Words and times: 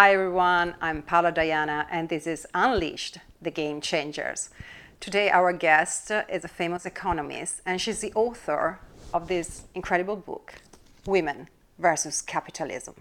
Hi 0.00 0.14
everyone, 0.14 0.76
I'm 0.80 1.02
Paola 1.02 1.32
Diana 1.32 1.84
and 1.90 2.08
this 2.08 2.28
is 2.28 2.46
Unleashed, 2.54 3.18
the 3.42 3.50
Game 3.50 3.80
Changers. 3.80 4.50
Today 5.00 5.28
our 5.28 5.52
guest 5.52 6.12
is 6.28 6.44
a 6.44 6.46
famous 6.46 6.86
economist 6.86 7.62
and 7.66 7.80
she's 7.80 7.98
the 7.98 8.12
author 8.12 8.78
of 9.12 9.26
this 9.26 9.64
incredible 9.74 10.14
book, 10.14 10.54
Women 11.04 11.48
versus 11.80 12.22
Capitalism. 12.22 12.94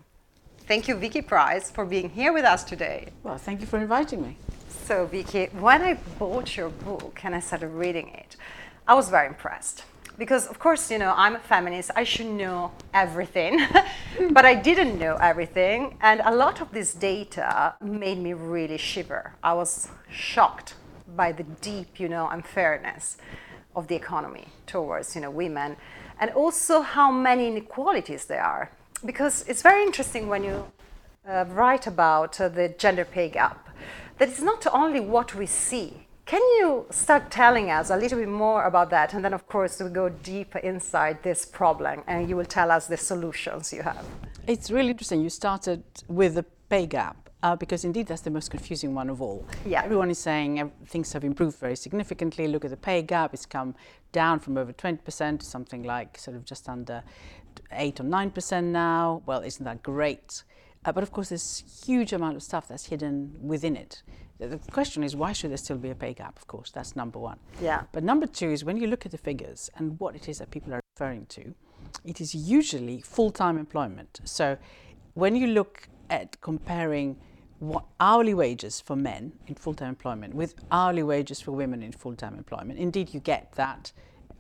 Thank 0.61 0.87
you, 0.87 0.95
Vicky 0.95 1.21
Pryce 1.21 1.69
for 1.69 1.85
being 1.85 2.09
here 2.09 2.33
with 2.33 2.45
us 2.45 2.63
today. 2.63 3.09
Well, 3.21 3.37
thank 3.37 3.61
you 3.61 3.67
for 3.67 3.77
inviting 3.77 4.23
me. 4.23 4.37
So, 4.67 5.05
Vicky, 5.05 5.49
when 5.59 5.83
I 5.83 5.99
bought 6.17 6.57
your 6.57 6.69
book 6.69 7.19
and 7.23 7.35
I 7.35 7.41
started 7.41 7.67
reading 7.67 8.09
it, 8.09 8.37
I 8.87 8.95
was 8.95 9.11
very 9.11 9.27
impressed 9.27 9.83
because 10.17 10.47
of 10.47 10.59
course 10.59 10.89
you 10.91 10.97
know 10.97 11.13
i'm 11.15 11.35
a 11.35 11.39
feminist. 11.39 11.91
I 11.95 12.03
should 12.03 12.27
know 12.27 12.71
everything. 12.93 13.59
But 14.31 14.45
i 14.45 14.55
didn't 14.55 14.97
know 14.97 15.15
everything. 15.15 15.97
And 16.01 16.21
a 16.25 16.33
lot 16.33 16.61
of 16.61 16.71
this 16.71 16.93
data 16.93 17.75
made 17.81 18.17
me 18.17 18.33
really 18.33 18.77
shiver. 18.77 19.33
I 19.43 19.53
was 19.53 19.89
shocked 20.09 20.73
by 21.15 21.31
the 21.31 21.43
deep 21.61 21.99
you 21.99 22.09
know 22.09 22.27
unfairness 22.29 23.17
of 23.75 23.87
the 23.87 23.95
economy 23.95 24.47
towards 24.65 25.15
you 25.15 25.21
know 25.21 25.31
women. 25.31 25.77
And 26.19 26.31
also 26.31 26.81
how 26.81 27.11
many 27.11 27.47
inequalities 27.47 28.25
there 28.25 28.43
are. 28.43 28.71
Because 29.05 29.45
it's 29.47 29.61
very 29.61 29.83
interesting 29.83 30.27
when 30.27 30.43
you 30.43 30.65
uh, 31.29 31.45
write 31.49 31.85
about 31.85 32.41
uh, 32.41 32.49
the 32.49 32.69
gender 32.69 33.05
pay 33.05 33.29
gap 33.29 33.69
that 34.17 34.29
it's 34.29 34.41
not 34.41 34.65
only 34.73 34.99
what 34.99 35.35
we 35.35 35.45
see 35.45 36.06
can 36.27 36.41
you 36.59 36.85
start 36.91 37.31
telling 37.31 37.71
us 37.71 37.89
a 37.89 37.95
little 37.95 38.19
bit 38.19 38.27
more 38.27 38.65
about 38.65 38.89
that? 38.89 39.13
And 39.13 39.23
then, 39.23 39.33
of 39.33 39.47
course, 39.47 39.79
we'll 39.79 39.89
go 39.89 40.09
deeper 40.09 40.59
inside 40.59 41.23
this 41.23 41.45
problem 41.45 42.03
and 42.05 42.27
you 42.29 42.35
will 42.35 42.45
tell 42.45 42.69
us 42.69 42.85
the 42.87 42.97
solutions 42.97 43.71
you 43.71 43.81
have. 43.81 44.05
It's 44.45 44.69
really 44.69 44.89
interesting. 44.89 45.21
You 45.21 45.29
started 45.29 45.83
with 46.09 46.35
the 46.35 46.43
pay 46.69 46.85
gap. 46.85 47.15
Uh, 47.43 47.55
because 47.55 47.85
indeed 47.85 48.07
that's 48.07 48.23
the 48.23 48.31
most 48.31 48.49
confusing 48.49 48.95
one 48.95 49.11
of 49.11 49.21
all. 49.21 49.45
Yeah. 49.63 49.83
Everyone 49.83 50.09
is 50.09 50.17
saying 50.17 50.71
things 50.87 51.13
have 51.13 51.23
improved 51.23 51.59
very 51.59 51.75
significantly. 51.75 52.47
Look 52.47 52.65
at 52.65 52.71
the 52.71 52.77
pay 52.77 53.03
gap; 53.03 53.31
it's 53.31 53.45
come 53.45 53.75
down 54.11 54.39
from 54.39 54.57
over 54.57 54.73
20% 54.73 55.39
to 55.39 55.45
something 55.45 55.83
like 55.83 56.17
sort 56.17 56.35
of 56.35 56.45
just 56.45 56.67
under 56.67 57.03
eight 57.73 57.99
or 57.99 58.03
nine 58.03 58.31
percent 58.31 58.67
now. 58.67 59.21
Well, 59.27 59.41
isn't 59.41 59.63
that 59.63 59.83
great? 59.83 60.43
Uh, 60.83 60.91
but 60.91 61.03
of 61.03 61.11
course, 61.11 61.29
there's 61.29 61.63
huge 61.85 62.11
amount 62.11 62.37
of 62.37 62.41
stuff 62.41 62.67
that's 62.67 62.87
hidden 62.87 63.37
within 63.39 63.75
it. 63.75 64.01
The 64.39 64.59
question 64.71 65.03
is, 65.03 65.15
why 65.15 65.33
should 65.33 65.51
there 65.51 65.57
still 65.57 65.77
be 65.77 65.89
a 65.89 65.95
pay 65.95 66.13
gap? 66.13 66.37
Of 66.37 66.47
course, 66.47 66.71
that's 66.71 66.95
number 66.95 67.19
one. 67.19 67.39
Yeah. 67.61 67.83
But 67.91 68.03
number 68.03 68.27
two 68.27 68.49
is 68.51 68.63
when 68.63 68.77
you 68.77 68.87
look 68.87 69.05
at 69.05 69.11
the 69.11 69.17
figures 69.17 69.69
and 69.75 69.99
what 69.99 70.15
it 70.15 70.29
is 70.29 70.37
that 70.39 70.51
people 70.51 70.73
are 70.73 70.81
referring 70.95 71.25
to, 71.27 71.53
it 72.05 72.21
is 72.21 72.35
usually 72.35 73.01
full-time 73.01 73.57
employment. 73.57 74.19
So 74.23 74.57
when 75.13 75.35
you 75.35 75.47
look 75.47 75.87
at 76.09 76.39
comparing 76.41 77.17
what 77.59 77.85
hourly 77.99 78.35
wages 78.35 78.79
for 78.79 78.95
men 78.95 79.33
in 79.47 79.55
full-time 79.55 79.89
employment 79.89 80.35
with 80.35 80.53
hourly 80.71 81.01
wages 81.01 81.41
for 81.41 81.51
women 81.51 81.81
in 81.81 81.91
full-time 81.91 82.35
employment, 82.35 82.77
indeed 82.77 83.13
you 83.13 83.19
get 83.19 83.51
that 83.53 83.91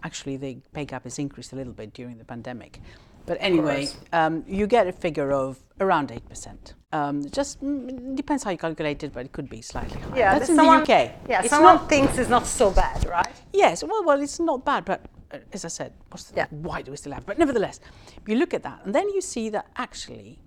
actually 0.03 0.37
the 0.37 0.57
pay 0.73 0.85
gap 0.85 1.03
has 1.03 1.17
increased 1.17 1.53
a 1.53 1.55
little 1.55 1.73
bit 1.73 1.93
during 1.93 2.17
the 2.17 2.25
pandemic. 2.25 2.79
But 3.25 3.37
anyway, 3.41 3.89
um, 4.13 4.43
you 4.47 4.67
get 4.67 4.87
a 4.87 4.91
figure 4.91 5.31
of 5.33 5.59
around 5.79 6.09
8%. 6.09 6.73
Um, 6.93 7.29
just 7.29 7.61
mm, 7.61 8.15
depends 8.15 8.43
how 8.43 8.51
you 8.51 8.57
calculate 8.57 9.03
it, 9.03 9.11
but 9.11 9.25
it 9.25 9.33
could 9.33 9.49
be 9.49 9.61
slightly 9.61 9.99
higher. 9.99 10.17
Yeah, 10.17 10.39
that's 10.39 10.49
in 10.49 10.55
someone, 10.55 10.83
the 10.85 10.93
UK. 10.93 11.11
Yeah, 11.27 11.41
it's 11.41 11.49
someone 11.49 11.75
not, 11.75 11.89
thinks 11.89 12.17
it's 12.17 12.29
not 12.29 12.47
so 12.47 12.71
bad, 12.71 13.05
right? 13.05 13.27
Yes, 13.51 13.83
well, 13.83 14.05
well, 14.05 14.21
it's 14.21 14.39
not 14.39 14.63
bad, 14.63 14.85
but 14.85 15.05
uh, 15.31 15.39
as 15.51 15.65
I 15.65 15.67
said, 15.67 15.93
the, 16.09 16.23
yeah. 16.35 16.45
why 16.49 16.81
do 16.81 16.91
we 16.91 16.97
still 16.97 17.11
have? 17.11 17.25
But 17.25 17.37
nevertheless, 17.37 17.81
you 18.25 18.35
look 18.35 18.53
at 18.53 18.63
that, 18.63 18.81
and 18.85 18.95
then 18.95 19.09
you 19.09 19.19
see 19.19 19.49
that 19.49 19.67
actually 19.75 20.39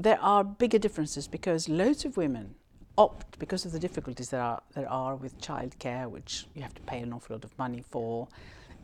there 0.00 0.20
are 0.20 0.42
bigger 0.42 0.78
differences 0.78 1.28
because 1.28 1.68
loads 1.68 2.04
of 2.04 2.16
women 2.16 2.56
opt 2.96 3.38
because 3.38 3.64
of 3.64 3.70
the 3.70 3.78
difficulties 3.78 4.30
there 4.30 4.42
are 4.42 4.60
there 4.74 4.90
are 4.90 5.14
with 5.14 5.40
childcare, 5.40 6.10
which 6.10 6.48
you 6.54 6.62
have 6.62 6.74
to 6.74 6.82
pay 6.82 6.98
an 6.98 7.12
awful 7.12 7.36
lot 7.36 7.44
of 7.44 7.56
money 7.56 7.84
for 7.88 8.26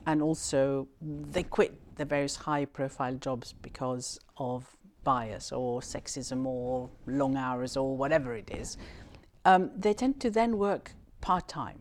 and 0.06 0.22
also 0.22 0.86
they 1.00 1.42
quit 1.42 1.74
the 1.96 2.04
various 2.04 2.36
high 2.36 2.64
profile 2.64 3.14
jobs 3.14 3.54
because 3.62 4.18
of 4.36 4.76
bias 5.04 5.52
or 5.52 5.80
sexism 5.80 6.46
or 6.46 6.90
long 7.06 7.36
hours 7.36 7.76
or 7.76 7.96
whatever 7.96 8.34
it 8.34 8.50
is. 8.50 8.76
Um, 9.44 9.70
they 9.76 9.92
tend 9.92 10.20
to 10.20 10.30
then 10.30 10.58
work 10.58 10.92
part 11.20 11.48
time. 11.48 11.80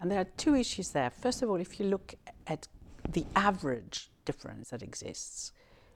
And 0.00 0.10
there 0.10 0.20
are 0.20 0.30
two 0.36 0.54
issues 0.54 0.90
there. 0.90 1.10
First 1.10 1.42
of 1.42 1.50
all, 1.50 1.56
if 1.56 1.80
you 1.80 1.86
look 1.86 2.14
at 2.46 2.68
the 3.10 3.24
average 3.34 4.10
difference 4.24 4.70
that 4.70 4.82
exists, 4.82 5.52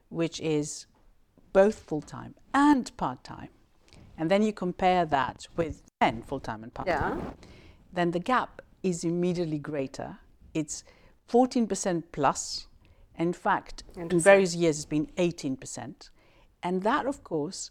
which 0.09 0.41
is 0.41 0.87
both 1.53 1.81
full 1.81 2.03
time 2.03 2.35
and 2.55 2.95
part 2.97 3.23
time, 3.23 3.49
and 4.17 4.31
then 4.31 4.43
you 4.43 4.53
compare 4.53 5.05
that 5.07 5.47
with 5.57 5.83
men 6.01 6.23
full 6.23 6.41
time 6.41 6.63
and 6.63 6.73
part 6.75 6.89
time, 6.89 7.19
yeah. 7.19 7.31
then 7.93 8.11
the 8.11 8.19
gap 8.19 8.63
is 8.83 9.05
immediately 9.05 9.59
greater. 9.59 10.19
It's 10.55 10.85
14% 11.31 12.03
plus. 12.13 12.67
In 13.19 13.33
fact, 13.33 13.85
in 13.97 14.19
various 14.19 14.55
years, 14.55 14.77
it's 14.77 14.85
been 14.87 15.07
18%. 15.19 16.11
And 16.63 16.83
that, 16.83 17.07
of 17.07 17.23
course, 17.25 17.71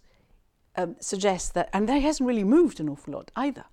um, 0.75 0.95
suggests 0.99 1.49
that, 1.49 1.69
and 1.73 1.87
that 1.89 2.01
hasn't 2.01 2.27
really 2.27 2.43
moved 2.43 2.79
an 2.79 2.89
awful 2.89 3.13
lot 3.13 3.31
either. 3.35 3.65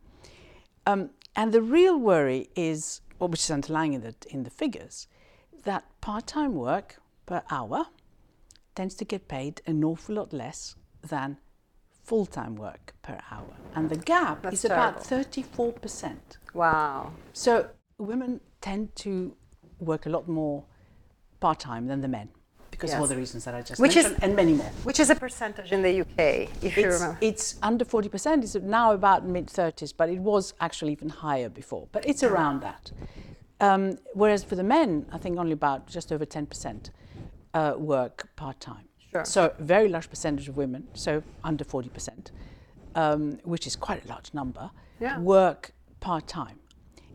Um, 0.86 1.10
and 1.34 1.52
the 1.52 1.62
real 1.62 1.98
worry 1.98 2.48
is, 2.54 3.00
or 3.18 3.28
which 3.28 3.40
is 3.40 3.50
underlying 3.50 3.92
in 3.92 4.00
the, 4.02 4.14
in 4.30 4.44
the 4.44 4.50
figures, 4.50 5.06
that 5.64 5.84
part 6.00 6.26
time 6.26 6.54
work 6.54 6.96
per 7.26 7.42
hour 7.50 7.86
tends 8.74 8.94
to 8.96 9.04
get 9.04 9.28
paid 9.28 9.62
an 9.66 9.82
awful 9.82 10.14
lot 10.14 10.32
less 10.32 10.76
than 11.02 11.38
full 12.04 12.26
time 12.26 12.54
work 12.54 12.94
per 13.02 13.18
hour. 13.30 13.56
And 13.74 13.90
the 13.90 13.96
gap 13.96 14.42
That's 14.42 14.64
is 14.64 14.68
terrible. 14.68 15.00
about 15.00 15.04
34%. 15.04 16.16
Wow. 16.54 17.12
So 17.32 17.68
women 17.98 18.40
tend 18.60 18.94
to 18.96 19.36
work 19.78 20.06
a 20.06 20.08
lot 20.08 20.28
more 20.28 20.64
part 21.40 21.60
time 21.60 21.86
than 21.86 22.00
the 22.00 22.08
men 22.08 22.28
because 22.76 22.90
yes. 22.90 22.96
of 22.96 23.02
all 23.02 23.06
the 23.06 23.16
reasons 23.16 23.44
that 23.44 23.54
I 23.54 23.62
just 23.62 23.80
which 23.80 23.94
mentioned, 23.94 24.16
is, 24.16 24.22
and 24.22 24.36
many 24.36 24.52
more. 24.52 24.70
Which 24.84 25.00
is 25.00 25.08
a 25.08 25.14
percentage 25.14 25.72
in 25.72 25.82
the 25.82 26.02
UK, 26.02 26.18
if 26.18 26.64
it's, 26.64 26.76
you 26.76 26.90
remember? 26.90 27.18
It's 27.20 27.56
under 27.62 27.84
40%. 27.84 28.42
It's 28.42 28.54
now 28.56 28.92
about 28.92 29.24
mid 29.24 29.46
30s, 29.46 29.94
but 29.96 30.10
it 30.10 30.18
was 30.18 30.52
actually 30.60 30.92
even 30.92 31.08
higher 31.08 31.48
before. 31.48 31.88
But 31.92 32.06
it's 32.06 32.22
around 32.22 32.60
that. 32.60 32.92
Um, 33.60 33.98
whereas 34.12 34.44
for 34.44 34.56
the 34.56 34.62
men, 34.62 35.06
I 35.10 35.18
think 35.18 35.38
only 35.38 35.52
about 35.52 35.86
just 35.86 36.12
over 36.12 36.26
10% 36.26 36.90
uh, 37.54 37.74
work 37.78 38.28
part 38.36 38.60
time. 38.60 38.84
Sure. 39.12 39.24
So 39.24 39.54
very 39.58 39.88
large 39.88 40.10
percentage 40.10 40.48
of 40.48 40.56
women, 40.58 40.86
so 40.92 41.22
under 41.42 41.64
40%, 41.64 42.30
um, 42.94 43.38
which 43.44 43.66
is 43.66 43.74
quite 43.74 44.04
a 44.04 44.08
large 44.08 44.34
number, 44.34 44.70
yeah. 45.00 45.18
work 45.18 45.72
part 46.00 46.26
time. 46.26 46.58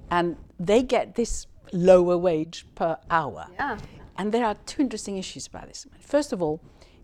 And 0.10 0.38
they 0.60 0.82
get 0.82 1.16
this 1.16 1.46
lower 1.72 2.18
wage 2.18 2.66
per 2.74 2.98
hour. 3.10 3.48
Yeah. 3.54 3.78
And 4.18 4.32
there 4.32 4.46
are 4.46 4.56
two 4.66 4.82
interesting 4.82 5.18
issues 5.18 5.48
about 5.48 5.68
this. 5.68 5.88
First 6.00 6.34
of 6.34 6.42
all, 6.42 6.62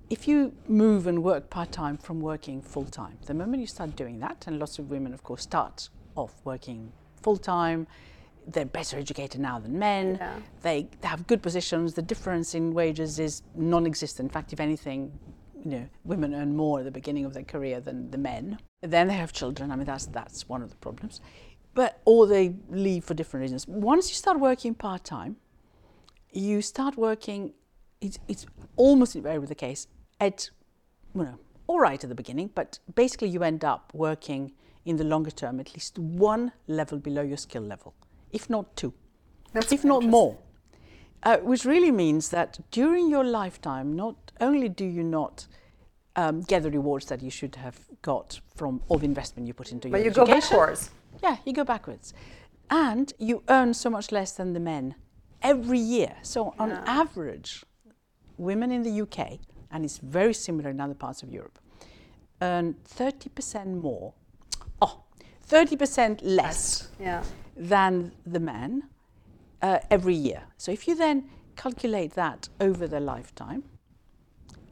if 0.10 0.28
you 0.28 0.54
move 0.68 1.08
and 1.08 1.24
work 1.24 1.50
part 1.50 1.72
time 1.72 1.98
from 1.98 2.22
working 2.22 2.62
full 2.62 2.86
time, 2.86 3.18
the 3.26 3.34
moment 3.34 3.62
you 3.62 3.68
start 3.68 3.96
doing 3.96 4.20
that, 4.20 4.46
and 4.48 4.60
lots 4.60 4.80
of 4.80 4.90
women, 4.90 5.14
of 5.14 5.24
course, 5.24 5.44
start 5.44 5.90
off 6.16 6.34
working 6.46 6.92
full 7.22 7.38
time, 7.38 7.88
they're 8.48 8.66
better 8.66 8.98
educated 8.98 9.42
now 9.42 9.60
than 9.60 9.78
men. 9.78 10.16
Yeah. 10.20 10.40
They, 10.62 10.88
they 11.02 11.08
have 11.08 11.28
good 11.28 11.42
positions. 11.42 11.94
The 11.94 12.02
difference 12.02 12.56
in 12.56 12.74
wages 12.74 13.20
is 13.20 13.42
non-existent. 13.56 14.30
In 14.30 14.34
fact, 14.34 14.54
if 14.54 14.62
anything, 14.62 15.12
you 15.66 15.72
know, 15.72 15.90
women 16.06 16.34
earn 16.34 16.56
more 16.56 16.80
at 16.80 16.86
the 16.86 16.92
beginning 16.92 17.26
of 17.26 17.34
their 17.34 17.44
career 17.44 17.82
than 17.82 18.10
the 18.10 18.18
men. 18.18 18.60
Then 18.82 19.10
they 19.10 19.16
have 19.16 19.34
children. 19.34 19.72
I 19.72 19.76
mean, 19.76 19.86
that's 19.86 20.06
that's 20.06 20.48
one 20.48 20.62
of 20.62 20.70
the 20.70 20.78
problems 20.78 21.20
but 21.78 22.02
or 22.06 22.26
they 22.26 22.56
leave 22.70 23.04
for 23.04 23.14
different 23.14 23.44
reasons. 23.44 23.68
Once 23.68 24.10
you 24.10 24.16
start 24.16 24.40
working 24.40 24.74
part 24.74 25.04
time, 25.04 25.36
you 26.38 26.62
start 26.62 26.98
working. 26.98 27.54
It's, 28.00 28.20
it's 28.28 28.46
almost 28.76 29.16
invariably 29.16 29.48
the 29.48 29.56
case 29.56 29.88
at, 30.20 30.50
you 31.16 31.24
know, 31.24 31.40
all 31.66 31.80
right 31.80 32.02
at 32.02 32.10
the 32.10 32.16
beginning, 32.16 32.52
but 32.54 32.80
basically 32.96 33.30
you 33.30 33.44
end 33.44 33.66
up 33.66 33.92
working 33.94 34.54
in 34.86 34.98
the 34.98 35.04
longer 35.04 35.32
term 35.32 35.60
at 35.60 35.74
least 35.74 36.00
one 36.00 36.52
level 36.68 36.98
below 36.98 37.22
your 37.22 37.38
skill 37.38 37.64
level, 37.64 37.94
if 38.32 38.50
not 38.50 38.76
two, 38.76 38.94
That's 39.52 39.72
if 39.72 39.84
not 39.84 40.04
more. 40.04 40.38
Uh, 41.24 41.38
which 41.38 41.66
really 41.66 41.92
means 41.92 42.30
that 42.30 42.60
during 42.72 43.10
your 43.10 43.24
lifetime, 43.24 43.96
not 43.96 44.32
only 44.40 44.70
do 44.70 44.86
you 44.86 45.04
not 45.04 45.48
um, 46.16 46.42
get 46.42 46.64
the 46.64 46.72
rewards 46.72 47.08
that 47.08 47.22
you 47.22 47.32
should 47.32 47.56
have 47.56 47.80
got 48.02 48.40
from 48.56 48.82
all 48.88 49.00
the 49.00 49.06
investment 49.06 49.48
you 49.48 49.54
put 49.54 49.72
into 49.72 49.90
but 49.90 49.98
your 49.98 50.06
you 50.06 50.12
education, 50.12 50.34
go 50.34 50.42
backwards. 50.42 50.92
Yeah, 51.22 51.38
you 51.46 51.54
go 51.54 51.64
backwards. 51.64 52.14
And 52.70 53.12
you 53.18 53.44
earn 53.50 53.74
so 53.74 53.90
much 53.90 54.12
less 54.12 54.32
than 54.32 54.54
the 54.54 54.60
men 54.60 54.96
every 55.42 55.80
year. 55.80 56.16
So, 56.22 56.54
on 56.60 56.70
yeah. 56.70 56.84
average, 56.86 57.64
women 58.38 58.72
in 58.72 58.84
the 58.84 59.02
UK, 59.02 59.40
and 59.72 59.84
it's 59.84 59.98
very 59.98 60.34
similar 60.34 60.70
in 60.70 60.80
other 60.80 60.94
parts 60.94 61.24
of 61.24 61.32
Europe, 61.32 61.60
earn 62.42 62.76
30% 62.88 63.82
more, 63.82 64.14
oh, 64.82 65.04
30% 65.50 66.20
less 66.24 66.90
yeah. 67.00 67.24
than 67.56 68.12
the 68.26 68.40
men 68.40 68.84
uh, 69.62 69.80
every 69.90 70.16
year. 70.16 70.44
So, 70.58 70.72
if 70.72 70.88
you 70.88 70.96
then 70.96 71.30
calculate 71.56 72.14
that 72.14 72.50
over 72.60 72.88
their 72.88 73.00
lifetime, 73.00 73.64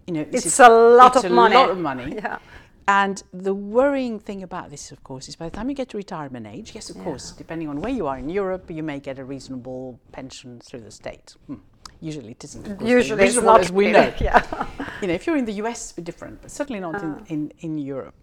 you 0.07 0.13
know, 0.13 0.25
it's 0.31 0.59
a 0.59 0.69
lot 0.69 1.15
it's 1.15 1.25
of 1.25 1.31
a 1.31 1.33
money. 1.33 1.56
lot 1.56 1.69
of 1.69 1.77
money. 1.77 2.15
Yeah. 2.15 2.38
And 2.87 3.23
the 3.33 3.53
worrying 3.53 4.19
thing 4.19 4.43
about 4.43 4.69
this, 4.69 4.91
of 4.91 5.03
course, 5.03 5.27
is 5.27 5.35
by 5.35 5.49
the 5.49 5.55
time 5.55 5.69
you 5.69 5.75
get 5.75 5.89
to 5.89 5.97
retirement 5.97 6.45
age, 6.45 6.73
yes, 6.75 6.89
of 6.89 6.97
Yeah. 6.97 7.03
course, 7.03 7.31
depending 7.31 7.67
on 7.67 7.81
where 7.81 7.91
you 7.91 8.05
are 8.07 8.17
in 8.19 8.29
Europe, 8.29 8.69
you 8.69 8.83
may 8.83 8.99
get 8.99 9.17
a 9.17 9.25
reasonable 9.25 9.99
pension 10.11 10.59
through 10.59 10.81
the 10.81 10.91
state. 10.91 11.35
Hmm. 11.47 11.55
Usually 11.99 12.31
it 12.31 12.43
isn't. 12.43 12.81
Usually 12.81 13.23
it's 13.25 13.41
not 13.41 13.61
as 13.61 13.71
we 13.71 13.91
know. 13.91 14.13
Yeah. 14.19 14.41
You 15.01 15.07
know, 15.09 15.13
if 15.13 15.25
you're 15.27 15.35
in 15.37 15.45
the 15.45 15.53
US, 15.63 15.93
it's 15.97 16.05
different, 16.05 16.41
but 16.41 16.51
certainly 16.51 16.79
not 16.79 16.95
Ah. 16.95 17.01
in, 17.03 17.25
in, 17.27 17.51
in 17.59 17.77
Europe. 17.77 18.13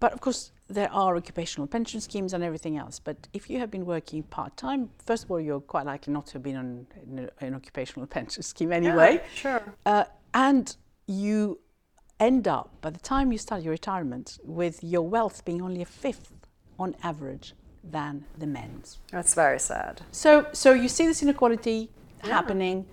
But 0.00 0.12
of 0.12 0.20
course, 0.20 0.52
there 0.68 0.90
are 0.92 1.16
occupational 1.16 1.66
pension 1.66 2.00
schemes 2.00 2.32
and 2.32 2.42
everything 2.44 2.76
else. 2.78 2.98
But 3.00 3.16
if 3.32 3.50
you 3.50 3.58
have 3.58 3.70
been 3.70 3.84
working 3.84 4.22
part 4.22 4.56
time, 4.56 4.90
first 5.04 5.24
of 5.24 5.30
all, 5.30 5.40
you're 5.40 5.60
quite 5.60 5.86
likely 5.86 6.12
not 6.12 6.26
to 6.26 6.32
have 6.34 6.42
been 6.42 6.56
on 6.56 6.86
an, 7.02 7.30
an 7.40 7.54
occupational 7.54 8.06
pension 8.16 8.42
scheme 8.42 8.72
anyway. 8.72 9.20
Sure. 9.34 9.60
Uh, 9.84 10.04
and 10.34 10.76
you 11.06 11.58
end 12.20 12.48
up, 12.48 12.70
by 12.80 12.90
the 12.90 12.98
time 13.00 13.32
you 13.32 13.38
start 13.38 13.62
your 13.62 13.72
retirement, 13.72 14.38
with 14.44 14.82
your 14.82 15.02
wealth 15.02 15.44
being 15.44 15.62
only 15.62 15.82
a 15.82 15.86
fifth 15.86 16.32
on 16.78 16.94
average 17.02 17.54
than 17.84 18.24
the 18.36 18.46
men's. 18.46 18.98
That's 19.10 19.34
very 19.34 19.58
sad. 19.58 20.02
So, 20.12 20.46
so 20.52 20.72
you 20.72 20.88
see 20.88 21.06
this 21.06 21.22
inequality 21.22 21.90
happening 22.22 22.86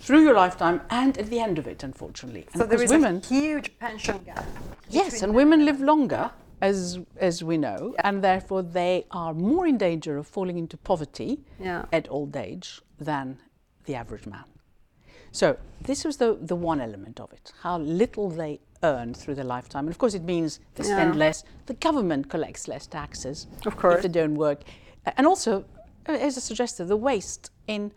through 0.00 0.22
your 0.22 0.34
lifetime 0.34 0.80
and 0.90 1.16
at 1.18 1.26
the 1.26 1.40
end 1.40 1.58
of 1.58 1.66
it, 1.66 1.82
unfortunately. 1.82 2.46
And 2.52 2.60
So 2.62 2.66
there 2.66 2.82
is 2.82 2.90
women, 2.90 3.16
a 3.24 3.26
huge 3.26 3.76
pension 3.78 4.18
gap. 4.24 4.44
yes, 4.88 5.22
and 5.22 5.34
women 5.34 5.64
live 5.64 5.80
longer, 5.80 6.30
as 6.60 6.98
as 7.16 7.42
we 7.42 7.56
know, 7.58 7.94
and 8.04 8.22
therefore 8.22 8.62
they 8.62 9.06
are 9.10 9.34
more 9.34 9.66
in 9.66 9.76
danger 9.76 10.16
of 10.16 10.26
falling 10.26 10.56
into 10.58 10.76
poverty 10.76 11.40
Yeah. 11.60 11.84
at 11.92 12.06
old 12.10 12.36
age 12.36 12.80
than 12.98 13.38
the 13.86 13.94
average 13.96 14.26
man. 14.26 14.44
So 15.34 15.56
this 15.82 16.04
was 16.04 16.16
the, 16.18 16.38
the 16.40 16.54
one 16.54 16.80
element 16.80 17.18
of 17.18 17.32
it, 17.32 17.52
how 17.62 17.78
little 17.78 18.30
they 18.30 18.60
earn 18.84 19.14
through 19.14 19.34
their 19.34 19.44
lifetime. 19.56 19.86
And 19.86 19.90
of 19.90 19.98
course 19.98 20.14
it 20.14 20.22
means 20.22 20.60
they 20.76 20.84
spend 20.84 21.14
Yeah. 21.14 21.24
less, 21.26 21.42
the 21.66 21.74
government 21.74 22.30
collects 22.30 22.68
less 22.68 22.86
taxes 22.86 23.48
Of 23.66 23.76
course. 23.76 23.96
if 23.96 24.02
they 24.02 24.20
don't 24.20 24.36
work. 24.36 24.62
And 25.16 25.26
also, 25.26 25.64
uh, 26.08 26.12
as 26.12 26.36
I 26.38 26.40
suggested, 26.40 26.84
the 26.86 26.96
waste 26.96 27.50
in 27.66 27.90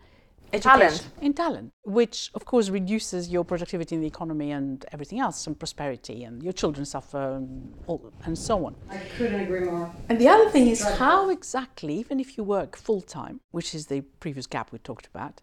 education, 0.52 0.80
Talent. 0.80 1.06
in 1.20 1.32
talent, 1.32 1.72
which 1.84 2.30
of 2.34 2.44
course 2.44 2.70
reduces 2.70 3.28
your 3.28 3.44
productivity 3.44 3.94
in 3.94 4.00
the 4.00 4.08
economy 4.08 4.50
and 4.50 4.84
everything 4.92 5.20
else, 5.20 5.46
and 5.46 5.56
prosperity, 5.56 6.24
and 6.24 6.42
your 6.42 6.54
children 6.54 6.84
suffer, 6.86 7.34
and, 7.36 7.72
all, 7.86 8.00
and 8.24 8.36
so 8.36 8.66
on. 8.66 8.74
I 8.90 8.96
couldn't 9.16 9.40
agree 9.42 9.60
more. 9.60 9.92
And 10.08 10.18
the 10.18 10.26
other 10.28 10.50
thing 10.50 10.66
is 10.68 10.82
how 10.82 11.28
exactly, 11.30 11.94
even 12.00 12.18
if 12.18 12.36
you 12.36 12.42
work 12.42 12.76
full 12.76 13.02
time, 13.02 13.40
which 13.52 13.74
is 13.76 13.86
the 13.86 14.00
previous 14.18 14.46
gap 14.48 14.72
we 14.72 14.78
talked 14.78 15.06
about, 15.06 15.40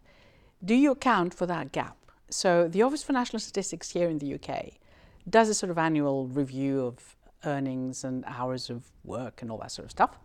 do 0.64 0.74
you 0.74 0.90
account 0.92 1.34
for 1.34 1.46
that 1.46 1.72
gap? 1.72 1.96
So 2.30 2.68
the 2.68 2.82
Office 2.82 3.02
for 3.02 3.12
National 3.12 3.40
Statistics 3.40 3.90
here 3.90 4.08
in 4.08 4.18
the 4.18 4.34
UK 4.34 4.72
does 5.28 5.48
a 5.48 5.54
sort 5.54 5.70
of 5.70 5.78
annual 5.78 6.26
review 6.28 6.80
of 6.84 7.16
earnings 7.44 8.04
and 8.04 8.24
hours 8.26 8.70
of 8.70 8.84
work 9.04 9.42
and 9.42 9.50
all 9.50 9.58
that 9.58 9.70
sort 9.70 9.84
of 9.84 9.90
stuff 9.90 10.18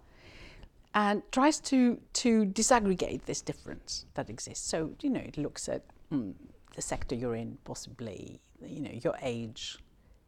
and 0.94 1.22
tries 1.32 1.60
to 1.60 2.00
to 2.14 2.46
disaggregate 2.46 3.26
this 3.26 3.42
difference 3.42 4.06
that 4.16 4.30
exists. 4.30 4.68
So 4.68 4.92
you 5.02 5.10
know 5.10 5.22
it 5.22 5.38
looks 5.38 5.70
at 5.70 5.84
mm, 6.12 6.34
the 6.76 6.82
sector 6.82 7.16
you're 7.16 7.36
in, 7.36 7.58
possibly 7.64 8.42
you 8.66 8.82
know 8.82 8.92
your 9.04 9.16
age, 9.22 9.78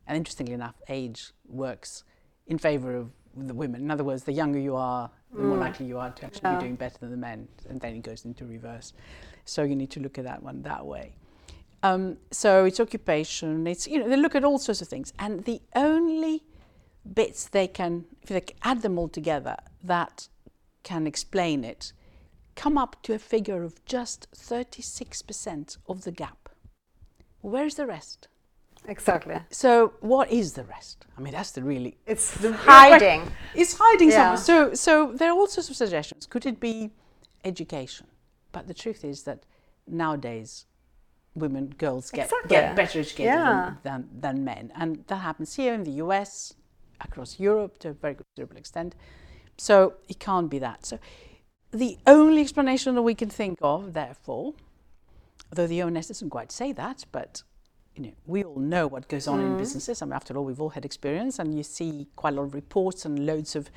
and 0.07 0.15
interestingly 0.17 0.53
enough, 0.53 0.75
age 0.89 1.31
works 1.47 2.03
in 2.47 2.57
favour 2.57 2.95
of 2.95 3.09
the 3.35 3.53
women. 3.53 3.81
In 3.81 3.91
other 3.91 4.03
words, 4.03 4.23
the 4.23 4.31
younger 4.31 4.59
you 4.59 4.75
are, 4.75 5.09
the 5.33 5.43
more 5.43 5.57
likely 5.57 5.85
you 5.87 5.97
are 5.97 6.11
to 6.11 6.25
actually 6.25 6.49
Yeah. 6.51 6.55
be 6.55 6.61
doing 6.65 6.75
better 6.75 6.97
than 6.99 7.11
the 7.11 7.17
men, 7.17 7.47
and 7.69 7.79
then 7.81 7.95
it 7.95 8.03
goes 8.03 8.25
into 8.25 8.45
reverse. 8.45 8.93
So 9.45 9.63
you 9.63 9.75
need 9.75 9.91
to 9.91 9.99
look 9.99 10.17
at 10.17 10.23
that 10.25 10.41
one 10.43 10.61
that 10.63 10.85
way. 10.85 11.13
Um, 11.83 12.17
so 12.31 12.65
it's 12.65 12.79
occupation. 12.79 13.67
It's 13.67 13.87
you 13.87 13.99
know 13.99 14.07
they 14.07 14.15
look 14.15 14.35
at 14.35 14.43
all 14.43 14.57
sorts 14.57 14.81
of 14.81 14.87
things, 14.87 15.11
and 15.19 15.43
the 15.45 15.61
only 15.75 16.43
bits 17.13 17.49
they 17.49 17.67
can, 17.67 18.05
if 18.21 18.29
they 18.29 18.41
add 18.61 18.81
them 18.81 18.97
all 18.97 19.09
together, 19.09 19.57
that 19.83 20.29
can 20.83 21.05
explain 21.05 21.65
it, 21.65 21.91
come 22.55 22.77
up 22.77 23.01
to 23.03 23.13
a 23.13 23.19
figure 23.19 23.63
of 23.63 23.83
just 23.85 24.31
36% 24.31 25.77
of 25.89 26.03
the 26.05 26.11
gap. 26.11 26.49
Where's 27.41 27.75
the 27.75 27.85
rest? 27.85 28.29
Exactly. 28.87 29.35
So 29.49 29.93
what 29.99 30.31
is 30.31 30.53
the 30.53 30.63
rest? 30.63 31.05
I 31.17 31.21
mean, 31.21 31.33
that's 31.33 31.51
the 31.51 31.63
really 31.63 31.97
It's 32.05 32.33
hiding. 32.65 33.29
it's 33.55 33.77
hiding 33.77 34.09
Yeah. 34.09 34.35
somewhere. 34.35 34.37
So, 34.37 34.73
so 34.73 35.11
there 35.13 35.29
are 35.29 35.33
all 35.37 35.47
sorts 35.47 35.69
of 35.69 35.75
suggestions. 35.75 36.25
Could 36.25 36.45
it 36.45 36.59
be 36.59 36.91
education? 37.43 38.07
But 38.53 38.67
the 38.67 38.73
truth 38.73 39.03
is 39.03 39.23
that 39.23 39.45
nowadays, 39.85 40.65
women, 41.35 41.73
girls 41.77 42.09
get, 42.11 42.25
Exactly. 42.25 42.49
get 42.49 42.75
better 42.75 42.99
educated 42.99 43.33
Yeah. 43.33 43.75
than, 43.83 44.09
than, 44.13 44.45
men. 44.45 44.71
And 44.75 45.03
that 45.07 45.17
happens 45.17 45.55
here 45.55 45.73
in 45.73 45.83
the 45.83 45.95
US, 46.03 46.53
across 47.01 47.39
Europe 47.39 47.79
to 47.79 47.89
a 47.89 47.93
very 47.93 48.15
considerable 48.15 48.57
extent. 48.57 48.95
So 49.57 49.95
it 50.07 50.19
can't 50.19 50.49
be 50.49 50.59
that. 50.59 50.85
So 50.85 50.99
the 51.71 51.97
only 52.07 52.41
explanation 52.41 52.95
that 52.95 53.01
we 53.01 53.15
can 53.15 53.29
think 53.29 53.57
of, 53.61 53.93
therefore, 53.93 54.53
although 55.51 55.67
the 55.67 55.81
ONS 55.81 56.07
doesn't 56.07 56.29
quite 56.29 56.51
say 56.51 56.71
that, 56.73 57.05
but 57.11 57.43
you 57.95 58.03
know, 58.03 58.13
we 58.25 58.43
all 58.43 58.59
know 58.59 58.87
what 58.87 59.07
goes 59.07 59.27
on 59.27 59.39
in 59.39 59.51
mm. 59.51 59.57
businesses. 59.57 60.01
I 60.01 60.05
mean, 60.05 60.13
after 60.13 60.35
all, 60.35 60.45
we've 60.45 60.61
all 60.61 60.69
had 60.69 60.85
experience, 60.85 61.37
and 61.37 61.55
you 61.55 61.63
see 61.63 62.07
quite 62.15 62.33
a 62.33 62.37
lot 62.37 62.43
of 62.43 62.55
reports 62.55 63.05
and 63.05 63.25
loads 63.25 63.55
of 63.55 63.69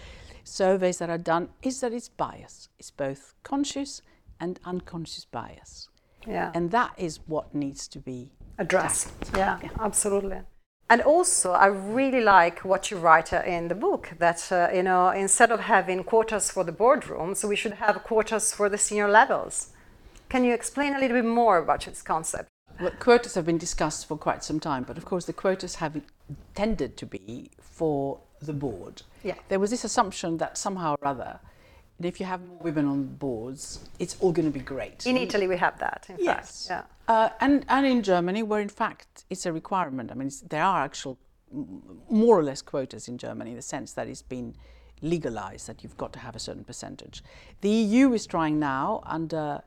surveys 0.43 0.99
that 0.99 1.11
are 1.11 1.19
done. 1.19 1.51
Is 1.63 1.81
that 1.81 1.93
it's 1.93 2.09
bias? 2.09 2.69
It's 2.79 2.91
both 2.91 3.35
conscious 3.43 4.01
and 4.41 4.59
unconscious 4.65 5.25
bias, 5.25 5.89
Yeah. 6.27 6.51
and 6.55 6.71
that 6.71 6.93
is 6.97 7.21
what 7.27 7.55
needs 7.55 7.89
to 7.89 7.99
be 7.99 8.31
addressed. 8.59 9.09
tackled. 9.33 9.37
Yeah, 9.37 9.69
absolutely. 9.81 10.41
And 10.89 11.03
also, 11.03 11.51
I 11.53 11.67
really 11.67 12.21
like 12.21 12.61
what 12.65 12.91
you 12.91 12.97
write 12.99 13.33
uh, 13.33 13.43
in 13.45 13.67
the 13.69 13.75
book 13.75 14.13
that 14.19 14.53
uh, 14.53 14.69
you 14.73 14.83
know 14.85 15.09
instead 15.11 15.51
of 15.51 15.61
having 15.61 16.05
quotas 16.05 16.51
for 16.51 16.63
the 16.65 16.73
boardrooms, 16.73 17.43
we 17.49 17.57
should 17.57 17.75
have 17.75 18.05
quotas 18.05 18.53
for 18.55 18.69
the 18.69 18.79
senior 18.79 19.09
levels. 19.09 19.73
Can 20.29 20.45
you 20.45 20.55
explain 20.55 20.95
a 20.95 20.99
little 21.01 21.17
bit 21.17 21.25
more 21.29 21.59
about 21.59 21.85
this 21.87 22.03
concept? 22.03 22.49
Well, 22.81 22.93
quotas 23.01 23.35
have 23.35 23.47
been 23.47 23.59
discussed 23.59 24.07
for 24.07 24.17
quite 24.17 24.45
some 24.45 24.61
time, 24.61 24.85
but 24.85 24.97
of 24.99 25.05
course 25.05 25.25
the 25.25 25.33
quotas 25.33 25.77
have 25.77 26.01
tended 26.55 26.97
to 26.99 27.07
be 27.07 27.51
for 27.61 28.19
the 28.41 28.53
board. 28.53 29.03
Yeah. 29.25 29.37
There 29.49 29.59
was 29.59 29.71
this 29.71 29.83
assumption 29.85 30.37
that 30.39 30.59
somehow 30.59 30.95
or 31.01 31.09
other, 31.09 31.41
if 32.05 32.21
you 32.21 32.27
have 32.27 32.47
more 32.47 32.59
women 32.59 32.87
on 32.87 33.05
boards, 33.05 33.81
it's 33.99 34.17
all 34.21 34.33
going 34.33 34.47
to 34.47 34.53
be 34.53 34.65
great. 34.65 35.07
In 35.07 35.17
Italy, 35.17 35.49
we 35.49 35.57
have 35.57 35.79
that. 35.79 36.07
In 36.09 36.17
Yes. 36.19 36.69
fact. 36.69 36.93
Uh, 37.09 37.31
and, 37.41 37.65
and 37.69 37.87
in 37.87 38.03
Germany, 38.03 38.43
where 38.43 38.61
in 38.61 38.69
fact 38.69 39.25
it's 39.31 39.47
a 39.47 39.53
requirement. 39.53 40.11
I 40.11 40.15
mean, 40.15 40.31
there 40.49 40.63
are 40.63 40.83
actual, 40.83 41.19
more 42.11 42.39
or 42.39 42.43
less, 42.43 42.61
quotas 42.61 43.09
in 43.09 43.17
Germany 43.17 43.51
in 43.51 43.57
the 43.57 43.63
sense 43.63 43.93
that 43.93 44.09
it's 44.09 44.23
been 44.23 44.55
legalized 45.03 45.67
that 45.69 45.83
you've 45.83 45.97
got 45.97 46.13
to 46.15 46.19
have 46.19 46.37
a 46.37 46.39
certain 46.39 46.65
percentage. 46.65 47.23
The 47.61 47.71
EU 47.71 48.13
is 48.13 48.27
trying 48.27 48.59
now 48.59 49.03
under 49.07 49.63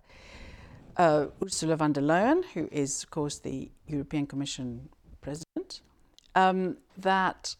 uh, 0.97 1.27
Ursula 1.43 1.77
von 1.77 1.93
der 1.93 2.01
Leyen, 2.01 2.43
who 2.53 2.67
is, 2.71 3.03
of 3.03 3.09
course, 3.09 3.39
the 3.39 3.71
European 3.87 4.27
Commission 4.27 4.89
president, 5.21 5.81
um, 6.35 6.77
that 6.97 7.55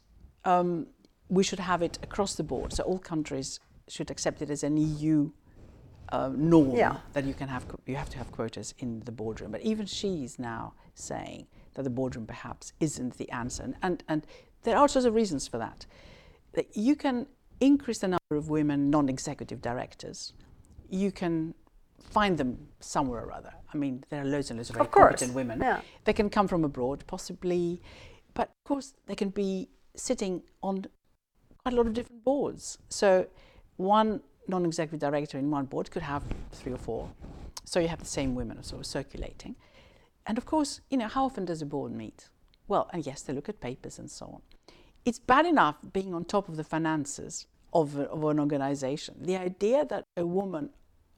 um, 0.45 0.88
we 1.29 1.43
should 1.43 1.59
have 1.59 1.81
it 1.81 1.97
across 2.03 2.35
the 2.35 2.43
board. 2.43 2.73
So 2.73 2.83
all 2.83 2.99
countries 2.99 3.59
should 3.89 4.12
accept 4.12 4.41
it 4.41 4.50
as 4.50 4.63
an 4.63 4.77
EU 4.77 5.31
uh, 6.12 6.31
norm 6.36 6.72
Yeah. 6.75 6.98
that 7.13 7.25
you 7.25 7.34
can 7.34 7.48
have 7.50 7.65
you 7.86 7.96
have 7.96 8.10
to 8.10 8.17
have 8.17 8.31
quotas 8.31 8.74
in 8.79 9.01
the 9.01 9.12
boardroom. 9.12 9.51
But 9.51 9.62
even 9.62 9.86
she 9.86 10.24
is 10.24 10.39
now 10.39 10.74
saying 10.96 11.48
that 11.75 11.84
the 11.84 11.89
boardroom 11.89 12.25
perhaps 12.25 12.74
isn't 12.79 13.17
the 13.17 13.29
answer, 13.31 13.63
and 13.63 13.75
and, 13.81 14.03
and 14.08 14.27
there 14.63 14.75
are 14.75 14.81
all 14.81 14.88
sorts 14.88 15.05
of 15.05 15.13
reasons 15.13 15.48
for 15.48 15.58
that. 15.60 15.86
That 16.53 16.75
you 16.75 16.96
can 16.96 17.27
increase 17.60 18.00
the 18.00 18.08
number 18.08 18.36
of 18.36 18.50
women 18.50 18.89
non-executive 18.89 19.62
directors. 19.62 20.34
You 20.89 21.12
can 21.12 21.53
find 22.00 22.38
them 22.38 22.58
somewhere 22.79 23.22
or 23.25 23.31
other. 23.31 23.53
I 23.74 23.77
mean, 23.77 24.03
there 24.10 24.22
are 24.22 24.25
loads 24.25 24.50
and 24.50 24.58
loads 24.58 24.69
of 24.72 24.77
very 24.77 24.88
course, 24.88 25.10
competent 25.10 25.34
women. 25.36 25.60
yeah. 25.60 25.81
They 26.05 26.13
can 26.13 26.29
come 26.29 26.48
from 26.48 26.63
abroad, 26.63 27.03
possibly, 27.05 27.81
but 28.34 28.48
of 28.50 28.63
course 28.67 28.93
they 29.05 29.15
can 29.15 29.29
be 29.29 29.69
sitting 29.96 30.41
on 30.63 30.86
quite 31.62 31.74
a 31.74 31.77
lot 31.77 31.86
of 31.86 31.93
different 31.93 32.24
boards. 32.24 32.79
So 32.89 33.27
one 33.79 34.19
non-executive 34.48 35.00
director 35.00 35.38
in 35.38 35.50
one 35.50 35.65
board 35.65 35.89
could 35.89 36.01
have 36.01 36.24
three 36.51 36.74
or 36.74 36.77
four. 36.77 37.09
So 37.63 37.79
you 37.79 37.88
have 37.88 38.00
the 38.00 38.05
same 38.05 38.36
women 38.36 38.62
sort 38.62 38.81
of 38.81 38.86
circulating. 38.86 39.55
And 40.25 40.38
of 40.38 40.45
course, 40.45 40.81
you 40.89 40.98
know, 40.98 41.07
how 41.07 41.25
often 41.25 41.45
does 41.45 41.62
a 41.62 41.65
board 41.65 41.93
meet? 41.93 42.27
Well, 42.67 42.89
and 42.91 43.05
yes, 43.05 43.21
they 43.21 43.31
look 43.31 43.48
at 43.48 43.62
papers 43.62 43.98
and 43.98 44.12
so 44.12 44.25
on. 44.25 44.41
It's 45.05 45.17
bad 45.17 45.45
enough 45.45 45.77
being 45.93 46.13
on 46.13 46.25
top 46.25 46.50
of 46.50 46.57
the 46.57 46.63
finances 46.63 47.48
of, 47.74 47.98
a, 47.98 48.03
of 48.09 48.24
an 48.25 48.39
organization. 48.39 49.15
The 49.21 49.38
idea 49.38 49.86
that 49.86 50.03
a 50.17 50.25
woman 50.25 50.71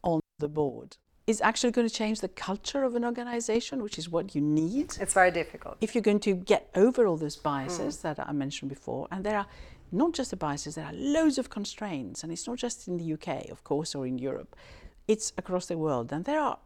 on 0.04 0.20
the 0.38 0.48
board 0.48 0.98
is 1.26 1.42
actually 1.42 1.72
going 1.72 1.88
to 1.88 1.94
change 1.94 2.22
the 2.22 2.28
culture 2.28 2.84
of 2.84 2.96
an 2.96 3.04
organization, 3.04 3.82
which 3.82 3.98
is 3.98 4.08
what 4.08 4.36
you 4.36 4.42
need 4.42 4.98
It's 5.00 5.14
very 5.14 5.32
difficult. 5.32 5.78
if 5.82 5.96
you're 5.96 6.02
going 6.02 6.20
to 6.20 6.36
get 6.36 6.70
over 6.76 7.08
all 7.08 7.18
those 7.18 7.38
mm. 7.38 7.44
biases 7.44 7.98
that 7.98 8.20
I 8.20 8.32
mentioned 8.34 8.70
before, 8.70 9.08
and 9.10 9.24
there 9.24 9.38
are 9.38 9.48
not 9.92 10.14
just 10.14 10.32
the 10.32 10.38
biases, 10.38 10.76
there 10.76 10.86
are 10.86 10.94
loads 10.94 11.38
of 11.38 11.50
constraints, 11.50 12.24
and 12.24 12.32
it's 12.32 12.48
not 12.48 12.58
just 12.58 12.88
in 12.88 12.98
the 12.98 13.14
UK, 13.14 13.50
of 13.50 13.64
course, 13.64 13.94
or 13.96 14.06
in 14.08 14.18
Europe, 14.18 14.56
it's 15.08 15.34
across 15.38 15.66
the 15.66 15.78
world, 15.78 16.12
and 16.14 16.26
there 16.26 16.40
are 16.40 16.58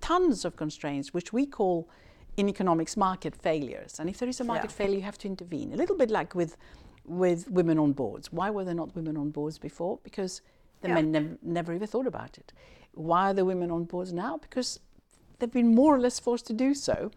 tons 0.00 0.44
of 0.44 0.56
constraints 0.56 1.14
which 1.14 1.32
we 1.32 1.46
call 1.46 1.88
in 2.36 2.48
economics 2.48 2.96
market 2.96 3.34
failures. 3.36 3.98
And 4.00 4.08
if 4.08 4.18
there 4.18 4.28
is 4.28 4.40
a 4.40 4.44
market 4.44 4.70
Yeah. 4.70 4.76
failure, 4.76 4.96
you 4.96 5.02
have 5.02 5.18
to 5.18 5.28
intervene. 5.28 5.72
A 5.72 5.76
little 5.76 5.96
bit 5.96 6.10
like 6.10 6.34
with 6.34 6.56
with 7.04 7.50
women 7.50 7.80
on 7.80 7.92
boards. 7.92 8.32
Why 8.32 8.48
were 8.48 8.64
there 8.64 8.76
not 8.76 8.94
women 8.94 9.16
on 9.16 9.30
boards 9.30 9.58
before? 9.58 9.98
Because 10.04 10.40
the 10.82 10.88
Yeah. 10.88 10.94
men 10.94 11.10
nev- 11.10 11.38
never 11.42 11.72
even 11.74 11.88
thought 11.88 12.06
about 12.06 12.38
it. 12.38 12.52
Why 12.94 13.30
are 13.30 13.34
the 13.34 13.44
women 13.44 13.72
on 13.72 13.84
boards 13.86 14.12
now? 14.12 14.36
Because 14.38 14.78
they've 15.40 15.50
been 15.50 15.74
more 15.74 15.96
or 15.96 15.98
less 15.98 16.20
forced 16.20 16.46
to 16.46 16.52
do 16.52 16.74
so. 16.74 17.10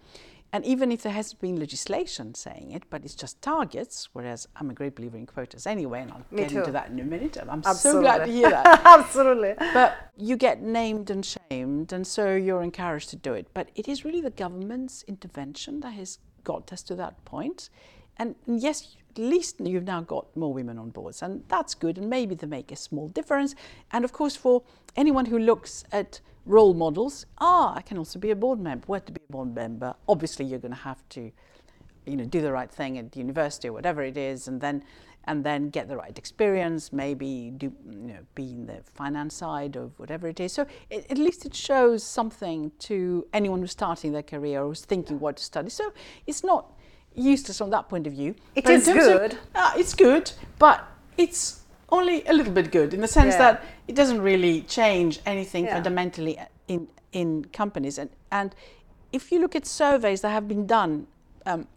And 0.55 0.63
even 0.63 0.89
if 0.89 1.01
there 1.01 1.11
hasn't 1.11 1.41
been 1.41 1.59
legislation 1.59 2.33
saying 2.33 2.71
it, 2.71 2.83
but 2.89 3.03
it's 3.03 3.13
just 3.13 3.41
targets, 3.41 4.07
whereas 4.13 4.47
I'm 4.55 4.69
a 4.69 4.73
great 4.73 4.95
believer 4.95 5.17
in 5.17 5.25
quotas 5.25 5.67
anyway, 5.67 6.03
and 6.03 6.11
I'll 6.13 6.23
Me 6.31 6.43
get 6.43 6.51
too. 6.51 6.59
into 6.59 6.71
that 6.71 6.89
in 6.91 6.97
a 7.01 7.03
minute. 7.03 7.37
I'm 7.49 7.61
so 7.61 7.99
glad 7.99 8.19
to 8.25 8.31
hear 8.31 8.49
that. 8.51 8.81
Absolutely. 8.85 9.55
but 9.73 10.13
you 10.15 10.37
get 10.37 10.61
named 10.61 11.09
and 11.09 11.25
shamed, 11.25 11.91
and 11.91 12.07
so 12.07 12.33
you're 12.35 12.61
encouraged 12.61 13.09
to 13.09 13.17
do 13.17 13.33
it. 13.33 13.47
But 13.53 13.69
it 13.75 13.89
is 13.89 14.05
really 14.05 14.21
the 14.21 14.29
government's 14.29 15.03
intervention 15.09 15.81
that 15.81 15.91
has 15.95 16.19
got 16.45 16.71
us 16.71 16.83
to 16.83 16.95
that 16.95 17.25
point. 17.25 17.69
And 18.15 18.35
yes, 18.47 18.95
at 19.15 19.21
least 19.21 19.59
you've 19.59 19.85
now 19.85 20.01
got 20.01 20.35
more 20.35 20.53
women 20.53 20.77
on 20.77 20.89
boards, 20.89 21.21
and 21.21 21.43
that's 21.47 21.73
good, 21.73 21.97
and 21.97 22.09
maybe 22.09 22.35
they 22.35 22.47
make 22.47 22.71
a 22.71 22.75
small 22.75 23.07
difference. 23.07 23.55
And 23.91 24.03
of 24.03 24.11
course, 24.11 24.35
for 24.35 24.63
anyone 24.95 25.25
who 25.25 25.39
looks 25.39 25.85
at 25.91 26.19
role 26.45 26.73
models, 26.73 27.25
ah, 27.37 27.73
I 27.75 27.81
can 27.81 27.97
also 27.97 28.19
be 28.19 28.31
a 28.31 28.35
board 28.35 28.59
member. 28.59 28.85
Where 28.87 28.99
to 28.99 29.11
be 29.11 29.21
a 29.27 29.31
board 29.31 29.55
member? 29.55 29.95
Obviously, 30.07 30.45
you're 30.45 30.59
going 30.59 30.73
to 30.73 30.79
have 30.81 31.07
to 31.09 31.31
you 32.05 32.15
know 32.15 32.25
do 32.25 32.41
the 32.41 32.51
right 32.51 32.71
thing 32.71 32.97
at 32.97 33.15
university 33.15 33.67
or 33.67 33.73
whatever 33.73 34.03
it 34.03 34.17
is 34.17 34.47
and 34.47 34.61
then 34.61 34.83
and 35.27 35.43
then 35.43 35.69
get 35.69 35.87
the 35.87 35.97
right 35.97 36.17
experience 36.19 36.93
maybe 36.93 37.51
do 37.57 37.73
you 37.89 37.97
know 37.97 38.19
be 38.35 38.51
in 38.51 38.67
the 38.67 38.79
finance 38.93 39.33
side 39.33 39.75
of 39.75 39.97
whatever 39.99 40.27
it 40.27 40.39
is 40.39 40.53
so 40.53 40.67
it, 40.91 41.09
at 41.09 41.17
least 41.17 41.45
it 41.45 41.55
shows 41.55 42.03
something 42.03 42.71
to 42.77 43.25
anyone 43.33 43.59
who's 43.59 43.71
starting 43.71 44.11
their 44.11 44.21
career 44.21 44.61
or 44.61 44.67
who's 44.67 44.85
thinking 44.85 45.19
what 45.19 45.37
to 45.37 45.43
study 45.43 45.69
so 45.69 45.91
it's 46.27 46.43
not 46.43 46.77
useless 47.15 47.57
from 47.57 47.69
that 47.69 47.87
point 47.89 48.07
of 48.07 48.13
view 48.13 48.35
It 48.55 48.67
is 48.69 48.85
terms 48.85 48.97
of- 49.07 49.13
good. 49.19 49.37
uh, 49.55 49.71
it's 49.77 49.93
good 49.93 50.31
but 50.59 50.83
it's 51.17 51.61
only 51.89 52.25
a 52.27 52.33
little 52.33 52.53
bit 52.53 52.71
good 52.71 52.93
in 52.93 53.01
the 53.01 53.07
sense 53.07 53.33
Yeah. 53.33 53.39
that 53.53 53.63
it 53.87 53.95
doesn't 53.95 54.21
really 54.21 54.61
change 54.63 55.19
anything 55.25 55.65
Yeah. 55.65 55.73
fundamentally 55.75 56.37
in 56.67 56.87
in 57.11 57.45
companies 57.53 57.97
and 57.99 58.09
and 58.31 58.53
if 59.13 59.31
you 59.31 59.39
look 59.39 59.55
at 59.55 59.65
surveys 59.65 60.21
that 60.21 60.29
have 60.29 60.47
been 60.47 60.65
done 60.67 61.07
um, 61.45 61.67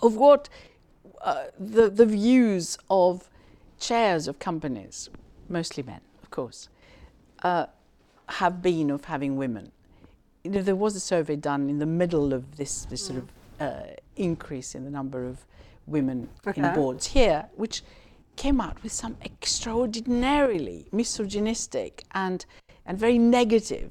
of 0.00 0.16
what 0.16 0.48
uh, 1.20 1.44
the 1.58 1.90
the 1.90 2.06
views 2.06 2.78
of 2.88 3.28
chairs 3.78 4.28
of 4.28 4.38
companies, 4.38 5.10
mostly 5.48 5.82
men, 5.82 6.00
of 6.22 6.30
course, 6.30 6.68
uh, 7.42 7.66
have 8.28 8.62
been 8.62 8.90
of 8.90 9.04
having 9.04 9.36
women. 9.36 9.70
You 10.44 10.50
know, 10.52 10.62
there 10.62 10.76
was 10.76 10.96
a 10.96 11.00
survey 11.00 11.36
done 11.36 11.68
in 11.68 11.78
the 11.78 11.86
middle 11.86 12.32
of 12.32 12.56
this 12.56 12.84
this 12.86 13.04
sort 13.06 13.18
of 13.18 13.28
uh, 13.62 13.82
increase 14.16 14.74
in 14.74 14.82
the 14.84 14.90
number 14.90 15.20
of 15.32 15.36
women 15.86 16.28
in 16.56 16.74
boards 16.74 17.06
here, 17.18 17.40
which 17.62 17.76
came 18.36 18.60
out 18.66 18.76
with 18.82 18.92
some 18.92 19.14
extraordinarily 19.30 20.86
misogynistic 20.92 22.04
and 22.24 22.38
and 22.86 22.98
very 22.98 23.18
negative 23.18 23.90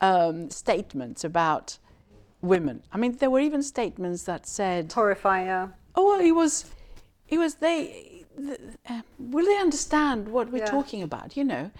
um, 0.00 0.50
statements 0.50 1.24
about 1.24 1.78
women. 2.40 2.76
I 2.92 2.96
mean, 2.98 3.12
there 3.20 3.30
were 3.34 3.40
even 3.48 3.62
statements 3.62 4.22
that 4.24 4.46
said, 4.46 4.92
Horrifying. 4.92 5.46
Yeah. 5.46 5.68
"Oh, 5.96 6.04
well, 6.08 6.20
it 6.20 6.32
was, 6.42 6.64
it 7.28 7.38
was 7.38 7.52
they. 7.56 7.80
The, 8.36 8.58
uh, 8.90 9.02
will 9.18 9.46
they 9.46 9.58
understand 9.66 10.28
what 10.28 10.50
we're 10.52 10.64
Yeah. 10.64 10.76
talking 10.78 11.02
about? 11.02 11.36
You 11.38 11.44
know." 11.52 11.70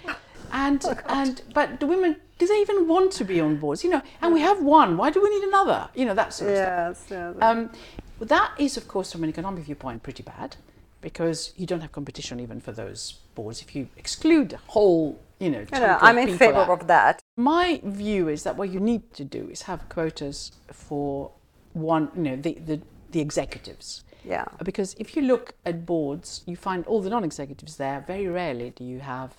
And 0.52 0.84
and 1.06 1.42
but 1.52 1.80
the 1.80 1.86
women 1.86 2.16
do 2.38 2.46
they 2.46 2.60
even 2.60 2.88
want 2.88 3.12
to 3.12 3.24
be 3.24 3.40
on 3.40 3.56
boards? 3.56 3.84
You 3.84 3.90
know, 3.90 4.02
and 4.20 4.32
we 4.32 4.40
have 4.40 4.62
one. 4.62 4.96
Why 4.96 5.10
do 5.10 5.22
we 5.22 5.30
need 5.30 5.44
another? 5.44 5.88
You 5.94 6.04
know 6.06 6.14
that 6.14 6.32
sort 6.32 6.50
of 6.50 6.56
stuff. 6.96 7.06
Yes. 7.10 7.34
yes. 7.34 7.42
Um, 7.42 7.70
well, 8.18 8.28
that 8.28 8.52
is, 8.58 8.76
of 8.76 8.86
course, 8.86 9.12
from 9.12 9.24
an 9.24 9.30
economic 9.30 9.64
viewpoint, 9.64 10.02
pretty 10.02 10.22
bad 10.22 10.56
because 11.04 11.52
you 11.56 11.66
don't 11.66 11.82
have 11.82 11.92
competition 11.92 12.40
even 12.40 12.60
for 12.60 12.72
those 12.72 13.18
boards 13.34 13.60
if 13.60 13.76
you 13.76 13.86
exclude 13.96 14.48
the 14.48 14.56
whole, 14.68 15.20
you 15.38 15.50
know. 15.50 15.64
Know, 15.70 15.98
I'm 16.00 16.16
in 16.16 16.38
favor 16.38 16.60
out. 16.60 16.70
of 16.70 16.86
that. 16.86 17.20
My 17.36 17.80
view 17.84 18.28
is 18.28 18.42
that 18.44 18.56
what 18.56 18.70
you 18.70 18.80
need 18.80 19.12
to 19.14 19.24
do 19.24 19.48
is 19.50 19.62
have 19.62 19.86
quotas 19.90 20.52
for 20.72 21.30
one, 21.74 22.10
you 22.16 22.22
know, 22.22 22.36
the, 22.36 22.54
the, 22.54 22.80
the 23.10 23.20
executives. 23.20 24.02
Yeah. 24.24 24.46
Because 24.64 24.96
if 24.98 25.14
you 25.14 25.22
look 25.22 25.52
at 25.66 25.84
boards, 25.84 26.42
you 26.46 26.56
find 26.56 26.86
all 26.86 27.02
the 27.02 27.10
non-executives 27.10 27.76
there. 27.76 28.02
Very 28.06 28.26
rarely 28.26 28.70
do 28.70 28.82
you 28.82 29.00
have 29.00 29.34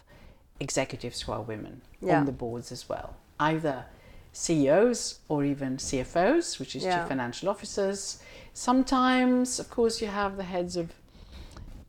executives 0.60 1.22
who 1.24 1.32
are 1.32 1.42
women 1.42 1.82
Yeah. 2.02 2.20
on 2.20 2.26
the 2.26 2.32
boards 2.32 2.72
as 2.72 2.88
well. 2.90 3.16
Either 3.40 3.86
CEOs 4.32 5.20
or 5.30 5.44
even 5.44 5.78
CFOs, 5.78 6.60
which 6.60 6.76
is 6.76 6.84
Yeah. 6.84 7.00
chief 7.00 7.08
financial 7.10 7.50
officers. 7.50 8.20
Sometimes, 8.54 9.60
of 9.60 9.70
course, 9.70 10.02
you 10.02 10.08
have 10.08 10.38
the 10.38 10.44
heads 10.44 10.76
of 10.76 10.94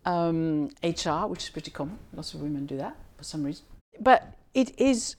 um, 0.04 0.70
HR, 0.84 1.26
which 1.26 1.42
is 1.44 1.50
pretty 1.50 1.72
common. 1.72 1.98
Lots 2.12 2.32
of 2.34 2.40
women 2.40 2.64
do 2.66 2.76
that 2.76 2.96
for 3.16 3.24
some 3.24 3.42
reason. 3.42 3.64
But 3.98 4.34
it 4.54 4.78
is 4.78 5.16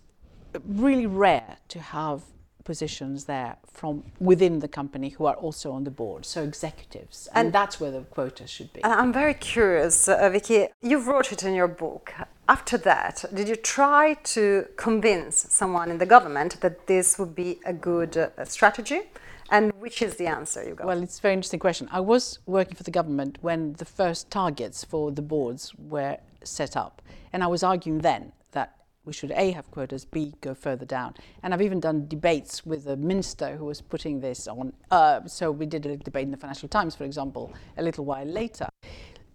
really 0.66 1.06
rare 1.06 1.58
to 1.68 1.80
have 1.80 2.22
positions 2.64 3.26
there 3.26 3.58
from 3.66 4.04
within 4.20 4.60
the 4.60 4.68
company 4.70 5.10
who 5.10 5.26
are 5.26 5.36
also 5.36 5.72
on 5.74 5.84
the 5.84 5.92
board, 5.92 6.26
so 6.26 6.44
executives. 6.44 7.28
And, 7.34 7.48
And- 7.48 7.54
that's 7.54 7.80
where 7.82 7.92
the 7.92 8.02
quota 8.02 8.48
should 8.48 8.72
be. 8.72 8.82
And 8.84 8.94
I'm 8.94 9.12
very 9.12 9.34
curious, 9.34 10.08
uh, 10.08 10.30
Vicky. 10.30 10.68
You 10.82 11.00
wrote 11.00 11.32
it 11.34 11.44
in 11.44 11.54
your 11.54 11.68
book. 11.68 12.14
After 12.50 12.78
that, 12.78 13.26
did 13.34 13.50
you 13.50 13.58
try 13.58 14.14
to 14.14 14.66
convince 14.78 15.36
someone 15.36 15.92
in 15.92 15.98
the 15.98 16.06
government 16.06 16.62
that 16.62 16.88
this 16.88 17.20
would 17.20 17.36
be 17.36 17.60
a 17.66 17.74
good 17.74 18.16
uh, 18.16 18.46
strategy? 18.46 19.02
And 19.50 19.74
which 19.82 20.02
is 20.02 20.16
the 20.16 20.28
answer 20.28 20.64
you 20.64 20.74
got? 20.74 20.88
Well, 20.88 21.04
it's 21.04 21.20
a 21.20 21.22
very 21.22 21.34
interesting 21.34 21.60
question. 21.60 21.90
I 21.92 22.00
was 22.00 22.40
working 22.46 22.76
for 22.76 22.84
the 22.84 22.92
government 22.92 23.38
when 23.42 23.74
the 23.74 23.84
first 23.84 24.32
targets 24.32 24.86
for 24.86 25.12
the 25.12 25.22
boards 25.22 25.74
were 25.78 26.18
set 26.42 26.78
up. 26.78 27.02
And 27.34 27.44
I 27.44 27.48
was 27.48 27.64
arguing 27.64 28.00
then 28.00 28.32
that 28.52 28.78
we 29.04 29.12
should 29.12 29.32
A, 29.32 29.52
have 29.52 29.70
quotas, 29.70 30.06
B, 30.06 30.34
go 30.40 30.54
further 30.54 30.86
down. 30.86 31.16
And 31.44 31.54
I've 31.54 31.62
even 31.62 31.82
done 31.82 32.08
debates 32.08 32.66
with 32.66 32.86
the 32.86 32.96
minister 32.96 33.58
who 33.58 33.66
was 33.66 33.82
putting 33.82 34.22
this 34.22 34.48
on. 34.48 34.72
Uh, 34.90 35.26
so 35.26 35.52
we 35.52 35.66
did 35.66 35.86
a 35.86 35.98
debate 35.98 36.24
in 36.24 36.32
the 36.32 36.38
Financial 36.38 36.70
Times, 36.70 36.96
for 36.96 37.04
example, 37.04 37.54
a 37.78 37.84
little 37.84 38.06
while 38.06 38.26
later. 38.26 38.70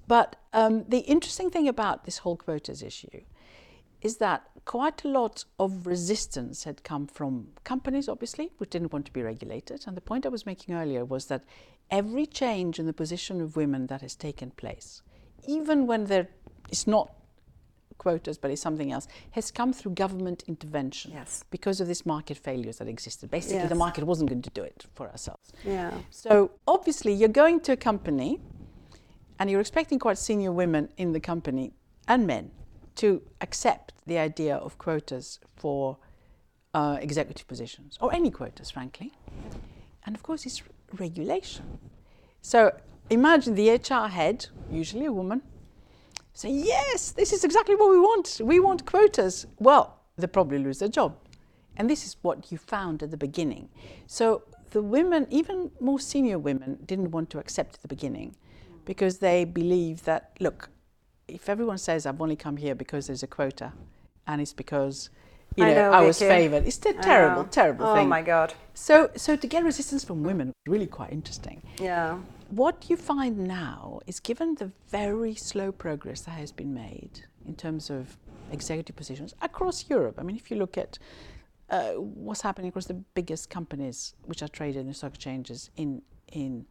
But 0.06 0.36
um, 0.52 0.84
the 0.88 0.98
interesting 1.00 1.50
thing 1.50 1.68
about 1.68 2.04
this 2.04 2.18
whole 2.18 2.36
quotas 2.36 2.82
issue 2.82 3.20
is 4.00 4.16
that 4.16 4.42
quite 4.64 5.04
a 5.04 5.08
lot 5.08 5.44
of 5.60 5.86
resistance 5.86 6.64
had 6.64 6.82
come 6.82 7.06
from 7.06 7.48
companies, 7.64 8.08
obviously, 8.08 8.50
which 8.58 8.70
didn't 8.70 8.92
want 8.92 9.06
to 9.06 9.12
be 9.12 9.22
regulated. 9.22 9.84
And 9.86 9.96
the 9.96 10.00
point 10.00 10.26
I 10.26 10.28
was 10.28 10.44
making 10.44 10.74
earlier 10.74 11.04
was 11.04 11.26
that 11.26 11.44
every 11.90 12.26
change 12.26 12.78
in 12.80 12.86
the 12.86 12.92
position 12.92 13.40
of 13.40 13.56
women 13.56 13.86
that 13.86 14.00
has 14.00 14.16
taken 14.16 14.50
place, 14.50 15.02
even 15.46 15.86
when 15.86 16.06
there 16.06 16.28
is 16.70 16.86
not 16.86 17.12
quotas 17.98 18.36
but 18.38 18.50
it's 18.50 18.60
something 18.60 18.90
else, 18.90 19.06
has 19.30 19.52
come 19.52 19.72
through 19.72 19.92
government 19.92 20.42
intervention 20.48 21.12
Yes. 21.12 21.44
because 21.50 21.80
of 21.80 21.86
this 21.86 22.04
market 22.04 22.36
failures 22.36 22.78
that 22.78 22.88
existed. 22.88 23.30
Basically, 23.30 23.68
the 23.68 23.76
market 23.76 24.02
wasn't 24.04 24.28
going 24.30 24.42
to 24.42 24.50
do 24.50 24.62
it 24.64 24.86
for 24.94 25.08
ourselves. 25.10 25.52
yeah. 25.64 25.92
So 26.10 26.50
obviously, 26.66 27.12
you're 27.12 27.28
going 27.28 27.60
to 27.60 27.72
a 27.72 27.76
company 27.76 28.40
and 29.42 29.50
you're 29.50 29.60
expecting 29.60 29.98
quite 29.98 30.18
senior 30.18 30.52
women 30.52 30.88
in 30.98 31.10
the 31.10 31.18
company 31.18 31.72
and 32.06 32.28
men 32.28 32.52
to 32.94 33.20
accept 33.40 33.92
the 34.06 34.16
idea 34.16 34.54
of 34.54 34.78
quotas 34.78 35.40
for 35.56 35.98
uh, 36.74 36.96
executive 37.00 37.48
positions 37.48 37.98
or 38.00 38.14
any 38.14 38.30
quotas, 38.30 38.70
frankly. 38.70 39.12
And 40.06 40.14
of 40.14 40.22
course, 40.22 40.46
it's 40.46 40.62
regulation. 40.96 41.80
So 42.40 42.70
imagine 43.10 43.56
the 43.56 43.70
HR 43.70 44.06
head, 44.06 44.46
usually 44.70 45.06
a 45.06 45.12
woman, 45.12 45.42
saying, 46.34 46.62
Yes, 46.64 47.10
this 47.10 47.32
is 47.32 47.42
exactly 47.42 47.74
what 47.74 47.90
we 47.90 47.98
want. 47.98 48.40
We 48.44 48.60
want 48.60 48.86
quotas. 48.86 49.48
Well, 49.58 49.98
they 50.16 50.28
probably 50.28 50.60
lose 50.60 50.78
their 50.78 50.88
job. 50.88 51.16
And 51.76 51.90
this 51.90 52.06
is 52.06 52.16
what 52.22 52.52
you 52.52 52.58
found 52.58 53.02
at 53.02 53.10
the 53.10 53.16
beginning. 53.16 53.70
So 54.06 54.44
the 54.70 54.82
women, 54.82 55.26
even 55.30 55.72
more 55.80 55.98
senior 55.98 56.38
women, 56.38 56.78
didn't 56.86 57.10
want 57.10 57.28
to 57.30 57.40
accept 57.40 57.74
at 57.74 57.82
the 57.82 57.88
beginning 57.88 58.36
because 58.84 59.18
they 59.18 59.44
believe 59.44 60.04
that, 60.04 60.36
look, 60.40 60.70
if 61.28 61.48
everyone 61.48 61.78
says 61.78 62.06
I've 62.06 62.20
only 62.20 62.36
come 62.36 62.56
here 62.56 62.74
because 62.74 63.06
there's 63.06 63.22
a 63.22 63.26
quota 63.26 63.72
and 64.26 64.40
it's 64.40 64.52
because 64.52 65.10
you 65.56 65.64
I 65.64 65.74
know, 65.74 65.90
know, 65.90 65.98
I 65.98 66.00
was 66.02 66.18
favoured, 66.18 66.66
it's 66.66 66.78
a 66.86 66.94
terrible, 66.94 67.44
terrible 67.44 67.86
oh 67.86 67.94
thing. 67.94 68.06
Oh 68.06 68.08
my 68.08 68.22
God. 68.22 68.54
So, 68.74 69.10
so 69.16 69.36
to 69.36 69.46
get 69.46 69.64
resistance 69.64 70.02
from 70.02 70.22
women 70.22 70.48
was 70.48 70.72
really 70.72 70.86
quite 70.86 71.12
interesting. 71.12 71.62
Yeah. 71.78 72.18
What 72.48 72.88
you 72.88 72.96
find 72.96 73.46
now 73.46 74.00
is 74.06 74.18
given 74.20 74.54
the 74.54 74.70
very 74.88 75.34
slow 75.34 75.72
progress 75.72 76.22
that 76.22 76.32
has 76.32 76.52
been 76.52 76.72
made 76.72 77.24
in 77.46 77.54
terms 77.54 77.90
of 77.90 78.16
executive 78.50 78.96
positions 78.96 79.34
across 79.42 79.88
Europe. 79.88 80.16
I 80.18 80.22
mean, 80.22 80.36
if 80.36 80.50
you 80.50 80.56
look 80.56 80.78
at 80.78 80.98
uh, 81.70 81.92
what's 81.92 82.42
happening 82.42 82.68
across 82.68 82.86
the 82.86 82.94
biggest 83.14 83.48
companies 83.50 84.14
which 84.26 84.42
are 84.42 84.48
traded 84.48 84.82
in 84.82 84.88
the 84.88 84.94
stock 84.94 85.14
exchanges 85.14 85.70
in 85.76 86.02
in 86.30 86.66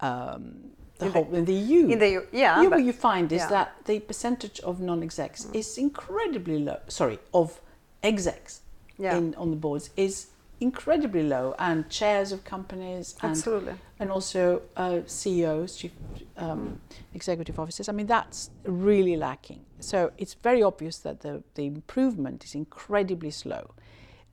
um, 0.00 0.72
the 1.02 1.08
In 1.08 1.12
the- 1.12 1.24
whole 1.24 1.34
in 1.40 1.44
the 1.44 1.54
EU. 1.54 1.88
In 1.94 1.98
the 1.98 2.10
yeah. 2.32 2.62
Yeah, 2.62 2.62
but- 2.68 2.78
what 2.78 2.84
you 2.84 2.92
find 2.92 3.30
is 3.32 3.40
yeah. 3.42 3.48
that 3.56 3.68
the 3.84 4.00
percentage 4.00 4.58
of 4.60 4.80
non-execs 4.80 5.46
is 5.52 5.78
incredibly 5.78 6.58
low. 6.58 6.78
Sorry, 6.88 7.18
of 7.32 7.60
execs 8.02 8.60
Yeah. 8.98 9.16
in, 9.18 9.34
on 9.36 9.50
the 9.50 9.56
boards 9.56 9.90
is 9.96 10.14
incredibly 10.60 11.24
low, 11.24 11.54
and 11.58 11.88
chairs 11.90 12.30
of 12.30 12.44
companies, 12.44 13.16
and, 13.22 13.30
Absolutely. 13.32 13.74
and 13.98 14.12
also 14.12 14.62
uh, 14.76 15.00
CEOs, 15.06 15.76
chief 15.76 15.90
um, 16.36 16.80
executive 17.14 17.58
officers. 17.58 17.88
I 17.88 17.92
mean, 17.92 18.06
that's 18.06 18.50
really 18.64 19.16
lacking. 19.16 19.60
So 19.80 20.12
it's 20.18 20.34
very 20.34 20.62
obvious 20.62 20.98
that 20.98 21.20
the, 21.22 21.42
the 21.54 21.66
improvement 21.66 22.44
is 22.44 22.54
incredibly 22.54 23.32
slow, 23.32 23.64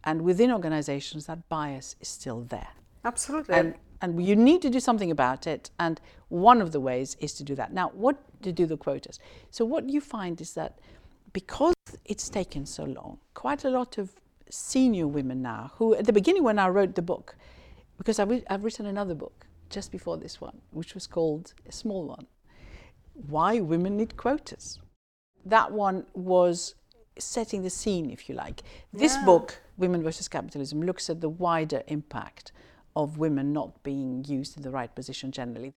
and 0.04 0.22
within 0.22 0.52
organizations, 0.52 1.26
that 1.26 1.50
bias 1.50 1.96
is 2.00 2.08
still 2.10 2.42
there. 2.42 2.74
Absolutely. 3.04 3.56
And, 3.56 3.74
and 4.02 4.26
you 4.26 4.36
need 4.36 4.62
to 4.62 4.70
do 4.70 4.80
something 4.80 5.12
about 5.12 5.48
it. 5.48 5.70
And 5.80 6.00
one 6.30 6.62
of 6.62 6.72
the 6.72 6.80
ways 6.80 7.18
is 7.20 7.34
to 7.36 7.44
do 7.44 7.56
that. 7.56 7.74
Now, 7.74 7.90
what 7.94 8.18
to 8.44 8.52
do 8.52 8.66
the 8.66 8.78
quotas? 8.78 9.20
So, 9.52 9.66
what 9.66 9.90
you 9.90 10.02
find 10.02 10.40
is 10.42 10.54
that 10.54 10.80
because 11.34 11.76
it's 12.06 12.30
taken 12.30 12.66
so 12.66 12.84
long, 12.84 13.20
quite 13.34 13.64
a 13.64 13.70
lot 13.70 13.98
of 13.98 14.12
senior 14.50 15.08
women 15.08 15.42
now, 15.42 15.72
who 15.76 15.96
at 15.96 16.06
the 16.06 16.14
beginning 16.14 16.44
when 16.44 16.60
I 16.60 16.70
wrote 16.70 16.96
the 16.96 17.02
book, 17.02 17.36
because 17.98 18.20
I've, 18.20 18.44
I've 18.50 18.64
written 18.64 18.86
another 18.86 19.14
book 19.14 19.46
just 19.70 19.92
before 19.92 20.18
this 20.18 20.42
one, 20.42 20.62
which 20.72 20.94
was 20.96 21.06
called 21.06 21.54
a 21.68 21.72
small 21.72 22.06
one, 22.08 22.26
Why 23.14 23.60
Women 23.60 23.98
Need 23.98 24.18
Quotas. 24.18 24.80
That 25.46 25.72
one 25.72 26.06
was 26.14 26.76
setting 27.18 27.64
the 27.64 27.70
scene, 27.70 28.10
if 28.10 28.30
you 28.30 28.36
like. 28.36 28.64
This 28.94 29.16
Yeah. 29.16 29.26
book, 29.26 29.62
Women 29.78 30.02
versus 30.02 30.28
Capitalism, 30.28 30.82
looks 30.82 31.10
at 31.10 31.22
the 31.22 31.30
wider 31.30 31.84
impact 31.88 32.52
of 33.04 33.18
women 33.18 33.54
not 33.54 33.82
being 33.84 34.26
used 34.28 34.58
in 34.58 34.64
the 34.64 34.70
right 34.80 34.94
position 34.94 35.32
generally. 35.32 35.74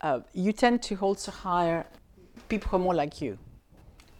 Uh, 0.00 0.20
you 0.32 0.52
tend 0.52 0.82
to 0.82 0.96
also 0.96 1.30
hire 1.30 1.86
people 2.48 2.68
who 2.70 2.76
are 2.76 2.84
more 2.88 2.94
like 2.94 3.20
you. 3.20 3.38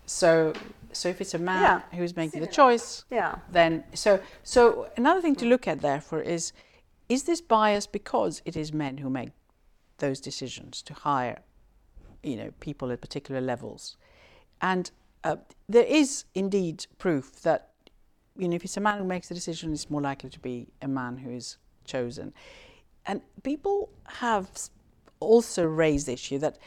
So, 0.07 0.53
so 0.93 1.09
if 1.09 1.21
it's 1.21 1.35
a 1.35 1.39
man 1.39 1.63
Yeah. 1.63 1.99
who's 1.99 2.15
making 2.17 2.41
the 2.41 2.47
choice, 2.61 3.05
yeah. 3.11 3.37
then 3.51 3.85
so 3.95 4.21
so 4.43 4.89
another 4.97 5.21
thing 5.21 5.37
to 5.37 5.47
look 5.47 5.67
at 5.67 5.81
therefore 5.81 6.21
is 6.37 6.53
is 7.09 7.25
this 7.25 7.41
bias 7.41 7.87
because 7.87 8.43
it 8.45 8.57
is 8.57 8.73
men 8.73 8.99
who 8.99 9.11
make 9.11 9.31
those 9.99 10.21
decisions 10.21 10.83
to 10.83 10.93
hire 10.95 11.39
you 12.23 12.37
know 12.37 12.51
people 12.61 12.91
at 12.93 13.01
particular 13.01 13.41
levels 13.41 13.97
and 14.61 14.91
uh, 15.25 15.37
there 15.69 15.89
is 16.01 16.25
indeed 16.35 16.87
proof 16.99 17.25
that 17.43 17.61
you 18.39 18.49
know 18.49 18.57
if 18.57 18.65
it's 18.65 18.77
a 18.77 18.81
man 18.81 18.99
who 18.99 19.05
makes 19.05 19.29
the 19.29 19.35
decision 19.35 19.73
it's 19.73 19.91
more 19.91 20.01
likely 20.11 20.31
to 20.31 20.41
be 20.41 20.67
a 20.83 20.89
man 20.89 21.19
who 21.19 21.31
is 21.31 21.59
chosen 21.85 22.33
and 23.07 23.21
people 23.43 23.91
have 24.07 24.49
also 25.21 25.65
raised 25.65 26.07
the 26.07 26.13
issue 26.13 26.39
that 26.39 26.59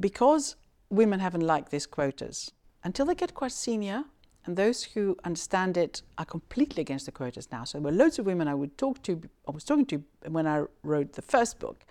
because 0.00 0.56
women 0.90 1.20
haven't 1.20 1.42
liked 1.42 1.70
these 1.70 1.86
quotas 1.86 2.52
until 2.84 3.06
they 3.06 3.14
get 3.14 3.34
quite 3.34 3.52
senior 3.52 4.04
and 4.46 4.56
those 4.56 4.82
who 4.84 5.16
understand 5.24 5.76
it 5.76 6.02
are 6.18 6.24
completely 6.24 6.80
against 6.80 7.06
the 7.06 7.12
quotas 7.12 7.50
now. 7.52 7.64
So 7.64 7.78
there 7.78 7.84
were 7.84 7.96
loads 7.96 8.18
of 8.18 8.26
women 8.26 8.48
I 8.48 8.54
would 8.54 8.76
talk 8.78 9.02
to, 9.02 9.20
I 9.46 9.50
was 9.50 9.64
talking 9.64 9.86
to 9.86 10.02
when 10.28 10.46
I 10.46 10.64
wrote 10.82 11.12
the 11.12 11.22
first 11.22 11.58
book, 11.58 11.84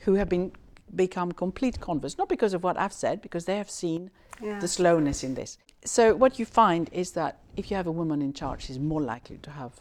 who 0.00 0.14
have 0.14 0.28
been 0.28 0.52
become 0.94 1.32
complete 1.32 1.80
converts, 1.80 2.18
not 2.18 2.28
because 2.28 2.52
of 2.52 2.62
what 2.62 2.78
I've 2.78 2.92
said, 2.92 3.22
because 3.22 3.46
they 3.46 3.56
have 3.56 3.70
seen 3.70 4.10
Yeah. 4.42 4.60
the 4.60 4.68
slowness 4.68 5.24
in 5.24 5.34
this. 5.34 5.56
So 5.84 6.14
what 6.14 6.38
you 6.38 6.44
find 6.44 6.90
is 6.92 7.12
that 7.12 7.40
if 7.56 7.70
you 7.70 7.76
have 7.76 7.86
a 7.86 7.92
woman 7.92 8.20
in 8.20 8.32
charge, 8.32 8.64
she's 8.66 8.78
more 8.78 9.00
likely 9.00 9.38
to 9.38 9.50
have 9.50 9.80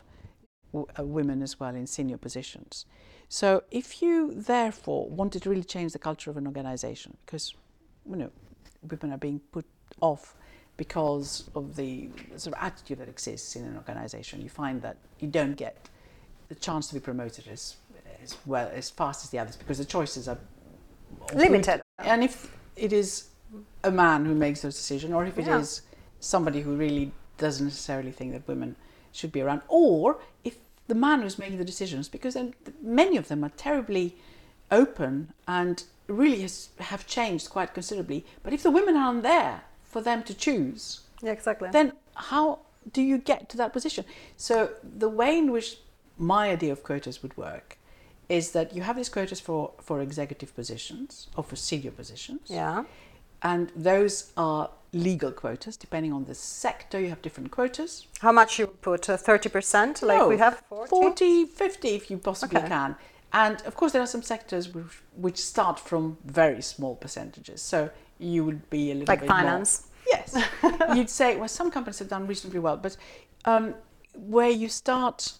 Uh, 0.74 1.04
women 1.04 1.44
as 1.44 1.60
well 1.60 1.76
in 1.76 1.86
senior 1.86 2.18
positions. 2.18 2.88
So 3.30 3.64
if 3.70 4.02
you 4.02 4.34
therefore 4.34 5.08
wanted 5.08 5.44
to 5.44 5.50
really 5.52 5.64
change 5.64 5.94
the 5.94 6.00
culture 6.00 6.32
of 6.32 6.38
an 6.38 6.48
organization, 6.48 7.16
because 7.26 7.54
you 8.10 8.16
know 8.16 8.32
women 8.90 9.14
are 9.14 9.20
being 9.20 9.40
put 9.52 9.66
off 10.02 10.36
because 10.78 11.48
of 11.54 11.76
the 11.76 12.10
sort 12.38 12.56
of 12.56 12.64
attitude 12.64 12.98
that 12.98 13.08
exists 13.08 13.56
in 13.56 13.66
an 13.66 13.76
organization, 13.78 14.42
you 14.42 14.50
find 14.50 14.82
that 14.82 14.98
you 15.20 15.28
don't 15.28 15.56
get 15.56 15.90
the 16.50 16.56
chance 16.56 16.88
to 16.88 16.96
be 16.96 17.00
promoted 17.00 17.48
as 17.48 17.76
as 18.24 18.36
well 18.48 18.68
as 18.74 18.90
fast 18.90 19.24
as 19.24 19.30
the 19.30 19.38
others 19.38 19.56
because 19.56 19.78
the 19.78 19.86
choices 19.86 20.28
are 20.28 20.40
Limited. 21.36 21.82
and 22.00 22.24
if 22.24 22.52
it 22.76 22.92
is 22.92 23.28
a 23.84 23.92
man 23.92 24.26
who 24.26 24.34
makes 24.34 24.62
those 24.64 24.76
decisions, 24.76 25.14
or 25.14 25.24
if 25.26 25.38
it 25.38 25.48
is 25.48 25.82
Yeah. 25.84 25.98
somebody 26.20 26.62
who 26.62 26.76
really 26.76 27.12
doesn't 27.38 27.66
necessarily 27.68 28.12
think 28.12 28.32
that 28.32 28.48
women 28.48 28.76
should 29.14 29.32
be 29.32 29.40
around, 29.42 29.62
or 29.70 30.20
if 30.44 30.58
the 30.88 30.96
man 30.96 31.22
who's 31.22 31.40
making 31.40 31.58
the 31.60 31.66
decisions, 31.66 32.10
because 32.10 32.34
then 32.34 32.54
many 32.82 33.16
of 33.16 33.30
them 33.30 33.44
are 33.44 33.52
terribly 33.56 34.16
open 34.72 35.32
and 35.48 35.84
really 36.08 36.42
has, 36.42 36.70
have 36.80 37.08
changed 37.08 37.50
quite 37.50 37.74
considerably. 37.74 38.26
But 38.44 38.52
if 38.54 38.62
the 38.64 38.72
women 38.72 38.96
aren't 38.98 39.24
there 39.24 39.62
for 39.84 40.02
them 40.02 40.24
to 40.24 40.34
choose, 40.34 41.02
Yeah, 41.22 41.32
exactly. 41.32 41.70
then 41.72 41.94
how 42.16 42.60
do 42.92 43.02
you 43.02 43.18
get 43.18 43.48
to 43.50 43.58
that 43.58 43.72
position? 43.72 44.04
So 44.36 44.72
the 44.84 45.08
way 45.10 45.38
in 45.38 45.52
which 45.52 45.78
my 46.18 46.50
idea 46.50 46.72
of 46.74 46.84
quotas 46.84 47.22
would 47.24 47.38
work 47.38 47.78
is 48.30 48.52
that 48.52 48.76
you 48.76 48.82
have 48.82 48.96
these 48.96 49.10
quotas 49.10 49.40
for, 49.40 49.72
for 49.82 50.02
executive 50.02 50.56
positions 50.56 51.28
or 51.38 51.44
for 51.44 51.56
senior 51.56 51.92
positions. 51.92 52.42
yeah. 52.50 52.84
And 53.44 53.72
those 53.76 54.32
are 54.38 54.70
legal 54.94 55.32
quotas. 55.32 55.76
Depending 55.78 56.14
on 56.14 56.26
the 56.26 56.36
sector, 56.36 57.00
you 57.00 57.10
have 57.10 57.22
different 57.22 57.52
quotas. 57.52 58.08
How 58.22 58.32
much 58.32 58.58
you 58.60 58.68
put? 58.68 59.10
Uh, 59.10 59.18
30%? 59.18 60.02
Like 60.02 60.18
No, 60.18 60.28
we 60.28 60.38
have 60.38 60.64
40? 60.70 60.90
40, 60.90 61.46
50 61.46 61.88
if 61.90 62.10
you 62.10 62.18
possibly 62.18 62.60
Okay. 62.60 62.68
can. 62.70 62.96
And 63.34 63.62
of 63.64 63.76
course, 63.76 63.92
there 63.92 64.02
are 64.02 64.08
some 64.08 64.22
sectors 64.22 64.74
which, 64.74 64.86
which 65.16 65.38
start 65.38 65.80
from 65.80 66.18
very 66.24 66.62
small 66.62 66.96
percentages. 66.96 67.62
So 67.62 67.90
you 68.20 68.46
would 68.46 68.70
be 68.70 68.92
a 68.92 68.94
little 68.96 69.12
Like 69.12 69.22
bit 69.22 69.30
more- 69.30 69.40
finance? 69.40 69.88
Yes. 70.08 70.38
You'd 70.96 71.10
say, 71.10 71.36
well, 71.38 71.48
some 71.48 71.72
companies 71.72 72.00
have 72.00 72.10
done 72.10 72.28
reasonably 72.28 72.60
well, 72.60 72.78
but 72.78 72.96
um, 73.46 73.74
where 74.14 74.50
you 74.52 74.70
start 74.70 75.34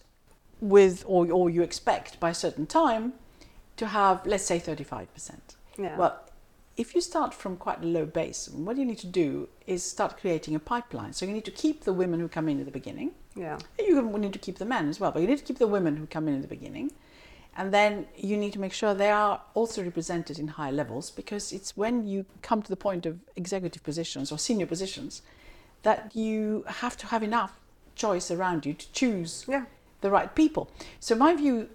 with, 0.62 1.04
or, 1.06 1.30
or 1.32 1.50
you 1.50 1.62
expect 1.62 2.20
by 2.20 2.32
a 2.32 2.34
certain 2.34 2.66
time 2.66 3.14
to 3.78 3.88
have, 3.88 4.26
let's 4.26 4.46
say, 4.46 4.60
35%. 4.60 5.08
Yeah. 5.78 5.98
Well, 5.98 6.20
if 6.76 6.96
you 6.96 7.02
start 7.02 7.34
from 7.34 7.56
quite 7.58 7.84
a 7.84 7.86
low 7.86 8.06
base, 8.06 8.50
what 8.50 8.78
you 8.78 8.86
need 8.86 8.98
to 9.00 9.08
do 9.08 9.48
is 9.68 9.84
start 9.84 10.18
creating 10.20 10.56
a 10.56 10.60
pipeline. 10.60 11.14
So 11.14 11.26
you 11.26 11.32
need 11.34 11.46
to 11.46 11.52
keep 11.52 11.84
the 11.84 11.94
women 11.94 12.20
who 12.20 12.28
come 12.28 12.50
in 12.50 12.60
at 12.60 12.66
the 12.66 12.72
beginning. 12.72 13.12
yeah. 13.36 13.60
You 13.80 14.02
need 14.02 14.34
to 14.34 14.40
keep 14.40 14.58
the 14.58 14.66
men 14.66 14.90
as 14.90 15.00
well, 15.00 15.12
but 15.12 15.22
you 15.22 15.28
need 15.28 15.38
to 15.38 15.44
keep 15.44 15.60
the 15.60 15.68
women 15.68 15.98
who 15.98 16.08
come 16.08 16.28
in 16.28 16.36
at 16.36 16.42
the 16.42 16.48
beginning. 16.48 16.92
And 17.56 17.72
then 17.72 18.08
you 18.18 18.36
need 18.38 18.54
to 18.54 18.60
make 18.60 18.74
sure 18.74 18.96
they 18.96 19.12
are 19.12 19.40
also 19.54 19.84
represented 19.84 20.40
in 20.40 20.48
high 20.48 20.72
levels 20.72 21.12
because 21.12 21.52
it's 21.52 21.78
when 21.78 22.08
you 22.08 22.26
come 22.42 22.64
to 22.64 22.70
the 22.70 22.76
point 22.76 23.06
of 23.06 23.20
executive 23.36 23.84
positions 23.84 24.32
or 24.32 24.40
senior 24.40 24.66
positions 24.66 25.22
that 25.84 26.16
you 26.16 26.64
have 26.68 26.98
to 26.98 27.06
have 27.08 27.22
enough 27.22 27.60
choice 27.94 28.32
around 28.32 28.66
you 28.66 28.74
to 28.74 28.92
choose 28.92 29.46
Yeah. 29.48 29.66
the 30.02 30.10
right 30.10 30.34
people. 30.34 30.72
So 31.00 31.14
my 31.16 31.36
view 31.36 31.70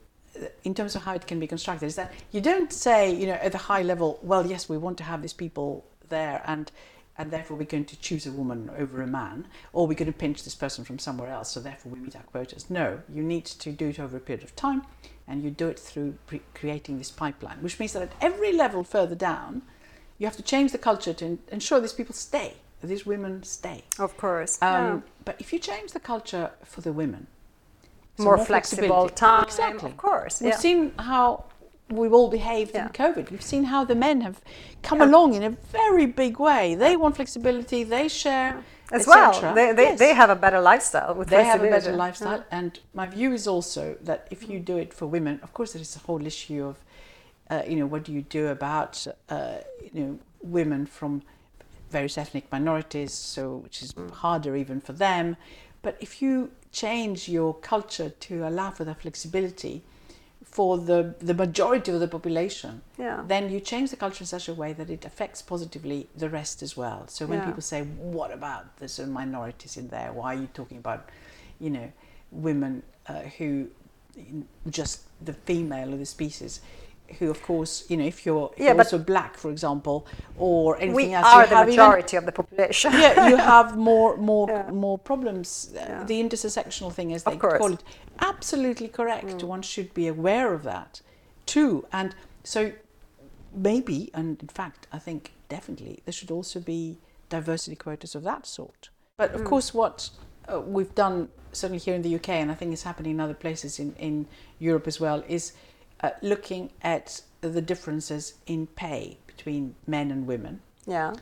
in 0.65 0.75
terms 0.75 0.95
of 0.97 1.03
how 1.03 1.15
it 1.15 1.27
can 1.27 1.39
be 1.41 1.47
constructed 1.47 1.87
is 1.87 1.97
that 1.97 2.13
you 2.33 2.41
don't 2.41 2.73
say, 2.73 3.13
you 3.13 3.27
know, 3.27 3.35
at 3.35 3.53
the 3.53 3.59
high 3.59 3.83
level, 3.83 4.19
well, 4.23 4.47
yes, 4.47 4.69
we 4.69 4.79
want 4.79 4.99
to 4.99 5.05
have 5.05 5.23
these 5.23 5.33
people 5.33 5.85
there 6.09 6.43
and 6.47 6.71
and 7.19 7.33
therefore 7.33 7.57
we're 7.57 7.65
going 7.65 7.85
to 7.85 7.99
choose 7.99 8.27
a 8.27 8.31
woman 8.31 8.71
over 8.79 9.03
a 9.03 9.07
man, 9.07 9.49
or 9.73 9.89
we're 9.89 9.95
going 9.95 10.13
to 10.13 10.17
pinch 10.17 10.45
this 10.45 10.55
person 10.55 10.85
from 10.85 11.01
somewhere 11.01 11.29
else, 11.29 11.51
so 11.51 11.59
therefore 11.59 11.91
we 11.91 11.99
meet 11.99 12.15
our 12.15 12.23
quotas. 12.23 12.71
No, 12.71 13.01
you 13.13 13.25
need 13.25 13.45
to 13.45 13.73
do 13.73 13.89
it 13.89 13.99
over 13.99 14.17
a 14.17 14.21
period 14.21 14.45
of 14.45 14.55
time, 14.55 14.83
and 15.27 15.43
you 15.43 15.51
do 15.51 15.67
it 15.67 15.81
through 15.81 16.15
pre- 16.29 16.43
creating 16.55 16.99
this 16.99 17.11
pipeline, 17.11 17.59
which 17.61 17.81
means 17.81 17.93
that 17.95 18.03
at 18.03 18.13
every 18.21 18.53
level 18.53 18.85
further 18.85 19.17
down, 19.17 19.63
you 20.19 20.27
have 20.27 20.37
to 20.37 20.43
change 20.43 20.71
the 20.71 20.79
culture 20.79 21.13
to 21.15 21.39
ensure 21.51 21.81
these 21.81 21.93
people 21.93 22.15
stay, 22.15 22.55
these 22.85 23.05
women 23.05 23.43
stay. 23.43 23.83
Of 23.99 24.17
course. 24.17 24.63
Um, 24.63 25.03
But 25.25 25.41
if 25.41 25.53
you 25.53 25.59
change 25.59 25.91
the 25.91 26.01
culture 26.01 26.53
for 26.65 26.83
the 26.83 26.93
women, 26.93 27.27
so 28.19 28.25
More 28.25 28.37
flexible 28.37 28.83
flexibility. 29.09 29.15
time, 29.15 29.45
Exactly. 29.45 29.91
of 29.91 29.97
course, 29.97 30.41
We've 30.41 30.51
yeah. 30.51 30.57
seen 30.67 30.93
how 30.99 31.45
we've 31.89 32.13
all 32.13 32.29
behaved 32.29 32.73
Yeah. 32.75 32.87
in 32.87 32.89
COVID. 32.93 33.31
We've 33.31 33.49
seen 33.55 33.65
how 33.65 33.85
the 33.85 33.95
men 33.95 34.21
have 34.23 34.39
come 34.83 34.99
Yeah. 35.01 35.07
along 35.09 35.35
in 35.35 35.43
a 35.45 35.51
very 35.81 36.07
big 36.07 36.39
way. 36.39 36.75
They 36.75 36.97
want 36.97 37.17
flexibility. 37.17 37.85
They 37.85 38.09
share 38.09 38.53
As 38.91 39.07
well. 39.07 39.33
They, 39.55 39.73
they, 39.73 39.83
Yes. 39.91 39.99
they 39.99 40.15
have 40.15 40.31
a 40.31 40.35
better 40.45 40.61
lifestyle 40.61 41.15
with 41.15 41.29
They 41.29 41.45
have 41.45 41.63
a 41.63 41.69
better 41.77 41.93
lifestyle, 42.05 42.43
and 42.51 42.71
my 43.01 43.07
view 43.07 43.31
is 43.35 43.47
also 43.47 43.83
that 44.09 44.21
if 44.31 44.49
you 44.49 44.59
do 44.61 44.77
it 44.79 44.91
for 44.99 45.07
women, 45.07 45.35
of 45.43 45.51
course, 45.53 45.71
there 45.75 45.83
is 45.83 45.95
a 45.95 46.03
whole 46.09 46.25
issue 46.33 46.65
of, 46.71 46.77
uh, 47.51 47.63
you 47.71 47.77
know, 47.77 47.87
what 47.93 48.03
do 48.07 48.13
you 48.13 48.23
do 48.23 48.49
about, 48.49 49.07
uh, 49.29 49.59
you 49.93 50.01
know, 50.03 50.19
women 50.43 50.87
from 50.87 51.23
various 51.91 52.17
ethnic 52.19 52.45
minorities, 52.51 53.13
so 53.13 53.43
which 53.65 53.83
is 53.83 53.95
harder 54.25 54.57
even 54.57 54.81
for 54.81 54.95
them. 54.95 55.37
But 55.83 55.97
if 56.01 56.21
you 56.23 56.51
change 56.73 57.29
your 57.29 57.55
culture 57.55 58.11
to 58.11 58.47
allow 58.47 58.71
for 58.71 58.85
that 58.85 59.01
flexibility 59.01 59.83
for 60.45 60.79
the 60.79 61.15
the 61.19 61.35
majority 61.35 61.93
of 61.93 62.01
the 62.01 62.09
population, 62.09 62.83
Yeah. 62.99 63.25
then 63.27 63.51
you 63.51 63.61
change 63.61 63.91
the 63.91 63.97
culture 63.97 64.23
in 64.23 64.27
such 64.27 64.49
a 64.49 64.55
way 64.55 64.73
that 64.73 64.89
it 64.91 65.05
affects 65.05 65.43
positively 65.43 66.09
the 66.17 66.29
rest 66.29 66.63
as 66.63 66.77
well. 66.77 67.07
So 67.09 67.27
when 67.27 67.39
Yeah. 67.39 67.45
people 67.45 67.63
say, 67.63 67.83
"What 67.83 68.31
about 68.33 68.77
the 68.77 68.89
sort 68.89 69.09
of 69.09 69.15
minorities 69.15 69.77
in 69.77 69.89
there? 69.89 70.13
Why 70.13 70.35
are 70.35 70.41
you 70.41 70.49
talking 70.55 70.79
about, 70.79 71.09
you 71.61 71.71
know, 71.71 71.93
women 72.31 72.83
uh, 73.07 73.23
who 73.39 73.69
just 74.69 75.01
the 75.25 75.33
female 75.33 75.93
of 75.93 75.99
the 75.99 76.07
species?" 76.07 76.61
Who, 77.19 77.31
of 77.31 77.43
course, 77.43 77.85
you 77.89 77.97
know, 77.97 78.05
if 78.05 78.25
you're, 78.27 78.51
if 78.55 78.59
Yeah, 78.61 78.67
you're 78.67 78.75
but- 78.77 78.87
also 78.87 78.99
black, 78.99 79.37
for 79.37 79.51
example, 79.51 80.07
or 80.39 80.77
anything 80.77 80.95
we 80.95 81.15
else, 81.15 81.27
are 81.27 81.43
you 81.43 81.49
the 81.49 81.57
have 81.57 81.69
even- 81.69 81.77
majority 81.85 82.17
of 82.17 82.27
the 82.27 82.33
population. 82.33 82.93
yeah, 82.93 83.29
you 83.29 83.37
have 83.55 83.77
more 83.77 84.17
more 84.17 84.49
Yeah. 84.49 84.71
more 84.71 84.99
problems. 84.99 85.73
Uh, 85.75 85.79
Yeah. 85.79 86.05
The 86.05 86.21
intersectional 86.23 86.93
thing, 86.93 87.13
as 87.15 87.23
they 87.25 87.37
call 87.37 87.73
it, 87.73 87.83
absolutely 88.21 88.89
correct. 88.89 89.43
One 89.43 89.63
should 89.63 89.93
be 89.95 90.07
aware 90.09 90.53
of 90.55 90.63
that 90.65 91.01
too, 91.47 91.87
and 91.93 92.15
so 92.45 92.73
maybe, 93.55 94.11
and 94.15 94.41
in 94.43 94.49
fact, 94.49 94.87
I 94.93 94.99
think 94.99 95.33
definitely 95.49 96.03
there 96.05 96.13
should 96.13 96.31
also 96.31 96.61
be 96.61 96.99
diversity 97.29 97.77
quotas 97.77 98.15
of 98.15 98.23
that 98.25 98.47
sort. 98.47 98.91
But 99.17 99.33
of 99.35 99.45
course, 99.45 99.75
what 99.75 100.11
uh, 100.53 100.61
we've 100.61 100.95
done 100.95 101.29
certainly 101.53 101.79
here 101.79 101.95
in 101.95 102.03
the 102.03 102.15
UK, 102.15 102.29
and 102.43 102.51
I 102.51 102.55
think 102.55 102.73
it's 102.73 102.83
happening 102.85 103.13
in 103.13 103.21
other 103.21 103.35
places 103.35 103.79
in 103.79 103.95
in 103.99 104.27
Europe 104.59 104.87
as 104.87 105.01
well, 105.01 105.23
is 105.29 105.53
uh, 106.03 106.11
looking 106.23 106.71
at 106.83 107.23
the 107.41 107.61
differences 107.61 108.35
in 108.47 108.67
pay 108.67 109.19
between 109.27 109.75
men 109.87 110.11
and 110.11 110.27
women 110.27 110.61
yeah. 110.87 111.15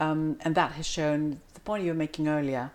um, 0.00 0.36
and 0.42 0.54
that 0.54 0.72
has 0.72 0.86
shown 0.86 1.40
the 1.54 1.60
point 1.60 1.84
you 1.84 1.90
were 1.90 1.98
making 1.98 2.28
earlier 2.28 2.70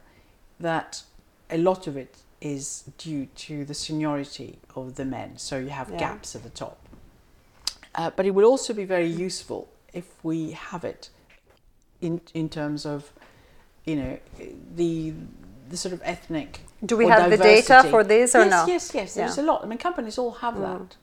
that 0.59 1.03
a 1.49 1.57
lot 1.57 1.87
of 1.87 1.95
it 1.95 2.17
is 2.41 2.83
due 2.97 3.25
to 3.35 3.65
the 3.65 3.73
seniority 3.73 4.59
of 4.75 4.95
the 4.95 5.05
men. 5.05 5.37
So 5.37 5.57
you 5.57 5.69
have 5.69 5.89
Yeah. 5.91 5.97
gaps 5.97 6.35
at 6.35 6.43
the 6.43 6.49
top. 6.49 6.77
Uh, 7.95 8.11
but 8.15 8.25
it 8.25 8.31
would 8.31 8.45
also 8.45 8.73
be 8.73 8.83
very 8.85 9.07
useful 9.07 9.67
if 9.93 10.05
we 10.23 10.51
have 10.51 10.83
it 10.83 11.09
in 11.99 12.21
in 12.33 12.47
terms 12.49 12.85
of, 12.85 13.11
you 13.85 13.95
know, 13.95 14.17
the 14.75 15.13
the 15.69 15.77
sort 15.77 15.93
of 15.93 16.01
ethnic. 16.03 16.61
Do 16.85 16.95
we 16.95 17.07
have 17.07 17.29
the 17.31 17.37
data 17.37 17.83
for 17.89 18.03
this 18.03 18.35
or 18.35 18.45
not? 18.45 18.67
yes, 18.67 18.67
no? 18.67 18.73
Yes, 18.73 18.93
yes, 18.93 19.13
There's 19.15 19.37
Yeah. 19.37 19.43
a 19.43 19.45
lot. 19.45 19.63
I 19.63 19.67
mean, 19.67 19.79
companies 19.79 20.17
all 20.17 20.31
have 20.31 20.55
Mm. 20.55 20.61
that, 20.61 20.97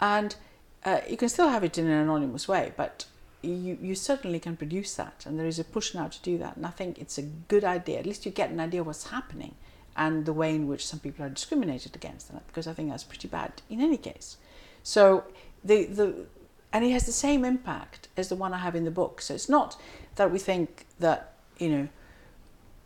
and 0.00 0.36
uh, 0.84 1.00
you 1.08 1.16
can 1.16 1.28
still 1.28 1.48
have 1.48 1.64
it 1.64 1.78
in 1.78 1.86
an 1.86 1.92
anonymous 1.92 2.48
way, 2.48 2.72
but 2.76 3.06
you, 3.42 3.78
you 3.80 3.94
certainly 3.94 4.40
can 4.40 4.56
produce 4.56 4.94
that, 4.94 5.24
and 5.26 5.38
there 5.38 5.46
is 5.46 5.58
a 5.58 5.64
push 5.64 5.94
now 5.94 6.08
to 6.08 6.22
do 6.22 6.38
that. 6.38 6.56
And 6.56 6.66
I 6.66 6.70
think 6.70 6.98
it's 6.98 7.18
a 7.18 7.22
good 7.22 7.64
idea. 7.64 7.98
At 7.98 8.06
least 8.06 8.26
you 8.26 8.32
get 8.32 8.50
an 8.50 8.60
idea 8.60 8.80
of 8.80 8.86
what's 8.86 9.10
happening 9.10 9.54
and 9.96 10.26
the 10.26 10.32
way 10.32 10.54
in 10.54 10.68
which 10.68 10.86
some 10.86 11.00
people 11.00 11.24
are 11.24 11.28
discriminated 11.28 11.96
against, 11.96 12.32
because 12.46 12.66
I 12.66 12.72
think 12.72 12.90
that's 12.90 13.04
pretty 13.04 13.28
bad 13.28 13.62
in 13.68 13.80
any 13.80 13.96
case. 13.96 14.36
So 14.82 15.24
the 15.64 15.84
the 15.86 16.26
and 16.72 16.84
it 16.84 16.90
has 16.90 17.06
the 17.06 17.12
same 17.12 17.44
impact 17.44 18.08
as 18.16 18.28
the 18.28 18.36
one 18.36 18.52
I 18.52 18.58
have 18.58 18.76
in 18.76 18.84
the 18.84 18.90
book. 18.90 19.20
So 19.20 19.34
it's 19.34 19.48
not 19.48 19.76
that 20.16 20.30
we 20.30 20.38
think 20.38 20.86
that 21.00 21.34
you 21.58 21.68
know 21.68 21.88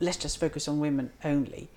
let's 0.01 0.17
just 0.17 0.39
focus 0.39 0.67
on 0.69 0.81
women 0.81 1.13
only, 1.25 1.69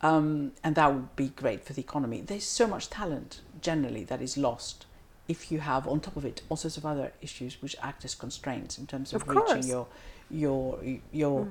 um, 0.00 0.52
and 0.62 0.74
that 0.76 0.94
would 0.94 1.16
be 1.16 1.28
great 1.28 1.64
for 1.64 1.72
the 1.72 1.82
economy. 1.82 2.20
There's 2.20 2.44
so 2.44 2.66
much 2.66 2.88
talent 2.88 3.40
generally 3.68 4.04
that 4.04 4.20
is 4.20 4.36
lost 4.48 4.86
if 5.26 5.50
you 5.50 5.58
have 5.60 5.88
on 5.88 5.98
top 6.00 6.16
of 6.16 6.24
it 6.30 6.42
all 6.48 6.56
sorts 6.64 6.76
of 6.76 6.84
other 6.92 7.12
issues 7.26 7.52
which 7.62 7.74
act 7.90 8.04
as 8.04 8.14
constraints 8.14 8.78
in 8.78 8.86
terms 8.86 9.12
of, 9.14 9.22
Of 9.22 9.28
reaching 9.28 9.64
your 9.74 9.86
your 10.30 10.78
your 11.12 11.48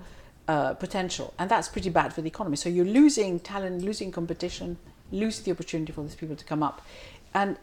uh, 0.48 0.74
potential, 0.86 1.34
and 1.40 1.50
that's 1.50 1.70
pretty 1.70 1.90
bad 1.90 2.14
for 2.14 2.22
the 2.22 2.28
economy. 2.28 2.58
So 2.58 2.70
you're 2.70 2.94
losing 3.02 3.40
talent, 3.40 3.82
losing 3.82 4.12
competition, 4.12 4.78
losing 5.12 5.46
the 5.46 5.52
opportunity 5.52 5.92
for 5.94 6.04
these 6.04 6.16
people 6.16 6.36
to 6.36 6.46
come 6.46 6.62
up, 6.70 6.82
and 7.34 7.58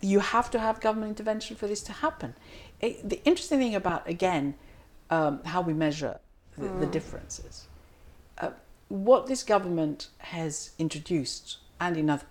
you 0.00 0.20
have 0.20 0.50
to 0.50 0.58
have 0.58 0.80
government 0.80 1.10
intervention 1.14 1.56
for 1.56 1.66
this 1.66 1.82
to 1.88 1.92
happen. 1.92 2.34
It, 2.80 3.08
the 3.08 3.18
interesting 3.24 3.58
thing 3.58 3.74
about 3.74 4.06
again 4.16 4.54
um, 5.10 5.42
how 5.44 5.60
we 5.62 5.72
measure 5.72 6.18
the, 6.58 6.68
the 6.82 6.86
differences, 6.86 7.66
uh, 8.42 8.50
what 8.88 9.26
this 9.26 9.42
government 9.42 10.08
has 10.18 10.70
introduced, 10.78 11.58
and 11.80 11.96
in 11.96 12.10
other 12.10 12.26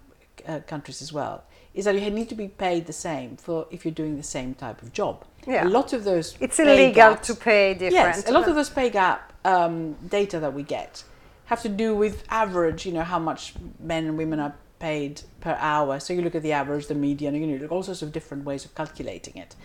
uh, 0.48 0.60
countries 0.68 1.02
as 1.02 1.12
well, 1.12 1.44
is 1.74 1.86
that 1.86 1.96
you 1.96 2.10
need 2.10 2.30
to 2.30 2.36
be 2.36 2.48
paid 2.48 2.86
the 2.86 2.94
same 2.94 3.38
for 3.38 3.68
if 3.72 3.86
you're 3.86 3.94
doing 3.94 4.18
the 4.18 4.24
same 4.24 4.54
type 4.54 4.82
of 4.82 4.94
job. 4.94 5.26
Yeah. 5.48 5.68
A 5.68 5.70
lot 5.70 5.94
of 5.94 6.04
those 6.04 6.36
It's 6.40 6.60
illegal 6.60 6.94
gaps- 6.94 7.28
to 7.28 7.36
pay 7.36 7.74
different. 7.74 7.94
Yes, 7.94 8.30
a 8.30 8.32
lot 8.32 8.48
of 8.48 8.56
those 8.56 8.70
pay 8.70 8.90
gap 8.90 9.34
um, 9.44 9.94
data 10.10 10.40
that 10.40 10.54
we 10.54 10.64
get 10.64 11.04
have 11.46 11.62
to 11.62 11.70
do 11.70 11.96
with 11.96 12.24
average, 12.30 12.86
you 12.86 12.92
know, 12.92 13.04
how 13.04 13.20
much 13.20 13.54
men 13.80 14.06
and 14.06 14.18
women 14.18 14.40
are 14.40 14.56
paid 14.80 15.22
per 15.42 15.56
hour. 15.60 16.00
So 16.00 16.14
you 16.14 16.22
look 16.22 16.36
at 16.36 16.42
the 16.42 16.52
average, 16.52 16.88
the 16.88 16.96
median, 16.96 17.36
you 17.36 17.48
know, 17.48 17.58
look 17.58 17.72
all 17.72 17.84
sorts 17.84 18.02
of 18.02 18.12
different 18.12 18.46
ways 18.46 18.66
of 18.66 18.74
calculating 18.76 19.38
it. 19.38 19.56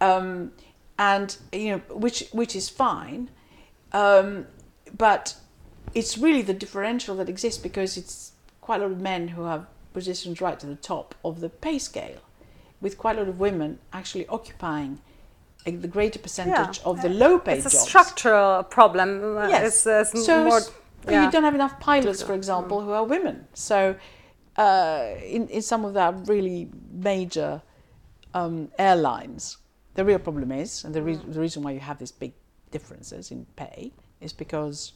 Um, 0.00 0.52
and, 0.98 1.36
you 1.52 1.72
know, 1.72 1.78
which, 1.90 2.28
which 2.32 2.56
is 2.56 2.68
fine. 2.68 3.30
Um, 3.92 4.46
but 4.96 5.36
it's 5.94 6.16
really 6.16 6.42
the 6.42 6.54
differential 6.54 7.14
that 7.16 7.28
exists 7.28 7.60
because 7.62 7.96
it's 7.96 8.32
quite 8.60 8.80
a 8.80 8.84
lot 8.84 8.92
of 8.92 9.00
men 9.00 9.28
who 9.28 9.44
have 9.44 9.66
positions 9.92 10.40
right 10.40 10.58
to 10.60 10.66
the 10.66 10.76
top 10.76 11.14
of 11.24 11.40
the 11.40 11.48
pay 11.48 11.78
scale, 11.78 12.20
with 12.80 12.98
quite 12.98 13.16
a 13.16 13.20
lot 13.20 13.28
of 13.28 13.38
women 13.40 13.78
actually 13.92 14.26
occupying 14.28 15.00
a, 15.66 15.70
the 15.72 15.88
greater 15.88 16.18
percentage 16.18 16.80
of 16.84 17.02
the 17.02 17.08
low 17.08 17.38
paid 17.38 17.58
It's 17.58 17.66
a 17.66 17.70
jobs. 17.70 17.88
structural 17.88 18.62
problem. 18.64 19.36
Yes. 19.48 19.86
It's, 19.86 20.14
it's 20.14 20.26
so 20.26 20.44
more. 20.44 20.60
yeah. 21.08 21.24
you 21.24 21.30
don't 21.30 21.44
have 21.44 21.54
enough 21.54 21.78
pilots, 21.78 22.22
for 22.22 22.34
example, 22.34 22.80
who 22.80 22.90
are 22.90 23.04
women. 23.04 23.46
So 23.54 23.94
uh, 24.56 25.10
in, 25.24 25.48
in 25.48 25.62
some 25.62 25.84
of 25.84 25.94
the 25.94 26.12
really 26.32 26.68
major 26.90 27.62
um, 28.34 28.70
airlines, 28.78 29.58
the 29.94 30.04
real 30.04 30.18
problem 30.18 30.50
is, 30.50 30.84
and 30.84 30.94
the, 30.94 31.02
re- 31.02 31.14
the 31.16 31.40
reason 31.40 31.62
why 31.62 31.70
you 31.72 31.80
have 31.80 31.98
these 31.98 32.12
big 32.12 32.32
differences 32.70 33.30
in 33.30 33.46
pay 33.56 33.92
is 34.20 34.32
because 34.32 34.92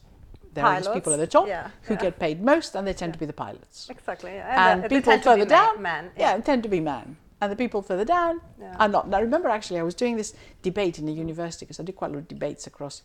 there 0.57 0.67
are 0.67 0.81
these 0.81 0.89
people 0.89 1.13
at 1.13 1.21
the 1.21 1.27
top 1.27 1.47
yeah, 1.47 1.71
who 1.83 1.95
yeah. 1.95 2.01
get 2.01 2.19
paid 2.19 2.43
most, 2.43 2.75
and 2.75 2.87
they 2.87 2.93
tend 2.93 3.13
to 3.13 3.19
be 3.19 3.27
the 3.27 3.33
pilots. 3.33 3.89
Exactly. 3.89 4.33
Yeah. 4.33 4.73
And, 4.73 4.83
people 4.83 5.03
tend 5.03 5.23
to 5.23 5.35
be 5.35 5.41
further 5.41 5.49
down, 5.49 5.81
men. 5.81 6.11
yeah, 6.19 6.37
tend 6.39 6.63
to 6.65 6.69
be 6.69 6.81
men. 6.81 7.17
And 7.41 7.53
the 7.53 7.57
people 7.57 7.83
further 7.83 8.05
down 8.05 8.41
are 8.79 8.89
not. 8.89 9.09
Now, 9.09 9.19
I 9.19 9.21
remember 9.21 9.49
actually, 9.49 9.79
I 9.79 9.83
was 9.83 9.95
doing 9.95 10.17
this 10.17 10.35
debate 10.63 10.99
in 10.99 11.07
the 11.07 11.13
university 11.13 11.67
because 11.67 11.79
I 11.79 11.85
did 11.85 11.95
quite 11.95 12.11
a 12.11 12.15
lot 12.15 12.21
of 12.21 12.29
debates 12.29 12.67
across, 12.67 13.03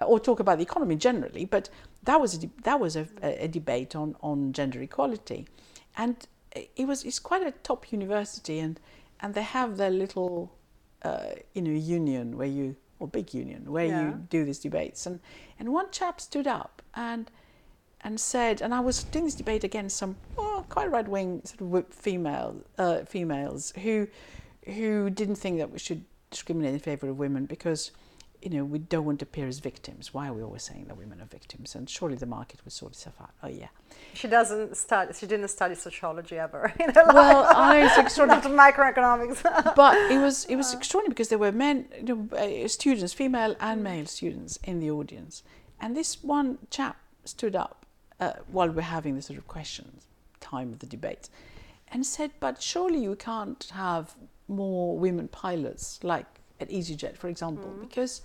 or 0.00 0.20
talk 0.20 0.38
about 0.38 0.58
the 0.58 0.64
economy 0.64 0.96
generally. 0.96 1.46
But 1.46 1.70
that 2.04 2.20
was 2.20 2.44
a, 2.44 2.50
that 2.62 2.78
was 2.78 2.94
a, 2.96 3.08
a, 3.22 3.44
a 3.44 3.48
debate 3.48 3.96
on, 3.96 4.16
on 4.22 4.52
gender 4.52 4.80
equality, 4.82 5.48
and 5.96 6.14
it 6.52 6.86
was 6.86 7.04
it's 7.04 7.18
quite 7.18 7.46
a 7.46 7.52
top 7.52 7.90
university, 7.90 8.58
and 8.58 8.78
and 9.20 9.34
they 9.34 9.42
have 9.42 9.76
their 9.76 9.90
little, 9.90 10.52
uh, 11.02 11.30
you 11.54 11.62
know, 11.62 11.70
union 11.70 12.36
where 12.36 12.48
you 12.48 12.76
or 13.00 13.08
big 13.08 13.34
union 13.34 13.72
where 13.72 13.86
Yeah. 13.86 14.02
you 14.02 14.26
do 14.30 14.44
these 14.44 14.60
debates, 14.60 15.06
and 15.06 15.18
and 15.58 15.72
one 15.72 15.90
chap 15.90 16.20
stood 16.20 16.46
up 16.46 16.82
and 16.94 17.30
and 18.02 18.18
said, 18.20 18.62
and 18.62 18.72
I 18.72 18.80
was 18.80 19.02
doing 19.04 19.24
this 19.26 19.34
debate 19.34 19.64
against 19.64 19.96
some 19.96 20.16
oh, 20.38 20.64
quite 20.68 20.90
right 20.90 21.06
wing 21.08 21.42
sort 21.44 21.60
of 21.74 21.92
female 21.92 22.56
uh, 22.78 23.00
females 23.04 23.72
who 23.82 24.06
who 24.66 25.10
didn't 25.10 25.36
think 25.36 25.58
that 25.58 25.70
we 25.70 25.78
should 25.78 26.04
discriminate 26.30 26.74
in 26.74 26.80
favour 26.80 27.08
of 27.08 27.18
women 27.18 27.46
because 27.46 27.90
you 28.42 28.50
know 28.50 28.64
we 28.64 28.78
don't 28.78 29.04
want 29.04 29.18
to 29.20 29.24
appear 29.24 29.46
as 29.46 29.58
victims. 29.58 30.14
Why 30.14 30.28
are 30.28 30.32
we 30.32 30.42
always 30.42 30.62
saying 30.62 30.86
that 30.88 30.96
women 30.96 31.20
are 31.20 31.26
victims? 31.26 31.74
And 31.74 31.88
surely 31.88 32.16
the 32.16 32.26
market 32.26 32.60
would 32.64 32.72
sort 32.72 32.92
itself 32.92 33.16
out. 33.20 33.30
Oh 33.42 33.48
yeah. 33.48 33.68
She 34.14 34.28
doesn't 34.28 34.76
study. 34.76 35.12
She 35.12 35.26
didn't 35.26 35.48
study 35.48 35.74
sociology 35.74 36.38
ever 36.38 36.72
in 36.80 36.90
her 36.90 37.04
Well, 37.06 37.42
life. 37.42 37.56
I 37.56 37.84
it's 37.86 37.98
extraordinary. 38.04 38.54
Not 38.54 38.74
microeconomics. 38.74 39.74
but 39.76 39.96
it 40.10 40.18
was 40.18 40.44
it 40.46 40.56
was 40.56 40.72
extraordinary 40.72 41.10
because 41.10 41.28
there 41.28 41.38
were 41.38 41.52
men, 41.52 41.86
you 41.96 42.04
know, 42.30 42.36
uh, 42.36 42.68
students, 42.68 43.12
female 43.12 43.56
and 43.60 43.82
male 43.82 44.06
students 44.06 44.58
in 44.64 44.80
the 44.80 44.90
audience, 44.90 45.42
and 45.80 45.96
this 45.96 46.22
one 46.22 46.58
chap 46.70 46.96
stood 47.24 47.54
up 47.54 47.84
uh, 48.20 48.32
while 48.50 48.70
we're 48.70 48.82
having 48.82 49.14
the 49.16 49.22
sort 49.22 49.38
of 49.38 49.46
questions 49.46 50.06
time 50.40 50.72
of 50.72 50.78
the 50.78 50.86
debate, 50.86 51.28
and 51.88 52.06
said, 52.06 52.30
"But 52.40 52.62
surely 52.62 53.02
you 53.02 53.14
can't 53.16 53.62
have 53.74 54.14
more 54.48 54.98
women 54.98 55.28
pilots 55.28 56.00
like 56.02 56.39
at 56.60 56.68
EasyJet, 56.70 57.16
for 57.16 57.28
example, 57.28 57.70
mm-hmm. 57.70 57.82
because 57.82 58.22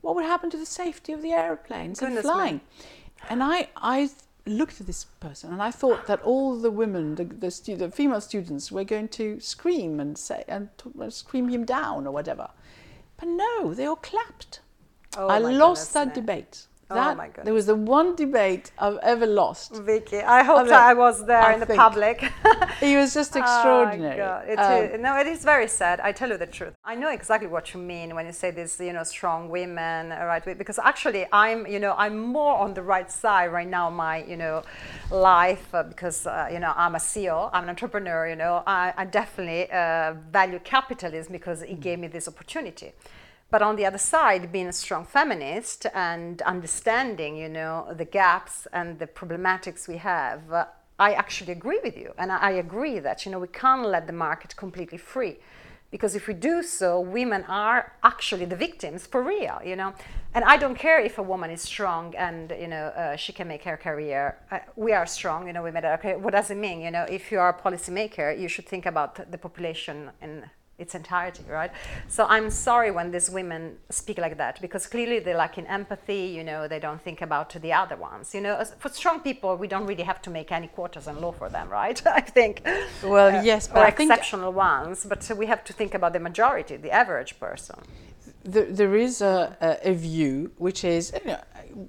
what 0.00 0.14
would 0.14 0.24
happen 0.24 0.50
to 0.50 0.56
the 0.56 0.66
safety 0.66 1.12
of 1.12 1.22
the 1.22 1.32
airplanes 1.32 2.00
and 2.00 2.08
Goodness 2.08 2.24
me. 2.24 2.30
flying?" 2.30 2.60
And 3.28 3.42
I 3.42 3.68
I 3.76 4.10
looked 4.44 4.80
at 4.80 4.86
this 4.86 5.04
person 5.20 5.52
and 5.52 5.62
I 5.62 5.70
thought 5.70 6.06
that 6.06 6.20
all 6.22 6.58
the 6.58 6.70
women, 6.70 7.14
the 7.14 7.24
the, 7.24 7.50
stu- 7.50 7.76
the 7.76 7.90
female 7.90 8.20
students, 8.20 8.72
were 8.72 8.84
going 8.84 9.08
to 9.08 9.38
scream 9.40 10.00
and 10.00 10.18
say 10.18 10.44
and 10.48 10.68
t- 10.78 10.90
uh, 11.00 11.10
scream 11.10 11.48
him 11.48 11.64
down 11.64 12.06
or 12.06 12.12
whatever. 12.12 12.50
But 13.16 13.28
no, 13.28 13.72
they 13.74 13.86
all 13.86 13.96
clapped. 13.96 14.60
Oh 15.16 15.28
I 15.28 15.38
lost 15.38 15.92
goodness 15.92 15.92
that 15.92 16.08
me. 16.08 16.14
debate. 16.14 16.66
Oh 16.92 16.94
That, 16.94 17.16
my 17.16 17.28
There 17.44 17.54
was 17.54 17.66
the 17.66 17.74
one 17.74 18.14
debate 18.14 18.70
I've 18.78 18.98
ever 19.02 19.26
lost. 19.26 19.76
Vicky, 19.76 20.20
I 20.20 20.42
hope 20.42 20.58
I 20.60 20.64
mean, 20.64 20.72
I 20.74 20.94
was 20.94 21.24
there 21.26 21.42
I 21.42 21.54
in 21.54 21.60
the 21.60 21.66
public. 21.84 22.18
It 22.80 22.96
was 22.96 23.14
just 23.14 23.36
extraordinary. 23.36 24.20
Oh, 24.20 24.26
God. 24.26 24.48
It 24.52 24.58
Um, 24.58 24.72
is- 24.72 25.00
no, 25.00 25.16
it 25.22 25.26
is 25.34 25.44
very 25.44 25.68
sad. 25.68 26.00
I 26.00 26.10
tell 26.12 26.30
you 26.32 26.38
the 26.46 26.52
truth. 26.58 26.74
I 26.84 26.94
know 26.94 27.10
exactly 27.10 27.48
what 27.48 27.64
you 27.72 27.80
mean 27.94 28.08
when 28.16 28.26
you 28.26 28.32
say 28.32 28.50
this, 28.50 28.80
you 28.80 28.92
know, 28.92 29.04
strong 29.04 29.48
women, 29.48 30.12
uh, 30.12 30.24
right? 30.30 30.44
Because 30.62 30.78
actually, 30.78 31.26
I'm, 31.32 31.66
you 31.74 31.78
know, 31.84 31.94
I'm 32.04 32.16
more 32.38 32.54
on 32.64 32.74
the 32.74 32.82
right 32.82 33.10
side 33.10 33.48
right 33.52 33.68
now. 33.78 33.86
My, 33.90 34.24
you 34.32 34.36
know, 34.36 34.62
life 35.10 35.66
uh, 35.74 35.82
because 35.82 36.26
uh, 36.26 36.48
you 36.54 36.58
know 36.58 36.72
I'm 36.76 36.94
a 36.94 36.98
CEO, 36.98 37.50
I'm 37.52 37.64
an 37.64 37.70
entrepreneur. 37.70 38.28
You 38.28 38.36
know, 38.36 38.62
I, 38.66 38.92
I 38.96 39.04
definitely 39.04 39.70
uh, 39.70 40.14
value 40.30 40.58
capitalism 40.64 41.32
because 41.32 41.62
it 41.62 41.80
gave 41.80 41.98
me 41.98 42.08
this 42.08 42.26
opportunity. 42.28 42.92
But 43.52 43.60
on 43.60 43.76
the 43.76 43.84
other 43.84 43.98
side, 43.98 44.50
being 44.50 44.68
a 44.68 44.72
strong 44.72 45.04
feminist 45.04 45.84
and 45.92 46.40
understanding, 46.40 47.36
you 47.36 47.50
know, 47.50 47.86
the 47.94 48.06
gaps 48.06 48.66
and 48.72 48.98
the 48.98 49.06
problematics 49.06 49.86
we 49.86 49.98
have, 49.98 50.50
uh, 50.50 50.64
I 50.98 51.12
actually 51.12 51.52
agree 51.52 51.78
with 51.84 51.94
you. 51.98 52.14
And 52.16 52.32
I, 52.32 52.52
agree 52.52 52.98
that, 53.00 53.26
you 53.26 53.30
know, 53.30 53.38
we 53.38 53.48
can't 53.48 53.86
let 53.86 54.06
the 54.06 54.14
market 54.14 54.56
completely 54.56 54.96
free. 54.96 55.36
Because 55.90 56.14
if 56.14 56.28
we 56.28 56.32
do 56.32 56.62
so 56.62 56.98
women 56.98 57.44
are 57.44 57.92
actually 58.02 58.46
the 58.46 58.56
victims 58.56 59.06
for 59.06 59.22
real 59.22 59.60
you 59.62 59.76
know? 59.76 59.92
And 60.34 60.42
i 60.46 60.56
don't 60.56 60.78
care 60.86 60.98
if 60.98 61.18
a 61.18 61.22
woman 61.22 61.50
is 61.50 61.60
strong 61.60 62.14
and 62.16 62.50
you 62.58 62.68
know 62.74 62.86
uh, 63.02 63.16
she 63.16 63.34
can 63.34 63.46
make 63.46 63.64
her 63.64 63.76
career. 63.76 64.38
Uh, 64.50 64.60
we 64.76 64.92
are 64.94 65.04
strong 65.04 65.46
you 65.46 65.52
know 65.52 65.62
women 65.62 65.84
are 65.84 65.92
okay 65.98 66.16
what 66.16 66.32
does 66.32 66.50
it 66.50 66.56
mean 66.56 66.80
you 66.80 66.90
know? 66.90 67.04
If 67.18 67.30
you 67.30 67.38
are 67.40 67.50
a 67.50 67.58
policymaker 67.66 68.26
you 68.42 68.48
should 68.48 68.66
think 68.66 68.86
about 68.86 69.30
the 69.30 69.36
population 69.36 70.10
in 70.22 70.44
its 70.82 70.94
entirety, 70.94 71.44
right? 71.48 71.70
So 72.08 72.26
I'm 72.28 72.50
sorry 72.50 72.90
when 72.90 73.10
these 73.10 73.30
women 73.30 73.76
speak 73.90 74.18
like 74.18 74.36
that 74.36 74.60
because 74.60 74.86
clearly 74.86 75.18
they 75.20 75.34
lack 75.34 75.56
in 75.56 75.66
empathy. 75.66 76.24
You 76.36 76.44
know, 76.44 76.68
they 76.68 76.78
don't 76.78 77.00
think 77.00 77.22
about 77.22 77.50
the 77.50 77.72
other 77.72 77.96
ones. 77.96 78.34
You 78.34 78.42
know, 78.42 78.62
for 78.78 78.88
strong 78.90 79.20
people, 79.20 79.56
we 79.56 79.68
don't 79.68 79.86
really 79.86 80.02
have 80.02 80.20
to 80.22 80.30
make 80.30 80.52
any 80.52 80.68
quotas 80.68 81.06
and 81.06 81.18
law 81.20 81.32
for 81.32 81.48
them, 81.48 81.68
right? 81.68 82.00
I 82.20 82.20
think. 82.20 82.62
Well, 83.02 83.36
uh, 83.36 83.42
yes, 83.42 83.68
but 83.68 83.88
exceptional 83.88 84.52
ones, 84.52 85.06
but 85.08 85.30
we 85.36 85.46
have 85.46 85.64
to 85.64 85.72
think 85.72 85.94
about 85.94 86.12
the 86.12 86.20
majority, 86.20 86.76
the 86.76 86.90
average 86.90 87.38
person. 87.38 87.78
There, 88.44 88.66
there 88.66 88.96
is 88.96 89.22
a, 89.22 89.56
a, 89.84 89.94
view 89.94 90.50
which 90.58 90.82
is, 90.84 91.12
you 91.24 91.30
know, 91.30 91.40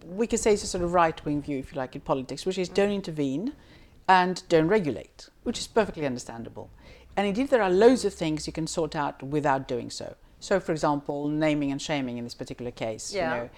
we 0.05 0.27
could 0.27 0.39
say 0.39 0.53
it's 0.53 0.63
a 0.63 0.67
sort 0.67 0.83
of 0.83 0.93
right 0.93 1.23
wing 1.25 1.41
view, 1.41 1.57
if 1.57 1.71
you 1.71 1.77
like, 1.77 1.95
in 1.95 2.01
politics, 2.01 2.45
which 2.45 2.59
is 2.59 2.69
don't 2.69 2.91
intervene 2.91 3.53
and 4.07 4.43
don't 4.49 4.67
regulate, 4.67 5.29
which 5.43 5.57
is 5.57 5.67
perfectly 5.67 6.05
understandable. 6.05 6.69
And 7.15 7.27
indeed, 7.27 7.49
there 7.49 7.61
are 7.61 7.69
loads 7.69 8.05
of 8.05 8.13
things 8.13 8.47
you 8.47 8.53
can 8.53 8.67
sort 8.67 8.95
out 8.95 9.21
without 9.21 9.67
doing 9.67 9.89
so. 9.89 10.15
So, 10.39 10.59
for 10.59 10.71
example, 10.71 11.27
naming 11.27 11.71
and 11.71 11.81
shaming 11.81 12.17
in 12.17 12.23
this 12.23 12.33
particular 12.33 12.71
case. 12.71 13.13
Yeah. 13.13 13.35
You 13.35 13.41
know, 13.41 13.49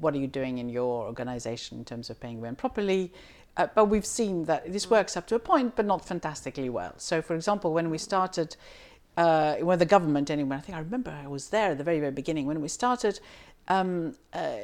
what 0.00 0.14
are 0.14 0.18
you 0.18 0.26
doing 0.26 0.58
in 0.58 0.68
your 0.68 1.06
organization 1.06 1.78
in 1.78 1.84
terms 1.84 2.10
of 2.10 2.20
paying 2.20 2.40
women 2.40 2.56
properly? 2.56 3.12
Uh, 3.56 3.68
but 3.74 3.84
we've 3.84 4.04
seen 4.04 4.44
that 4.46 4.72
this 4.72 4.90
works 4.90 5.16
up 5.16 5.26
to 5.28 5.36
a 5.36 5.38
point, 5.38 5.76
but 5.76 5.86
not 5.86 6.04
fantastically 6.04 6.68
well. 6.68 6.94
So, 6.96 7.22
for 7.22 7.36
example, 7.36 7.72
when 7.72 7.88
we 7.88 7.98
started, 7.98 8.56
uh, 9.16 9.54
when 9.56 9.78
the 9.78 9.86
government, 9.86 10.28
anyway, 10.30 10.56
I 10.56 10.60
think 10.60 10.76
I 10.76 10.80
remember 10.80 11.12
I 11.12 11.28
was 11.28 11.50
there 11.50 11.70
at 11.70 11.78
the 11.78 11.84
very, 11.84 12.00
very 12.00 12.10
beginning, 12.10 12.46
when 12.46 12.60
we 12.60 12.68
started 12.68 13.20
um, 13.68 14.16
uh, 14.32 14.56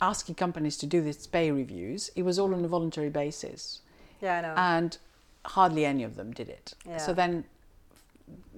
asking 0.00 0.36
companies 0.36 0.76
to 0.78 0.86
do 0.86 1.02
these 1.02 1.26
pay 1.26 1.50
reviews, 1.50 2.10
it 2.14 2.22
was 2.22 2.38
all 2.38 2.54
on 2.54 2.64
a 2.64 2.68
voluntary 2.68 3.10
basis. 3.10 3.82
Yeah, 4.20 4.38
I 4.38 4.40
know. 4.40 4.54
And 4.56 4.98
hardly 5.44 5.84
any 5.84 6.04
of 6.04 6.16
them 6.16 6.32
did 6.32 6.48
it. 6.48 6.74
Yeah. 6.86 6.98
So 6.98 7.14
then, 7.14 7.44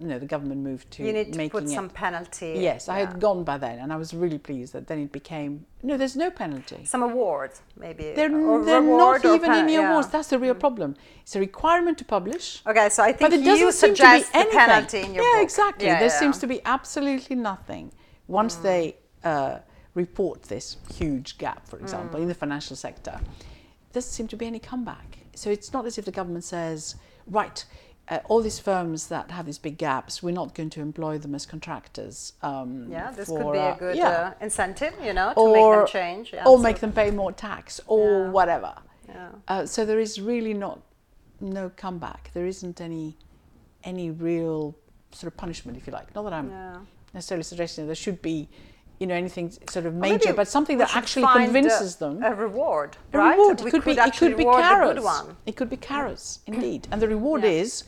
you 0.00 0.06
know, 0.06 0.18
the 0.18 0.26
government 0.26 0.60
moved 0.60 0.90
to 0.92 1.04
you 1.04 1.12
need 1.12 1.32
to 1.32 1.48
put 1.48 1.68
some 1.68 1.88
penalty. 1.88 2.56
Yes, 2.58 2.86
yeah. 2.86 2.94
I 2.94 2.98
had 3.00 3.20
gone 3.20 3.44
by 3.44 3.58
then, 3.58 3.78
and 3.78 3.92
I 3.92 3.96
was 3.96 4.12
really 4.12 4.38
pleased 4.38 4.72
that 4.74 4.86
then 4.86 4.98
it 4.98 5.12
became 5.12 5.64
no. 5.82 5.96
There's 5.96 6.16
no 6.16 6.30
penalty. 6.30 6.84
Some 6.84 7.02
awards, 7.02 7.62
maybe. 7.76 8.12
They're, 8.12 8.28
they're 8.28 8.82
not 8.82 9.24
even 9.24 9.40
pen- 9.40 9.64
any 9.64 9.76
awards. 9.76 10.08
That's 10.08 10.28
the 10.28 10.38
real 10.38 10.54
mm. 10.54 10.60
problem. 10.60 10.96
It's 11.22 11.36
a 11.36 11.40
requirement 11.40 11.98
to 11.98 12.04
publish. 12.04 12.62
Okay, 12.66 12.88
so 12.88 13.02
I 13.02 13.12
think 13.12 13.30
but 13.30 13.32
it 13.32 13.44
doesn't 13.44 13.72
seem 13.72 13.94
to 13.94 14.02
be 14.02 14.24
anything. 14.34 14.50
penalty 14.50 15.00
in 15.00 15.14
your 15.14 15.24
yeah, 15.24 15.38
book. 15.38 15.44
exactly. 15.44 15.86
Yeah, 15.86 16.00
there 16.00 16.10
seems 16.10 16.38
to 16.38 16.46
be 16.46 16.60
absolutely 16.64 17.36
nothing 17.36 17.92
once 18.26 18.56
mm. 18.56 18.62
they 18.62 18.96
uh, 19.24 19.58
report 19.94 20.42
this 20.42 20.76
huge 20.94 21.38
gap, 21.38 21.66
for 21.66 21.78
example, 21.78 22.18
mm. 22.18 22.22
in 22.22 22.28
the 22.28 22.34
financial 22.34 22.76
sector. 22.76 23.18
There 23.20 24.00
doesn't 24.00 24.12
seem 24.12 24.28
to 24.28 24.36
be 24.36 24.46
any 24.46 24.58
comeback 24.58 25.21
so 25.34 25.50
it's 25.50 25.72
not 25.72 25.86
as 25.86 25.98
if 25.98 26.04
the 26.04 26.12
government 26.12 26.44
says, 26.44 26.96
right, 27.26 27.64
uh, 28.08 28.18
all 28.24 28.42
these 28.42 28.58
firms 28.58 29.06
that 29.08 29.30
have 29.30 29.46
these 29.46 29.58
big 29.58 29.78
gaps, 29.78 30.22
we're 30.22 30.34
not 30.34 30.54
going 30.54 30.70
to 30.70 30.80
employ 30.80 31.18
them 31.18 31.34
as 31.34 31.46
contractors. 31.46 32.34
Um, 32.42 32.88
yeah, 32.90 33.10
this 33.12 33.28
for, 33.28 33.42
could 33.42 33.52
be 33.52 33.58
a 33.58 33.76
good 33.78 33.96
yeah. 33.96 34.08
uh, 34.08 34.32
incentive, 34.40 34.94
you 35.02 35.12
know, 35.12 35.32
to 35.32 35.40
or, 35.40 35.52
make 35.52 35.78
them 35.78 35.86
change. 35.86 36.32
Yeah, 36.32 36.44
or 36.46 36.58
make 36.58 36.80
them 36.80 36.92
pay 36.92 37.10
more 37.10 37.32
tax 37.32 37.80
or 37.86 38.24
yeah. 38.24 38.30
whatever. 38.30 38.74
Yeah. 39.08 39.28
Uh, 39.48 39.66
so 39.66 39.84
there 39.84 40.00
is 40.00 40.20
really 40.20 40.54
not 40.54 40.80
no 41.40 41.70
comeback. 41.76 42.30
There 42.34 42.46
isn't 42.46 42.80
any 42.80 43.16
any 43.84 44.10
real 44.10 44.76
sort 45.10 45.32
of 45.32 45.36
punishment, 45.36 45.76
if 45.76 45.86
you 45.86 45.92
like. 45.92 46.14
Not 46.14 46.22
that 46.22 46.32
I'm 46.32 46.86
necessarily 47.12 47.42
suggesting 47.42 47.86
there 47.86 47.94
should 47.94 48.22
be 48.22 48.48
you 48.98 49.06
know 49.06 49.14
anything 49.14 49.50
sort 49.68 49.86
of 49.86 49.94
major, 49.94 50.32
but 50.32 50.48
something 50.48 50.78
that 50.78 50.94
actually 50.94 51.26
convinces 51.32 51.96
a, 51.96 51.98
them. 51.98 52.22
A 52.22 52.34
reward, 52.34 52.96
a 53.12 53.18
right? 53.18 53.36
Reward. 53.36 53.60
It 53.60 53.70
could, 53.70 53.84
be, 53.84 53.92
it 53.92 54.16
could 54.16 54.36
be 54.36 54.44
carrots. 54.44 55.06
It 55.46 55.56
could 55.56 55.70
be 55.70 55.76
carrots, 55.76 56.40
indeed. 56.46 56.88
And 56.90 57.02
the 57.02 57.08
reward 57.08 57.44
is, 57.44 57.84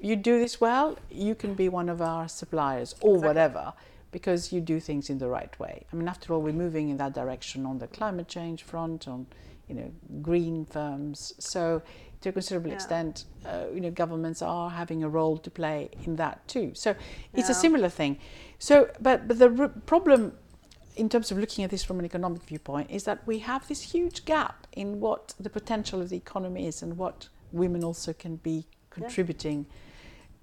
you 0.00 0.16
do 0.16 0.38
this 0.38 0.60
well, 0.60 0.96
you 1.10 1.34
can 1.34 1.54
be 1.54 1.68
one 1.68 1.88
of 1.88 2.00
our 2.00 2.28
suppliers 2.28 2.94
or 3.00 3.14
exactly. 3.14 3.28
whatever, 3.28 3.72
because 4.12 4.52
you 4.52 4.60
do 4.60 4.78
things 4.78 5.10
in 5.10 5.18
the 5.18 5.28
right 5.28 5.58
way. 5.58 5.84
I 5.92 5.96
mean, 5.96 6.08
after 6.08 6.32
all, 6.32 6.42
we're 6.42 6.52
moving 6.52 6.90
in 6.90 6.96
that 6.98 7.12
direction 7.12 7.66
on 7.66 7.78
the 7.78 7.88
climate 7.88 8.28
change 8.28 8.62
front, 8.62 9.08
on 9.08 9.26
you 9.68 9.74
know 9.74 9.90
green 10.20 10.64
firms. 10.64 11.34
So 11.38 11.82
to 12.20 12.28
a 12.28 12.32
considerable 12.32 12.68
yeah. 12.68 12.76
extent, 12.76 13.24
uh, 13.44 13.64
you 13.74 13.80
know, 13.80 13.90
governments 13.90 14.42
are 14.42 14.70
having 14.70 15.02
a 15.02 15.08
role 15.08 15.36
to 15.38 15.50
play 15.50 15.90
in 16.04 16.16
that 16.16 16.46
too. 16.46 16.70
So 16.74 16.94
it's 17.34 17.48
yeah. 17.48 17.52
a 17.52 17.54
similar 17.54 17.88
thing. 17.88 18.18
So, 18.58 18.88
but 19.00 19.26
but 19.28 19.38
the 19.38 19.54
r- 19.58 19.68
problem 19.86 20.32
in 20.96 21.08
terms 21.08 21.30
of 21.30 21.38
looking 21.38 21.64
at 21.64 21.70
this 21.70 21.82
from 21.82 21.98
an 21.98 22.04
economic 22.04 22.42
viewpoint, 22.42 22.90
is 22.90 23.04
that 23.04 23.26
we 23.26 23.38
have 23.40 23.66
this 23.68 23.82
huge 23.82 24.24
gap 24.24 24.66
in 24.72 25.00
what 25.00 25.34
the 25.40 25.50
potential 25.50 26.00
of 26.00 26.08
the 26.10 26.16
economy 26.16 26.66
is 26.66 26.82
and 26.82 26.98
what 26.98 27.28
women 27.50 27.82
also 27.82 28.12
can 28.12 28.36
be 28.36 28.66
contributing 28.90 29.66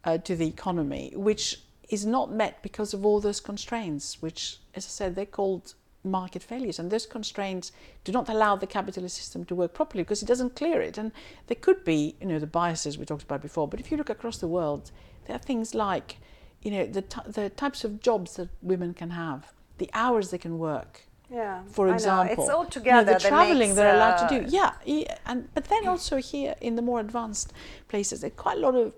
yeah. 0.05 0.13
uh, 0.13 0.17
to 0.17 0.35
the 0.35 0.47
economy, 0.47 1.13
which 1.15 1.61
is 1.89 2.05
not 2.05 2.31
met 2.31 2.61
because 2.61 2.93
of 2.93 3.05
all 3.05 3.19
those 3.19 3.39
constraints, 3.39 4.21
which, 4.21 4.57
as 4.75 4.85
I 4.85 4.89
said, 4.89 5.15
they're 5.15 5.25
called 5.25 5.73
market 6.03 6.41
failures. 6.41 6.79
And 6.79 6.89
those 6.89 7.05
constraints 7.05 7.71
do 8.03 8.11
not 8.11 8.29
allow 8.29 8.55
the 8.55 8.67
capitalist 8.67 9.17
system 9.17 9.43
to 9.45 9.55
work 9.55 9.73
properly 9.73 10.03
because 10.03 10.23
it 10.23 10.27
doesn't 10.27 10.55
clear 10.55 10.81
it. 10.81 10.97
And 10.97 11.11
there 11.47 11.57
could 11.59 11.83
be, 11.83 12.15
you 12.21 12.27
know, 12.27 12.39
the 12.39 12.47
biases 12.47 12.97
we 12.97 13.05
talked 13.05 13.23
about 13.23 13.41
before, 13.41 13.67
but 13.67 13.79
if 13.79 13.91
you 13.91 13.97
look 13.97 14.09
across 14.09 14.37
the 14.37 14.47
world, 14.47 14.91
there 15.25 15.35
are 15.35 15.39
things 15.39 15.75
like, 15.75 16.17
you 16.61 16.71
know, 16.71 16.85
the, 16.85 17.01
t- 17.01 17.19
the 17.27 17.49
types 17.49 17.83
of 17.83 18.01
jobs 18.01 18.35
that 18.35 18.49
women 18.61 18.93
can 18.93 19.11
have 19.11 19.53
the 19.79 19.89
hours 19.93 20.31
they 20.31 20.37
can 20.37 20.59
work. 20.59 21.01
Yeah, 21.31 21.61
for 21.69 21.93
example, 21.93 22.43
it's 22.43 22.49
all 22.49 22.65
together. 22.65 23.01
You 23.01 23.05
know, 23.05 23.13
the 23.13 23.19
traveling 23.19 23.75
they're 23.75 23.95
allowed 23.95 24.27
to 24.27 24.39
do. 24.39 24.45
Uh, 24.45 24.49
yeah, 24.49 24.71
yeah, 24.85 25.17
and 25.25 25.53
but 25.53 25.65
then 25.65 25.87
also 25.87 26.17
here 26.17 26.55
in 26.59 26.75
the 26.75 26.81
more 26.81 26.99
advanced 26.99 27.53
places, 27.87 28.21
there's 28.21 28.33
quite 28.35 28.57
a 28.57 28.61
lot 28.61 28.75
of 28.75 28.93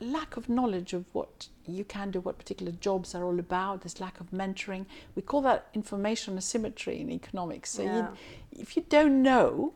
lack 0.00 0.36
of 0.36 0.48
knowledge 0.48 0.92
of 0.92 1.04
what 1.12 1.48
you 1.66 1.84
can 1.84 2.10
do, 2.10 2.20
what 2.20 2.36
particular 2.38 2.72
jobs 2.72 3.14
are 3.14 3.24
all 3.24 3.38
about. 3.38 3.82
There's 3.82 4.00
lack 4.00 4.20
of 4.20 4.30
mentoring. 4.30 4.86
We 5.14 5.22
call 5.22 5.42
that 5.42 5.68
information 5.72 6.36
asymmetry 6.36 7.00
in 7.00 7.10
economics. 7.10 7.70
So 7.70 7.82
yeah. 7.82 7.96
you, 7.96 8.08
if 8.60 8.76
you 8.76 8.84
don't 8.88 9.22
know, 9.22 9.72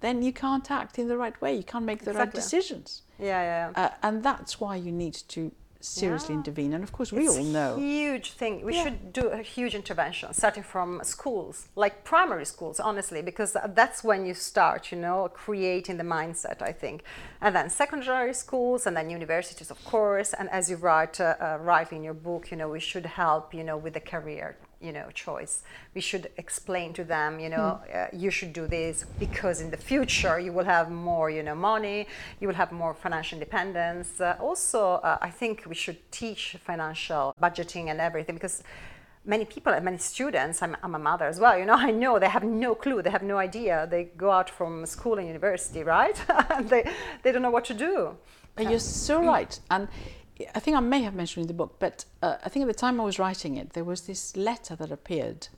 then 0.00 0.22
you 0.22 0.32
can't 0.32 0.70
act 0.70 0.98
in 0.98 1.08
the 1.08 1.16
right 1.16 1.40
way. 1.40 1.56
You 1.56 1.64
can't 1.64 1.84
make 1.84 2.04
the 2.04 2.10
exactly. 2.10 2.26
right 2.26 2.34
decisions. 2.34 3.02
Yeah, 3.18 3.72
yeah. 3.74 3.82
Uh, 3.82 3.90
and 4.02 4.22
that's 4.22 4.60
why 4.60 4.76
you 4.76 4.92
need 4.92 5.14
to 5.28 5.50
seriously 5.80 6.34
yeah. 6.34 6.40
intervene. 6.40 6.72
And 6.72 6.82
of 6.82 6.92
course, 6.92 7.12
we 7.12 7.24
it's 7.24 7.36
all 7.36 7.44
know. 7.44 7.74
a 7.74 7.80
huge 7.80 8.32
thing. 8.32 8.64
We 8.64 8.74
yeah. 8.74 8.84
should 8.84 9.12
do 9.12 9.28
a 9.28 9.42
huge 9.42 9.74
intervention, 9.74 10.32
starting 10.32 10.62
from 10.62 11.00
schools, 11.04 11.68
like 11.74 12.04
primary 12.04 12.46
schools, 12.46 12.80
honestly, 12.80 13.22
because 13.22 13.56
that's 13.68 14.02
when 14.02 14.26
you 14.26 14.34
start, 14.34 14.90
you 14.92 14.98
know, 14.98 15.28
creating 15.32 15.96
the 15.96 16.04
mindset, 16.04 16.62
I 16.62 16.72
think. 16.72 17.02
And 17.40 17.54
then 17.54 17.70
secondary 17.70 18.34
schools, 18.34 18.86
and 18.86 18.96
then 18.96 19.10
universities, 19.10 19.70
of 19.70 19.82
course. 19.84 20.32
And 20.32 20.48
as 20.50 20.70
you 20.70 20.76
write, 20.76 21.20
uh, 21.20 21.34
uh, 21.40 21.58
write 21.60 21.92
in 21.92 22.02
your 22.02 22.14
book, 22.14 22.50
you 22.50 22.56
know, 22.56 22.68
we 22.68 22.80
should 22.80 23.06
help, 23.06 23.54
you 23.54 23.64
know, 23.64 23.76
with 23.76 23.94
the 23.94 24.00
career 24.00 24.56
you 24.86 24.92
know 24.92 25.08
choice. 25.26 25.54
We 25.94 26.00
should 26.00 26.24
explain 26.36 26.92
to 26.94 27.04
them 27.04 27.30
you 27.44 27.50
know 27.54 27.68
mm. 27.78 27.96
uh, 27.96 28.08
you 28.12 28.30
should 28.30 28.52
do 28.52 28.66
this 28.66 29.04
because 29.18 29.60
in 29.60 29.70
the 29.70 29.82
future 29.90 30.38
you 30.46 30.52
will 30.56 30.68
have 30.76 30.90
more 30.90 31.28
you 31.36 31.42
know 31.42 31.54
money 31.54 32.06
you 32.40 32.46
will 32.48 32.60
have 32.62 32.70
more 32.72 32.94
financial 32.94 33.36
independence. 33.38 34.20
Uh, 34.20 34.36
also 34.48 34.80
uh, 35.08 35.18
i 35.28 35.30
think 35.40 35.64
we 35.72 35.74
should 35.74 36.00
teach 36.10 36.56
financial 36.70 37.34
budgeting 37.42 37.84
and 37.90 38.00
everything 38.08 38.34
because 38.34 38.62
many 39.24 39.44
people 39.44 39.72
and 39.72 39.84
many 39.84 39.98
students 39.98 40.62
I'm, 40.62 40.76
I'm 40.84 40.94
a 40.94 40.98
mother 40.98 41.26
as 41.26 41.38
well 41.40 41.58
you 41.58 41.66
know 41.70 41.74
i 41.88 41.90
know 41.90 42.18
they 42.18 42.28
have 42.28 42.44
no 42.44 42.74
clue 42.74 43.02
they 43.02 43.10
have 43.10 43.22
no 43.22 43.38
idea. 43.38 43.86
They 43.90 44.04
go 44.16 44.30
out 44.30 44.48
from 44.50 44.86
school 44.86 45.18
and 45.18 45.26
university 45.26 45.82
right? 45.82 46.16
They, 46.72 46.82
they 47.22 47.32
don't 47.32 47.42
know 47.42 47.50
what 47.50 47.66
to 47.66 47.74
do. 47.74 48.16
And 48.56 48.70
you're 48.70 48.78
so 48.78 49.22
right. 49.22 49.58
And 49.70 49.88
I 50.54 50.60
think 50.60 50.76
I 50.76 50.80
may 50.80 51.02
have 51.02 51.14
mentioned 51.14 51.44
in 51.44 51.48
the 51.48 51.54
book, 51.54 51.76
but 51.78 52.04
uh, 52.22 52.36
I 52.44 52.48
think 52.48 52.64
at 52.64 52.68
the 52.68 52.74
time 52.74 53.00
I 53.00 53.04
was 53.04 53.18
writing 53.18 53.56
it, 53.56 53.72
there 53.72 53.84
was 53.84 54.02
this 54.02 54.36
letter 54.36 54.76
that 54.76 54.90
appeared 54.90 55.48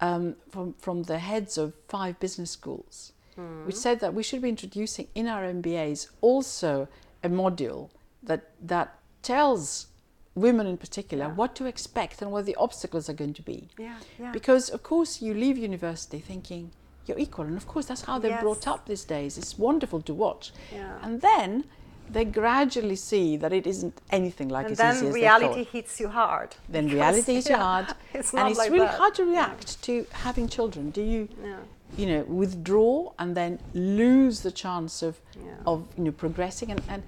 um, 0.00 0.36
from, 0.48 0.74
from 0.74 1.04
the 1.04 1.18
heads 1.18 1.56
of 1.56 1.74
five 1.88 2.18
business 2.18 2.50
schools, 2.50 3.12
mm. 3.38 3.66
which 3.66 3.76
said 3.76 4.00
that 4.00 4.14
we 4.14 4.22
should 4.22 4.42
be 4.42 4.48
introducing 4.48 5.06
in 5.14 5.28
our 5.28 5.42
MBAs 5.42 6.08
also 6.20 6.88
a 7.22 7.28
module 7.28 7.90
that, 8.22 8.50
that 8.60 8.98
tells 9.22 9.86
women 10.34 10.66
in 10.66 10.76
particular 10.76 11.26
yeah. 11.26 11.34
what 11.34 11.54
to 11.56 11.66
expect 11.66 12.22
and 12.22 12.32
what 12.32 12.46
the 12.46 12.56
obstacles 12.56 13.08
are 13.08 13.12
going 13.14 13.34
to 13.34 13.42
be. 13.42 13.68
Yeah, 13.78 13.96
yeah. 14.18 14.32
Because, 14.32 14.70
of 14.70 14.82
course, 14.82 15.20
you 15.22 15.34
leave 15.34 15.58
university 15.58 16.18
thinking 16.18 16.72
you're 17.06 17.18
equal, 17.18 17.44
and 17.44 17.56
of 17.56 17.66
course, 17.66 17.86
that's 17.86 18.02
how 18.02 18.18
they're 18.18 18.32
yes. 18.32 18.42
brought 18.42 18.66
up 18.66 18.86
these 18.86 19.04
days. 19.04 19.36
It's 19.36 19.58
wonderful 19.58 20.00
to 20.02 20.14
watch. 20.14 20.52
Yeah. 20.72 20.98
And 21.02 21.20
then 21.20 21.64
they 22.12 22.24
gradually 22.24 22.96
see 22.96 23.36
that 23.36 23.52
it 23.52 23.66
isn't 23.66 24.00
anything 24.10 24.48
like 24.48 24.66
and 24.66 24.80
as 24.80 24.96
easy 24.96 25.06
as 25.08 25.14
they 25.14 25.20
thought. 25.20 25.40
Then 25.40 25.40
reality 25.40 25.64
hits 25.64 26.00
you 26.00 26.08
hard. 26.08 26.56
Then 26.68 26.88
reality 26.88 27.34
hits 27.34 27.48
yeah, 27.48 27.56
you 27.56 27.62
hard, 27.62 27.86
it's 28.14 28.34
and 28.34 28.48
it's 28.48 28.58
like 28.58 28.70
really 28.70 28.86
that. 28.86 28.98
hard 28.98 29.14
to 29.14 29.24
react 29.24 29.78
yeah. 29.80 29.86
to 29.86 30.06
having 30.12 30.48
children. 30.48 30.90
Do 30.90 31.02
you, 31.02 31.28
yeah. 31.42 31.56
you 31.96 32.06
know, 32.06 32.22
withdraw 32.24 33.12
and 33.18 33.36
then 33.36 33.58
lose 33.74 34.40
the 34.40 34.50
chance 34.50 35.02
of, 35.02 35.20
of 35.66 35.86
you 35.96 36.04
know, 36.04 36.12
progressing? 36.12 36.70
And, 36.72 36.82
and 36.88 37.02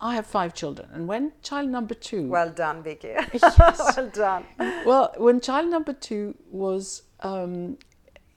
I 0.00 0.14
have 0.14 0.26
five 0.26 0.52
children, 0.54 0.88
and 0.92 1.08
when 1.08 1.32
child 1.42 1.70
number 1.70 1.94
two, 1.94 2.28
Well 2.28 2.50
done, 2.50 2.82
Vicky. 2.82 3.08
Yes. 3.08 3.58
well 3.96 4.10
done. 4.10 4.44
well, 4.84 5.14
when 5.16 5.40
child 5.40 5.70
number 5.70 5.94
two 5.94 6.34
was 6.50 7.02
um, 7.20 7.78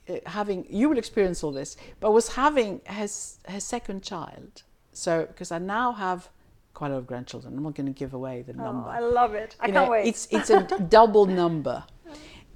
uh, 0.08 0.16
having, 0.26 0.66
you 0.70 0.88
will 0.88 0.98
experience 0.98 1.44
all 1.44 1.52
this, 1.52 1.76
but 2.00 2.12
was 2.12 2.30
having 2.36 2.82
his 2.86 3.40
his 3.48 3.66
second 3.66 4.04
child. 4.04 4.64
So 5.00 5.26
because 5.26 5.52
I 5.52 5.60
now 5.60 5.94
have 5.94 6.30
quite 6.74 6.92
a 6.92 6.96
lot 6.96 7.00
of 7.00 7.08
grandchildren, 7.08 7.54
I'm 7.56 7.64
not 7.64 7.74
going 7.74 7.88
to 7.88 7.98
give 7.98 8.14
away 8.14 8.42
the 8.42 8.54
Oh, 8.54 8.66
number. 8.66 8.90
I 8.90 9.00
love 9.00 9.34
it. 9.34 9.56
I 9.60 9.68
You 9.68 9.74
can't 9.74 9.86
know, 9.86 9.92
wait. 9.92 10.08
It's 10.08 10.28
it's 10.30 10.50
a 10.50 10.64
double 10.90 11.26
number, 11.26 11.86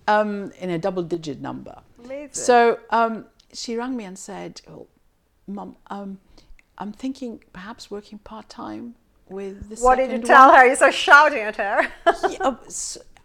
um, 0.09 0.51
in 0.59 0.69
a 0.69 0.77
double 0.77 1.03
digit 1.03 1.39
number. 1.39 1.75
Amazing. 2.03 2.33
So 2.33 2.79
um, 2.89 3.25
she 3.53 3.77
rang 3.77 3.95
me 3.95 4.03
and 4.03 4.19
said, 4.19 4.61
oh, 4.69 4.87
"Mum, 5.47 5.77
um, 5.87 6.19
I'm 6.77 6.91
thinking 6.91 7.41
perhaps 7.53 7.89
working 7.89 8.17
part 8.19 8.49
time 8.49 8.95
with 9.29 9.69
the 9.69 9.75
what 9.81 9.95
did 9.95 10.11
you 10.11 10.19
tell 10.19 10.49
one." 10.49 10.57
her? 10.57 10.67
You 10.67 10.75
started 10.75 10.97
shouting 10.97 11.43
at 11.51 11.55
her. 11.55 11.79
Yeah, 12.29 12.39
uh, 12.41 12.55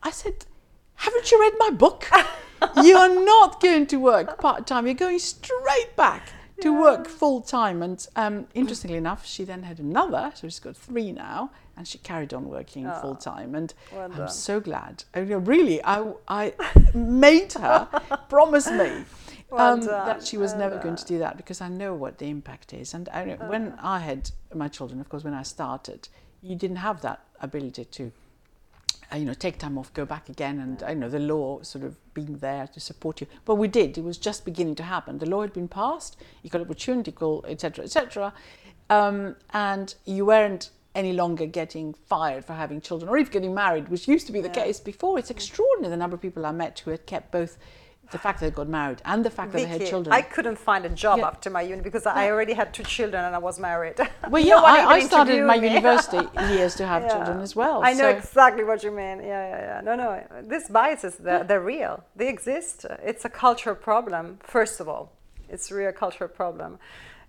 I 0.08 0.10
said, 0.12 0.46
"Haven't 0.94 1.30
you 1.32 1.40
read 1.40 1.54
my 1.58 1.70
book? 1.70 2.08
you 2.84 2.96
are 2.96 3.14
not 3.32 3.60
going 3.60 3.86
to 3.88 3.96
work 3.96 4.38
part 4.38 4.68
time. 4.68 4.86
You're 4.86 4.94
going 5.06 5.18
straight 5.18 5.96
back 5.96 6.22
to 6.62 6.80
work 6.80 7.06
full 7.08 7.40
time." 7.40 7.82
And 7.82 8.06
um, 8.16 8.46
interestingly 8.54 8.96
enough, 8.98 9.24
she 9.26 9.44
then 9.44 9.62
had 9.64 9.78
another, 9.78 10.32
so 10.34 10.48
she's 10.48 10.60
got 10.60 10.76
three 10.76 11.12
now, 11.12 11.50
and 11.76 11.86
she 11.86 11.98
carried 11.98 12.32
on 12.34 12.48
working 12.48 12.90
full 13.00 13.14
time. 13.16 13.54
And 13.54 13.72
Oh, 13.92 13.96
well 13.96 14.04
I'm 14.06 14.16
done. 14.16 14.28
so 14.28 14.60
glad. 14.60 15.04
I 15.14 15.20
mean, 15.22 15.44
really, 15.44 15.82
I 15.84 16.12
I 16.26 16.52
made 16.94 17.52
her 17.54 17.88
promise 18.28 18.70
me. 18.70 19.04
Well 19.50 19.74
um, 19.74 19.80
that 19.80 20.26
she 20.26 20.36
was 20.36 20.50
well 20.52 20.60
never 20.60 20.78
going 20.78 20.96
to 20.96 21.04
do 21.06 21.18
that 21.20 21.36
because 21.38 21.60
I 21.62 21.68
know 21.68 21.94
what 21.94 22.18
the 22.18 22.26
impact 22.28 22.74
is. 22.74 22.92
And 22.94 23.08
I 23.08 23.24
know, 23.24 23.36
when 23.48 23.72
Uh. 23.72 23.76
I 23.96 23.98
had 24.00 24.30
my 24.54 24.68
children, 24.68 25.00
of 25.00 25.08
course, 25.08 25.24
when 25.24 25.34
I 25.34 25.42
started, 25.42 26.08
you 26.42 26.54
didn't 26.54 26.76
have 26.88 27.00
that 27.00 27.20
ability 27.40 27.84
to 27.86 28.12
you 29.14 29.24
know, 29.24 29.34
take 29.34 29.58
time 29.58 29.78
off, 29.78 29.92
go 29.94 30.04
back 30.04 30.28
again, 30.28 30.58
and 30.60 30.82
I 30.82 30.94
know 30.94 31.08
the 31.08 31.18
law 31.18 31.62
sort 31.62 31.84
of 31.84 31.96
being 32.14 32.38
there 32.38 32.66
to 32.68 32.80
support 32.80 33.20
you. 33.20 33.26
But 33.44 33.54
we 33.54 33.68
did; 33.68 33.96
it 33.96 34.04
was 34.04 34.18
just 34.18 34.44
beginning 34.44 34.74
to 34.76 34.82
happen. 34.82 35.18
The 35.18 35.28
law 35.28 35.40
had 35.42 35.52
been 35.52 35.68
passed, 35.68 36.16
equal 36.42 36.60
opportunity, 36.60 37.10
equal, 37.10 37.44
etc., 37.48 37.84
etc., 37.84 38.32
um, 38.90 39.36
and 39.52 39.94
you 40.04 40.26
weren't 40.26 40.70
any 40.94 41.12
longer 41.12 41.46
getting 41.46 41.94
fired 41.94 42.44
for 42.44 42.54
having 42.54 42.80
children 42.80 43.08
or 43.08 43.16
even 43.16 43.32
getting 43.32 43.54
married, 43.54 43.88
which 43.88 44.08
used 44.08 44.26
to 44.26 44.32
be 44.32 44.40
the 44.40 44.48
case 44.48 44.80
before. 44.80 45.18
It's 45.18 45.30
extraordinary 45.30 45.90
the 45.90 45.96
number 45.96 46.16
of 46.16 46.22
people 46.22 46.44
I 46.44 46.52
met 46.52 46.80
who 46.80 46.90
had 46.90 47.06
kept 47.06 47.30
both 47.30 47.56
the 48.10 48.18
fact 48.18 48.40
that 48.40 48.46
they 48.46 48.50
got 48.50 48.68
married 48.68 49.02
and 49.04 49.24
the 49.24 49.30
fact 49.30 49.52
that 49.52 49.58
they 49.58 49.66
had 49.66 49.84
children. 49.86 50.12
I 50.12 50.22
couldn't 50.22 50.56
find 50.56 50.84
a 50.86 50.88
job 50.88 51.18
Yeah. 51.18 51.26
after 51.26 51.50
my 51.50 51.62
uni 51.62 51.82
because 51.82 52.06
I 52.06 52.30
already 52.30 52.54
had 52.54 52.72
two 52.72 52.82
children 52.82 53.24
and 53.24 53.34
I 53.34 53.38
was 53.38 53.58
married. 53.58 53.96
well, 54.30 54.42
yeah, 54.42 54.62
one 54.62 54.64
I, 54.64 54.84
I 54.96 55.00
started 55.00 55.44
my 55.44 55.58
me. 55.58 55.68
university 55.68 56.26
years 56.54 56.74
to 56.76 56.86
have 56.86 57.02
Yeah. 57.02 57.14
children 57.14 57.40
as 57.40 57.54
well. 57.54 57.82
I 57.84 57.92
know 57.92 58.10
so- 58.10 58.16
exactly 58.18 58.64
what 58.64 58.82
you 58.82 58.90
mean. 58.90 59.18
Yeah, 59.20 59.48
yeah, 59.48 59.60
yeah. 59.68 59.80
No, 59.82 59.94
no. 59.94 60.24
These 60.42 60.68
biases, 60.68 61.16
they're, 61.16 61.44
they're 61.44 61.60
real. 61.60 62.02
They 62.16 62.28
exist. 62.28 62.86
It's 63.02 63.24
a 63.24 63.30
cultural 63.30 63.76
problem, 63.76 64.38
first 64.42 64.80
of 64.80 64.88
all. 64.88 65.12
It's 65.48 65.70
a 65.70 65.74
real 65.74 65.92
cultural 65.92 66.28
problem. 66.28 66.78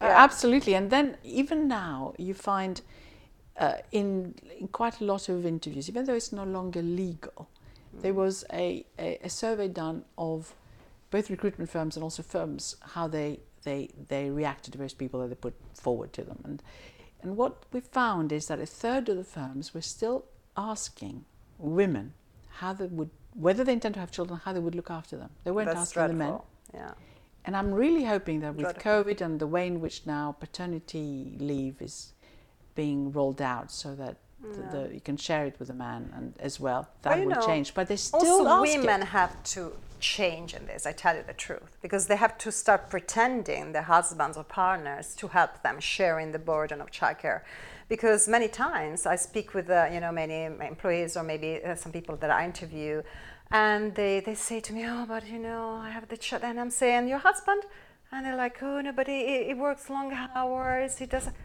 Uh, 0.02 0.06
absolutely. 0.06 0.76
And 0.76 0.90
then 0.90 1.18
even 1.24 1.68
now, 1.68 2.14
you 2.18 2.34
find 2.34 2.82
uh, 3.58 3.74
in, 3.92 4.36
in 4.58 4.68
quite 4.70 5.02
a 5.02 5.04
lot 5.04 5.28
of 5.28 5.46
interviews, 5.46 5.90
even 5.90 6.06
though 6.06 6.14
it's 6.16 6.32
no 6.32 6.46
longer 6.46 6.82
legal, 6.82 7.50
there 8.02 8.14
was 8.14 8.46
a, 8.54 8.86
a, 8.98 9.20
a 9.24 9.30
survey 9.30 9.68
done 9.68 10.06
of 10.18 10.54
both 11.12 11.30
recruitment 11.30 11.70
firms 11.70 11.96
and 11.96 12.04
also 12.04 12.24
firms 12.24 12.76
how 12.94 13.08
they, 13.08 13.40
they, 13.64 13.90
they 14.08 14.30
reacted 14.30 14.74
to 14.74 14.78
various 14.78 14.94
people 14.94 15.20
that 15.22 15.28
they 15.28 15.36
put 15.36 15.54
forward 15.74 16.14
to 16.14 16.24
them. 16.24 16.40
And, 16.44 16.62
and 17.22 17.36
what 17.38 17.64
we 17.72 17.80
found 17.80 18.32
is 18.32 18.48
that 18.48 18.60
a 18.60 18.66
third 18.66 19.10
of 19.10 19.18
the 19.18 19.24
firms 19.24 19.74
were 19.74 19.82
still 19.82 20.26
asking 20.56 21.26
women 21.58 22.14
how 22.60 22.74
they 22.74 22.86
would, 22.88 23.10
whether 23.34 23.64
they 23.64 23.74
intend 23.74 23.94
to 23.96 24.00
have 24.00 24.12
children, 24.12 24.40
how 24.44 24.54
they 24.54 24.60
would 24.60 24.76
look 24.76 24.92
after 24.92 25.18
them. 25.18 25.30
They 25.44 25.52
weren't 25.52 25.68
That's 25.68 25.98
asking 25.98 26.08
the 26.08 26.14
men. 26.14 26.40
Yeah. 26.74 26.92
And 27.46 27.56
I'm 27.56 27.74
really 27.74 28.04
hoping 28.04 28.42
that 28.42 28.54
with 28.56 28.66
Dreadful. 28.66 28.92
COVID 28.92 29.22
and 29.22 29.40
the 29.40 29.48
way 29.48 29.66
in 29.66 29.82
which 29.82 30.06
now 30.06 30.34
paternity 30.40 31.36
leave 31.40 31.82
is 31.82 32.14
being 32.76 33.12
rolled 33.12 33.42
out 33.42 33.72
so 33.72 33.96
that 33.96 34.18
the, 34.42 34.78
the, 34.78 34.94
you 34.94 35.02
can 35.02 35.18
share 35.18 35.46
it 35.46 35.56
with 35.60 35.70
a 35.70 35.74
man 35.74 36.14
and 36.16 36.34
as 36.40 36.60
well, 36.60 36.88
that 37.02 37.20
you 37.20 37.26
will 37.26 37.36
know, 37.36 37.46
change. 37.46 37.74
But 37.74 37.88
they 37.88 37.96
still 37.96 38.48
Also, 38.48 38.48
ask 38.48 38.76
it. 38.76 38.80
women 38.80 39.02
have 39.02 39.42
to 39.44 39.74
change 40.00 40.54
in 40.54 40.66
this, 40.66 40.86
I 40.86 40.92
tell 40.92 41.16
you 41.16 41.24
the 41.26 41.34
truth, 41.34 41.78
because 41.82 42.08
they 42.08 42.16
have 42.16 42.38
to 42.40 42.52
start 42.52 42.90
pretending 42.90 43.72
their 43.72 43.84
husbands 43.84 44.38
or 44.38 44.44
partners 44.44 45.16
to 45.16 45.28
help 45.28 45.62
them 45.64 45.80
sharing 45.80 46.32
the 46.32 46.40
burden 46.40 46.82
of 46.82 46.92
childcare. 46.92 47.42
Because 47.88 48.28
many 48.28 48.48
times 48.48 49.06
I 49.06 49.16
speak 49.16 49.54
with, 49.54 49.70
uh, 49.70 49.88
you 49.92 50.00
know, 50.00 50.12
many 50.12 50.44
employees 50.46 51.18
or 51.18 51.24
maybe 51.24 51.64
uh, 51.64 51.76
some 51.76 51.92
people 51.92 52.16
that 52.18 52.30
I 52.30 52.46
interview, 52.46 53.02
and 53.52 53.96
they, 53.96 54.20
they 54.20 54.36
say 54.36 54.60
to 54.60 54.74
me, 54.74 54.86
oh, 54.88 55.06
but 55.08 55.28
you 55.28 55.40
know, 55.40 55.80
I 55.82 55.90
have 55.90 56.08
the 56.08 56.18
child, 56.18 56.44
and 56.44 56.60
I'm 56.60 56.70
saying, 56.70 57.08
your 57.08 57.18
husband? 57.20 57.64
And 58.12 58.26
they're 58.26 58.36
like, 58.36 58.62
oh, 58.62 58.82
no, 58.82 58.92
but 58.92 59.08
he, 59.08 59.44
he 59.46 59.54
works 59.54 59.90
long 59.90 60.14
hours, 60.36 60.98
he 60.98 61.06
doesn't. 61.06 61.36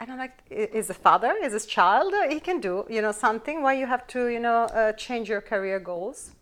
And 0.00 0.10
I'm 0.10 0.18
like, 0.18 0.38
is 0.50 0.88
the 0.88 0.94
father, 0.94 1.32
is 1.40 1.52
his 1.52 1.66
child, 1.66 2.12
he 2.28 2.40
can 2.40 2.60
do, 2.60 2.84
you 2.90 3.00
know, 3.00 3.12
something. 3.12 3.62
Why 3.62 3.74
you 3.74 3.86
have 3.86 4.06
to, 4.08 4.26
you 4.26 4.40
know, 4.40 4.64
uh, 4.64 4.92
change 4.94 5.28
your 5.28 5.40
career 5.40 5.78
goals? 5.78 6.32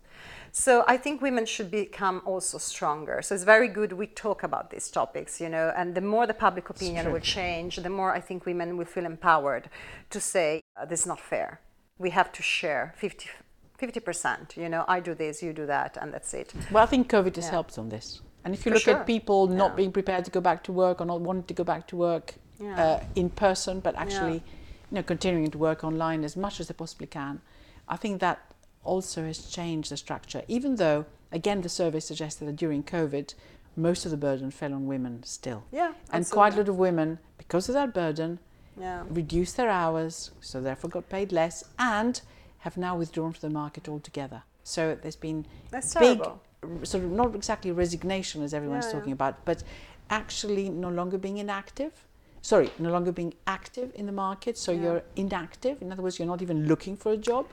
So 0.53 0.85
I 0.89 0.97
think 0.97 1.23
women 1.23 1.47
should 1.47 1.71
become 1.71 2.23
also 2.25 2.59
stronger. 2.59 3.23
So 3.23 3.35
it's 3.35 3.45
very 3.45 3.69
good 3.69 3.93
we 3.93 4.07
talk 4.07 4.43
about 4.43 4.71
these 4.71 4.91
topics, 4.91 5.41
you 5.41 5.49
know, 5.49 5.73
and 5.77 5.95
the 5.95 6.01
more 6.01 6.27
the 6.27 6.35
public 6.35 6.71
opinion 6.71 7.13
will 7.13 7.21
change, 7.21 7.77
the 7.77 7.91
more 7.91 8.13
I 8.13 8.21
think 8.21 8.47
women 8.47 8.77
will 8.77 8.85
feel 8.85 9.07
empowered 9.07 9.71
to 10.11 10.21
say, 10.21 10.61
uh, 10.77 10.85
this 10.87 11.01
is 11.01 11.07
not 11.07 11.21
fair. 11.21 11.61
We 11.99 12.11
have 12.11 12.33
to 12.33 12.43
share 12.43 12.95
50, 12.97 13.29
50%, 13.79 14.57
you 14.57 14.69
know, 14.69 14.85
I 14.89 15.01
do 15.01 15.15
this, 15.15 15.43
you 15.43 15.53
do 15.53 15.67
that, 15.67 15.97
and 16.01 16.13
that's 16.13 16.35
it. 16.35 16.53
Well, 16.71 16.83
I 16.83 16.87
think 16.87 17.09
COVID 17.11 17.37
has 17.37 17.45
Yeah. 17.47 17.51
helped 17.53 17.79
on 17.79 17.89
this. 17.91 18.21
And 18.45 18.55
if 18.55 18.65
you 18.65 18.71
For 18.71 18.75
look 18.77 18.85
sure. 18.85 18.97
at 19.01 19.07
people 19.07 19.47
not 19.47 19.71
Yeah. 19.73 19.77
being 19.77 19.93
prepared 19.93 20.25
to 20.25 20.31
go 20.31 20.41
back 20.41 20.65
to 20.65 20.73
work 20.73 21.01
or 21.01 21.05
not 21.05 21.21
wanting 21.21 21.45
to 21.45 21.55
go 21.55 21.65
back 21.65 21.87
to 21.89 21.97
work 21.97 22.35
Yeah. 22.59 22.83
uh, 22.83 23.01
in 23.15 23.31
person, 23.31 23.81
but 23.81 23.95
actually, 23.97 24.43
you 24.91 24.95
know, 24.97 25.03
continuing 25.03 25.51
to 25.51 25.59
work 25.59 25.85
online 25.85 26.25
as 26.25 26.37
much 26.37 26.59
as 26.61 26.67
they 26.69 26.75
possibly 26.75 27.07
can, 27.07 27.41
I 27.87 27.97
think 27.97 28.21
that 28.21 28.39
also 28.85 29.25
has 29.25 29.47
changed 29.47 29.90
the 29.90 29.97
structure. 29.97 30.43
Even 30.49 30.77
though, 30.77 31.05
again, 31.33 31.61
the 31.61 31.69
survey 31.69 32.01
suggested 32.01 32.47
that 32.47 32.57
during 32.57 32.83
COVID, 32.83 33.35
most 33.77 34.05
of 34.05 34.11
the 34.11 34.16
burden 34.16 34.51
fell 34.51 34.73
on 34.75 34.87
women 34.87 35.23
still, 35.23 35.64
Yeah, 35.71 35.93
and 36.12 36.29
quite 36.29 36.55
a 36.55 36.59
lot 36.59 36.69
of 36.69 36.77
women, 36.79 37.19
because 37.38 37.69
of 37.69 37.75
that 37.75 37.95
burden, 37.95 38.38
Yeah. 38.79 39.05
reduced 39.09 39.57
their 39.57 39.71
hours, 39.71 40.31
so 40.40 40.61
therefore 40.61 40.90
got 40.90 41.09
paid 41.09 41.33
less, 41.33 41.64
and 41.79 42.21
have 42.59 42.77
now 42.77 42.97
withdrawn 42.97 43.33
from 43.33 43.49
the 43.49 43.55
market 43.55 43.88
altogether. 43.88 44.43
So 44.64 44.97
there's 45.01 45.16
been 45.16 45.47
That's 45.71 45.95
big, 45.95 46.19
terrible. 46.19 46.40
sort 46.83 47.05
of 47.05 47.11
not 47.11 47.35
exactly 47.35 47.71
resignation 47.71 48.43
as 48.43 48.53
everyone's 48.53 48.85
Yeah, 48.87 48.90
yeah. 48.93 48.99
talking 48.99 49.12
about, 49.12 49.45
but 49.45 49.62
actually 50.11 50.69
no 50.69 50.88
longer 50.88 51.16
being 51.19 51.38
inactive. 51.38 51.93
Sorry, 52.43 52.71
no 52.79 52.90
longer 52.90 53.12
being 53.12 53.35
active 53.47 53.93
in 53.95 54.07
the 54.07 54.12
market, 54.12 54.57
so 54.59 54.73
Yeah. 54.73 54.83
you're 54.83 55.03
inactive. 55.16 55.81
In 55.81 55.93
other 55.93 56.03
words, 56.03 56.19
you're 56.19 56.27
not 56.29 56.43
even 56.43 56.66
looking 56.66 56.97
for 56.97 57.12
a 57.12 57.16
job. 57.16 57.47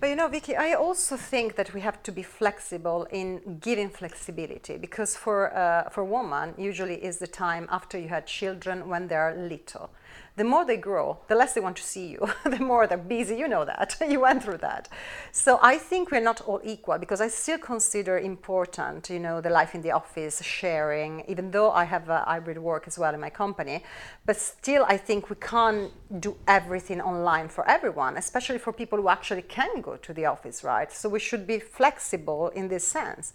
But 0.00 0.08
you 0.08 0.16
know, 0.16 0.28
Vicky, 0.28 0.56
I 0.56 0.72
also 0.72 1.18
think 1.18 1.56
that 1.56 1.74
we 1.74 1.82
have 1.82 2.02
to 2.04 2.12
be 2.12 2.22
flexible 2.22 3.06
in 3.10 3.58
giving 3.60 3.90
flexibility 3.90 4.78
because 4.78 5.14
for 5.14 5.54
uh, 5.54 5.90
for 5.90 6.04
woman, 6.04 6.54
usually 6.56 7.04
is 7.04 7.18
the 7.18 7.26
time 7.26 7.68
after 7.70 7.98
you 7.98 8.08
had 8.08 8.26
children 8.26 8.88
when 8.88 9.08
they 9.08 9.16
are 9.16 9.36
little. 9.36 9.90
The 10.40 10.44
more 10.44 10.64
they 10.64 10.78
grow, 10.78 11.18
the 11.28 11.34
less 11.34 11.52
they 11.52 11.60
want 11.60 11.76
to 11.76 11.82
see 11.82 12.06
you. 12.06 12.26
the 12.44 12.60
more 12.60 12.86
they're 12.86 12.96
busy. 12.96 13.36
You 13.36 13.46
know 13.46 13.66
that. 13.66 13.94
you 14.08 14.20
went 14.20 14.42
through 14.42 14.56
that. 14.68 14.88
So 15.32 15.58
I 15.60 15.76
think 15.76 16.10
we're 16.10 16.22
not 16.22 16.40
all 16.40 16.62
equal 16.64 16.96
because 16.96 17.20
I 17.20 17.28
still 17.28 17.58
consider 17.58 18.18
important, 18.18 19.10
you 19.10 19.18
know, 19.18 19.42
the 19.42 19.50
life 19.50 19.74
in 19.74 19.82
the 19.82 19.90
office, 19.90 20.42
sharing. 20.42 21.26
Even 21.28 21.50
though 21.50 21.70
I 21.72 21.84
have 21.84 22.08
a 22.08 22.20
hybrid 22.20 22.56
work 22.56 22.84
as 22.86 22.98
well 22.98 23.12
in 23.12 23.20
my 23.20 23.28
company, 23.28 23.84
but 24.24 24.36
still, 24.36 24.86
I 24.88 24.96
think 24.96 25.28
we 25.28 25.36
can't 25.36 25.92
do 26.22 26.34
everything 26.48 27.02
online 27.02 27.50
for 27.50 27.68
everyone, 27.68 28.16
especially 28.16 28.60
for 28.60 28.72
people 28.72 28.98
who 28.98 29.10
actually 29.10 29.42
can 29.42 29.82
go 29.82 29.96
to 29.96 30.14
the 30.14 30.24
office, 30.24 30.64
right? 30.64 30.90
So 30.90 31.10
we 31.10 31.18
should 31.18 31.46
be 31.46 31.58
flexible 31.58 32.48
in 32.48 32.68
this 32.68 32.88
sense 32.88 33.34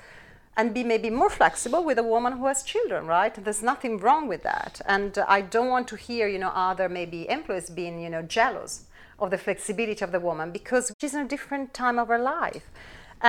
and 0.58 0.74
be 0.74 0.84
maybe 0.84 1.10
more 1.10 1.30
flexible 1.30 1.84
with 1.84 2.00
a 2.00 2.04
woman 2.04 2.34
who 2.34 2.46
has 2.46 2.64
children, 2.64 3.08
right? 3.08 3.36
There's 3.36 3.62
nothing 3.62 3.98
wrong 3.98 4.28
with 4.28 4.44
that. 4.44 4.82
And 4.86 5.18
I 5.28 5.42
don't 5.42 5.70
want 5.70 5.88
to 5.90 5.96
hear, 5.96 6.28
you 6.28 6.40
know, 6.40 6.52
other 6.56 6.88
maybe 6.88 7.30
employees 7.30 7.70
being, 7.70 8.00
you 8.00 8.10
know, 8.10 8.22
jealous 8.22 8.86
of 9.20 9.32
the 9.32 9.38
flexibility 9.38 10.04
of 10.04 10.12
the 10.12 10.20
woman 10.20 10.52
because 10.52 10.94
she's 11.00 11.14
in 11.14 11.22
a 11.22 11.28
different 11.28 11.74
time 11.74 12.00
of 12.00 12.08
her 12.08 12.20
life. 12.20 12.64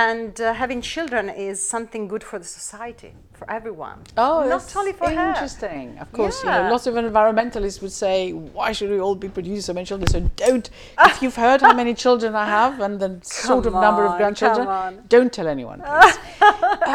And 0.05 0.39
uh, 0.39 0.53
having 0.53 0.79
children 0.81 1.27
is 1.27 1.57
something 1.75 2.07
good 2.07 2.23
for 2.23 2.37
the 2.37 2.45
society, 2.45 3.13
for 3.33 3.49
everyone. 3.49 3.97
Oh 4.15 4.47
not 4.47 4.75
only 4.79 4.93
for 4.93 5.09
her. 5.09 5.29
interesting. 5.29 5.97
Of 6.03 6.09
course, 6.17 6.43
you 6.43 6.49
know, 6.51 6.59
Yeah. 6.65 6.69
lots 6.73 6.85
of 6.89 6.93
environmentalists 6.93 7.81
would 7.83 7.95
say, 8.03 8.17
"Why 8.57 8.69
should 8.77 8.91
we 8.95 8.99
all 9.05 9.15
be 9.15 9.29
producing 9.37 9.63
so 9.69 9.73
many 9.77 9.85
children?" 9.91 10.07
So 10.15 10.19
don't. 10.45 10.69
if 11.09 11.15
you've 11.23 11.39
heard 11.45 11.61
how 11.67 11.73
many 11.81 11.93
children 12.05 12.35
I 12.35 12.45
have 12.59 12.73
and 12.85 12.99
the 13.05 13.09
sort 13.23 13.65
of 13.65 13.73
Come 13.73 13.81
number 13.87 14.03
of 14.09 14.13
grandchildren, 14.19 14.67
don't 15.15 15.33
tell 15.37 15.47
anyone. 15.47 15.79
Please. 16.01 16.17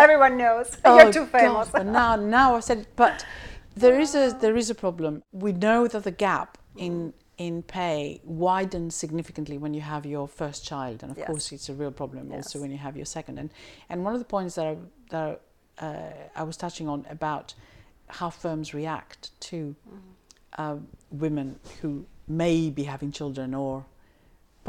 Everyone 0.05 0.35
knows. 0.45 0.69
Oh, 0.85 0.95
You're 0.99 1.13
too 1.19 1.27
famous. 1.27 1.69
God, 1.71 1.79
but 1.79 1.87
now, 1.87 2.11
now 2.39 2.49
I 2.59 2.61
said, 2.69 2.79
it. 2.79 2.87
but 3.05 3.27
there 3.83 3.99
is 4.05 4.15
a 4.15 4.25
there 4.45 4.57
is 4.63 4.71
a 4.71 4.77
problem. 4.85 5.13
We 5.47 5.51
know 5.67 5.81
that 5.93 6.05
the 6.05 6.17
gap 6.29 6.51
in 6.77 7.15
in 7.39 7.63
pay 7.63 8.21
widens 8.25 8.95
significantly 8.95 9.59
when 9.59 9.75
you 9.75 9.81
have 9.81 10.05
your 10.07 10.29
first 10.29 10.65
child, 10.65 11.03
and 11.03 11.11
of 11.13 11.19
Yes. 11.19 11.27
course 11.27 11.53
it's 11.53 11.69
a 11.69 11.75
real 11.75 11.91
problem 11.91 12.31
also 12.33 12.61
when 12.61 12.71
you 12.71 12.79
have 12.79 12.97
your 12.97 13.07
second. 13.07 13.39
And 13.39 13.51
and 13.89 14.05
one 14.05 14.13
of 14.15 14.19
the 14.21 14.25
points 14.37 14.55
that 14.57 14.67
I, 14.67 14.77
that 15.11 15.41
uh, 15.79 16.11
I 16.37 16.43
was 16.43 16.57
touching 16.57 16.89
on 16.89 17.07
about 17.11 17.55
how 18.09 18.31
firms 18.31 18.75
react 18.75 19.31
to 19.51 19.75
Mm-hmm. 19.89 20.63
uh, 20.63 20.77
women 21.11 21.59
who 21.81 22.05
may 22.29 22.71
be 22.71 22.85
having 22.85 23.11
children 23.13 23.55
or 23.55 23.85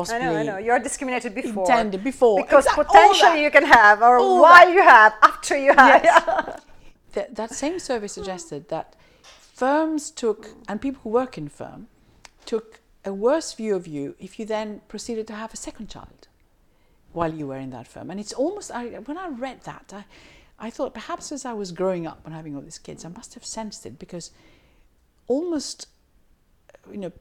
I 0.10 0.18
know, 0.18 0.36
I 0.36 0.44
know. 0.44 0.58
You're 0.58 0.80
discriminated 0.80 1.36
before. 1.36 1.66
intended 1.66 2.04
before 2.04 2.42
Because 2.42 2.66
Exact- 2.66 2.78
all 2.80 2.86
potentially 2.86 3.44
you 3.44 3.52
can 3.52 3.64
have, 3.66 4.02
or 4.02 4.18
All 4.18 4.42
why 4.42 4.66
that. 4.66 4.74
you 4.74 4.82
have, 4.82 5.14
after 5.22 5.56
you 5.56 5.72
have. 5.74 6.04
Yes. 6.04 6.62
that, 7.14 7.36
that 7.36 7.52
same 7.52 7.78
survey 7.78 8.08
suggested 8.08 8.70
that 8.70 8.96
firms 9.62 10.10
took, 10.10 10.48
and 10.68 10.82
people 10.82 11.02
who 11.04 11.10
work 11.10 11.38
in 11.38 11.48
firm, 11.48 11.90
took 12.46 12.82
a 13.06 13.14
worse 13.14 13.54
view 13.54 13.76
of 13.76 13.88
you 13.88 14.16
if 14.20 14.40
you 14.40 14.46
then 14.46 14.82
proceeded 14.88 15.28
to 15.28 15.34
have 15.34 15.54
a 15.54 15.58
second 15.58 15.90
child 15.90 16.28
while 17.12 17.34
you 17.34 17.48
were 17.48 17.58
in 17.58 17.70
that 17.72 17.88
firm. 17.88 18.10
And 18.10 18.20
it's 18.20 18.34
almost, 18.34 18.72
I, 18.72 18.88
when 18.88 19.18
I 19.18 19.28
read 19.28 19.64
that, 19.64 19.92
I, 19.94 20.06
I 20.60 20.70
thought 20.70 20.94
perhaps 20.94 21.32
as 21.32 21.46
I 21.46 21.54
was 21.54 21.72
growing 21.72 22.08
up 22.08 22.22
and 22.26 22.34
having 22.34 22.56
all 22.56 22.62
these 22.62 22.80
kids, 22.80 23.06
I 23.06 23.10
must 23.10 23.34
have 23.34 23.46
sensed 23.46 23.86
it 23.86 24.00
because 24.00 24.32
almost, 25.28 25.88
you 26.92 26.98
know, 26.98 27.12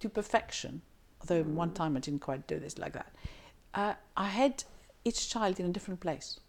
to 0.00 0.08
perfection, 0.08 0.82
although 1.20 1.42
one 1.42 1.72
time 1.72 1.96
I 1.96 2.00
didn't 2.00 2.20
quite 2.20 2.46
do 2.46 2.58
this 2.58 2.78
like 2.78 2.92
that, 2.92 3.12
uh, 3.74 3.94
I 4.16 4.28
had 4.28 4.64
each 5.04 5.28
child 5.30 5.58
in 5.58 5.66
a 5.66 5.70
different 5.70 6.00
place. 6.00 6.40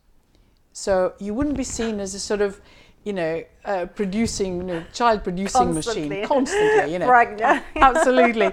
So 0.73 1.13
you 1.19 1.33
wouldn't 1.33 1.57
be 1.57 1.63
seen 1.63 1.99
as 1.99 2.13
a 2.13 2.19
sort 2.19 2.41
of, 2.41 2.59
you 3.05 3.13
know, 3.13 3.43
uh, 3.63 3.85
producing, 3.85 4.57
you 4.57 4.63
know, 4.63 4.83
child 4.91 5.23
producing 5.23 5.73
Constantly. 5.73 6.09
machine 6.09 6.27
constantly, 6.27 6.91
you 6.93 6.99
know. 6.99 7.07
Pregnant. 7.07 7.63
Absolutely. 7.75 8.51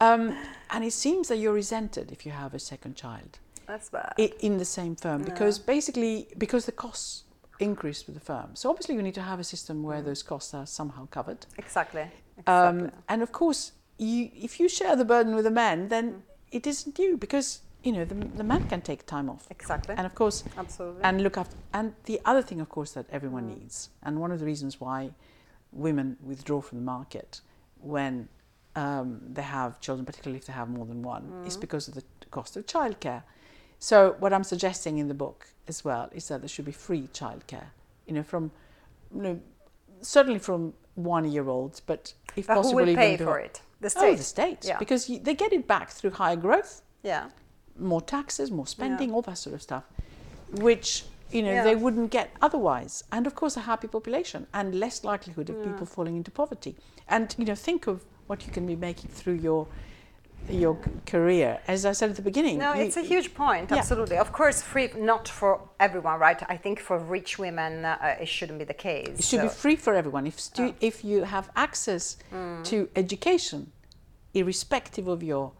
Um, 0.00 0.34
and 0.70 0.84
it 0.84 0.92
seems 0.92 1.28
that 1.28 1.36
you're 1.36 1.52
resented 1.52 2.10
if 2.12 2.24
you 2.24 2.32
have 2.32 2.54
a 2.54 2.58
second 2.58 2.94
child 2.94 3.38
That's 3.66 3.90
bad. 3.90 4.14
in 4.16 4.56
the 4.58 4.64
same 4.64 4.94
firm 4.96 5.24
because 5.24 5.58
basically 5.58 6.28
because 6.38 6.64
the 6.64 6.72
costs 6.72 7.24
increase 7.58 8.06
with 8.06 8.14
the 8.14 8.20
firm. 8.20 8.50
So 8.54 8.70
obviously 8.70 8.94
you 8.94 9.02
need 9.02 9.14
to 9.16 9.22
have 9.22 9.40
a 9.40 9.44
system 9.44 9.82
where 9.82 10.00
those 10.00 10.22
costs 10.22 10.54
are 10.54 10.66
somehow 10.66 11.06
covered. 11.10 11.44
exactly. 11.58 12.06
Um, 12.46 12.78
exactly. 12.78 13.00
and 13.08 13.22
of 13.22 13.32
course, 13.32 13.72
you, 13.98 14.30
if 14.34 14.58
you 14.60 14.68
share 14.68 14.96
the 14.96 15.04
burden 15.04 15.34
with 15.34 15.46
a 15.46 15.50
man, 15.50 15.88
then 15.88 16.22
it 16.52 16.66
isn't 16.66 16.98
you 16.98 17.16
because 17.18 17.60
you 17.82 17.92
know 17.92 18.04
the, 18.04 18.14
the 18.14 18.44
man 18.44 18.64
can 18.68 18.80
take 18.80 19.06
time 19.06 19.28
off. 19.30 19.46
exactly. 19.50 19.94
And 19.96 20.06
of 20.06 20.14
course, 20.14 20.44
Absolutely. 20.56 21.02
and 21.02 21.22
look 21.22 21.36
after. 21.38 21.56
And 21.72 21.94
the 22.04 22.20
other 22.24 22.42
thing, 22.42 22.60
of 22.60 22.68
course, 22.68 22.92
that 22.92 23.06
everyone 23.10 23.46
needs, 23.48 23.90
and 24.02 24.20
one 24.20 24.32
of 24.32 24.38
the 24.40 24.46
reasons 24.46 24.80
why 24.80 25.10
women 25.72 26.16
withdraw 26.22 26.60
from 26.60 26.78
the 26.78 26.84
market 26.84 27.40
when 27.80 28.28
um, 28.76 29.20
they 29.32 29.42
have 29.42 29.80
children, 29.80 30.04
particularly 30.04 30.38
if 30.38 30.46
they 30.46 30.52
have 30.52 30.68
more 30.68 30.84
than 30.86 31.02
one, 31.02 31.44
is 31.46 31.56
because 31.56 31.88
of 31.88 31.94
the 31.94 32.04
cost 32.30 32.56
of 32.56 32.66
childcare. 32.66 33.22
So 33.78 34.14
what 34.18 34.32
I'm 34.32 34.44
suggesting 34.44 34.98
in 34.98 35.08
the 35.08 35.14
book 35.14 35.48
as 35.66 35.84
well 35.84 36.10
is 36.12 36.28
that 36.28 36.40
there 36.42 36.48
should 36.48 36.66
be 36.66 36.72
free 36.72 37.08
childcare. 37.14 37.68
You 38.06 38.14
know, 38.14 38.22
from 38.22 38.50
you 39.14 39.22
know, 39.22 39.40
certainly 40.02 40.38
from 40.38 40.74
one-year-olds, 40.96 41.80
but 41.80 42.12
if 42.36 42.46
but 42.46 42.54
who 42.56 42.62
possible, 42.62 42.84
will 42.84 42.94
pay 42.94 43.16
for 43.16 43.38
it? 43.38 43.62
The 43.80 43.86
Oh, 43.86 43.88
state. 43.88 44.16
the 44.18 44.22
state, 44.24 44.64
Yeah. 44.66 44.78
because 44.78 45.08
you, 45.08 45.18
they 45.18 45.34
get 45.34 45.52
it 45.52 45.66
back 45.66 45.90
through 45.90 46.10
higher 46.10 46.36
growth 46.36 46.82
Yeah. 47.02 47.30
More 47.80 48.00
taxes, 48.02 48.50
more 48.50 48.66
spending, 48.66 49.12
all 49.12 49.22
that 49.22 49.38
sort 49.38 49.54
of 49.54 49.62
stuff, 49.62 49.84
which 50.52 51.04
you 51.30 51.42
know 51.42 51.52
Yeah. 51.52 51.64
they 51.64 51.76
wouldn't 51.76 52.10
get 52.10 52.30
otherwise. 52.42 53.04
And 53.12 53.26
of 53.26 53.34
course, 53.34 53.56
a 53.56 53.60
happy 53.60 53.88
population 53.88 54.46
and 54.52 54.74
less 54.74 55.04
likelihood 55.04 55.48
of 55.50 55.56
people 55.64 55.86
falling 55.86 56.16
into 56.16 56.30
poverty. 56.30 56.76
And 57.08 57.34
you 57.38 57.44
know, 57.44 57.54
think 57.54 57.86
of 57.86 58.04
what 58.26 58.46
you 58.46 58.52
can 58.52 58.66
be 58.66 58.76
making 58.76 59.10
through 59.10 59.34
your 59.48 59.66
your 60.48 60.76
career. 61.06 61.60
As 61.68 61.84
I 61.84 61.92
said 61.92 62.08
at 62.10 62.16
the 62.16 62.22
beginning, 62.22 62.58
No, 62.58 62.72
you- 62.72 62.84
it's 62.84 62.96
a 62.96 63.02
huge 63.02 63.34
point. 63.34 63.70
Yeah. 63.70 63.76
Absolutely. 63.76 64.16
Of 64.16 64.32
course, 64.32 64.62
free 64.62 64.90
not 64.96 65.28
for 65.28 65.60
everyone, 65.78 66.18
right? 66.18 66.42
I 66.48 66.56
think 66.56 66.80
for 66.80 66.98
rich 66.98 67.38
women, 67.38 67.84
uh, 67.84 68.16
it 68.18 68.26
shouldn't 68.26 68.58
be 68.58 68.64
the 68.64 68.72
case. 68.88 69.18
It 69.18 69.24
should 69.24 69.42
be 69.42 69.48
free 69.48 69.76
for 69.76 69.94
everyone. 69.94 70.26
If 70.26 70.40
stu- 70.40 70.70
Oh. 70.74 70.74
if 70.90 71.04
you 71.04 71.24
have 71.24 71.50
access 71.54 72.16
Mm. 72.32 72.64
to 72.64 72.88
education, 72.96 73.70
irrespective 74.32 75.06
of 75.08 75.22
your 75.22 75.52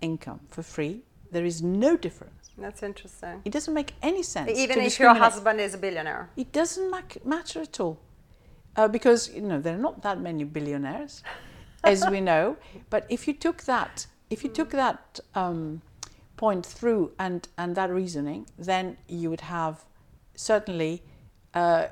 income, 0.00 0.40
for 0.48 0.62
free, 0.62 1.02
there 1.32 1.44
is 1.44 1.62
no 1.62 1.96
difference. 1.96 2.50
That's 2.56 2.82
interesting. 2.82 3.40
It 3.44 3.52
doesn't 3.52 3.74
make 3.74 3.94
any 4.02 4.22
sense. 4.22 4.50
Even 4.56 4.78
if 4.80 5.00
your 5.00 5.14
husband 5.14 5.60
is 5.60 5.74
a 5.74 5.78
billionaire. 5.78 6.30
It 6.36 6.52
doesn't 6.52 6.90
matter 7.24 7.60
at 7.62 7.80
all. 7.80 7.98
Uh, 8.76 8.88
because 8.88 9.30
you 9.34 9.42
know 9.42 9.60
there 9.60 9.74
are 9.74 9.84
not 9.88 10.02
that 10.02 10.18
many 10.20 10.44
billionaires, 10.44 11.22
as 11.84 12.08
we 12.08 12.20
know. 12.20 12.56
But 12.88 13.06
if 13.10 13.26
you 13.28 13.34
took 13.34 13.64
that, 13.64 14.06
if 14.30 14.42
you 14.44 14.50
took 14.50 14.70
that 14.70 15.20
um, 15.34 15.82
point 16.36 16.64
through 16.64 17.12
and 17.18 17.48
and 17.58 17.74
that 17.76 17.90
reasoning, 17.90 18.46
then 18.58 18.96
you 19.08 19.28
would 19.28 19.42
have 19.42 19.84
certainly 20.34 21.02
uh, 21.52 21.88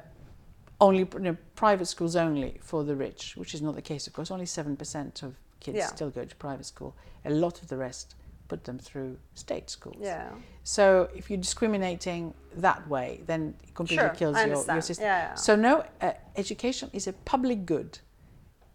only 0.81 1.07
you 1.13 1.19
know, 1.19 1.37
private 1.55 1.87
schools 1.87 2.17
only 2.17 2.59
for 2.63 2.83
the 2.83 2.97
rich, 2.97 3.35
which 3.37 3.53
is 3.55 3.61
not 3.61 3.75
the 3.75 3.83
case. 3.83 4.07
Of 4.07 4.15
course, 4.15 4.31
only 4.31 4.47
seven 4.47 4.75
percent 4.77 5.23
of 5.23 5.35
kids 5.61 5.77
Yeah. 5.77 5.87
still 5.87 6.11
go 6.11 6.25
to 6.25 6.37
private 6.37 6.65
school. 6.65 6.97
A 7.27 7.31
lot 7.31 7.61
of 7.61 7.69
the 7.69 7.77
rest 7.77 8.15
put 8.51 8.65
them 8.69 8.79
through 8.89 9.13
state 9.45 9.69
schools. 9.77 10.03
Yeah. 10.13 10.29
So 10.77 10.85
if 11.19 11.25
you're 11.31 11.45
discriminating 11.49 12.23
that 12.67 12.81
way, 12.95 13.09
then 13.31 13.41
it 13.65 13.73
completely 13.81 14.07
Sure, 14.07 14.15
kills 14.21 14.37
your, 14.39 14.65
your 14.77 14.83
system. 14.91 15.05
Yeah, 15.07 15.19
yeah. 15.29 15.35
So 15.47 15.53
no, 15.69 15.73
uh, 16.07 16.13
education 16.43 16.87
is 16.99 17.05
a 17.13 17.15
public 17.33 17.59
good. 17.75 17.91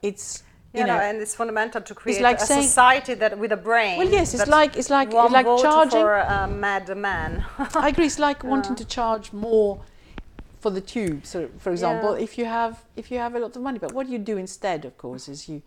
It's 0.10 0.28
you 0.74 0.82
You 0.82 0.88
know, 0.88 0.98
know, 0.98 1.08
and 1.08 1.16
it's 1.24 1.36
fundamental 1.42 1.82
to 1.90 1.94
create 2.02 2.22
like 2.30 2.40
a 2.42 2.46
saying- 2.52 2.68
society 2.70 3.14
that 3.22 3.32
with 3.44 3.52
a 3.60 3.62
brain. 3.70 3.96
well, 4.00 4.12
yes, 4.20 4.28
it's 4.36 4.48
like 4.60 4.72
it's 4.80 4.92
like 4.98 5.10
it's 5.14 5.34
like 5.40 5.50
charging. 5.68 6.02
for 6.06 6.14
a 6.18 6.48
mad 6.66 6.86
man. 7.10 7.30
I 7.86 7.88
agree. 7.92 8.08
It's 8.12 8.20
like 8.30 8.40
wanting 8.54 8.76
to 8.82 8.86
charge 8.98 9.28
more 9.48 9.72
for 10.62 10.72
the 10.78 10.84
tube. 10.94 11.20
So, 11.34 11.38
for 11.64 11.72
example, 11.76 12.12
Yeah. 12.12 12.24
if 12.28 12.32
you 12.40 12.46
have 12.60 12.74
if 13.02 13.06
you 13.12 13.18
have 13.26 13.34
a 13.40 13.42
lot 13.46 13.54
of 13.58 13.62
money, 13.68 13.80
but 13.86 13.92
what 13.98 14.06
you 14.14 14.20
do 14.32 14.36
instead, 14.46 14.80
of 14.90 14.94
course, 15.04 15.24
is 15.34 15.38
you 15.52 15.58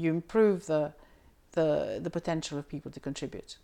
you 0.00 0.08
improve 0.18 0.58
the 0.72 0.82
the 1.54 2.00
the 2.02 2.10
potential 2.10 2.58
of 2.58 2.68
people 2.68 2.90
to 2.90 3.00
contribute, 3.00 3.58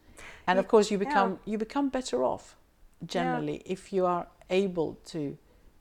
and 0.47 0.59
of 0.59 0.67
course 0.67 0.91
you 0.91 0.99
yeah. 0.99 1.09
become 1.09 1.39
you 1.45 1.59
become 1.59 1.89
better 1.89 2.25
off 2.25 2.57
generally 3.07 3.63
if 3.67 3.93
you 3.93 4.07
are 4.07 4.27
able 4.51 4.99
to 5.07 5.37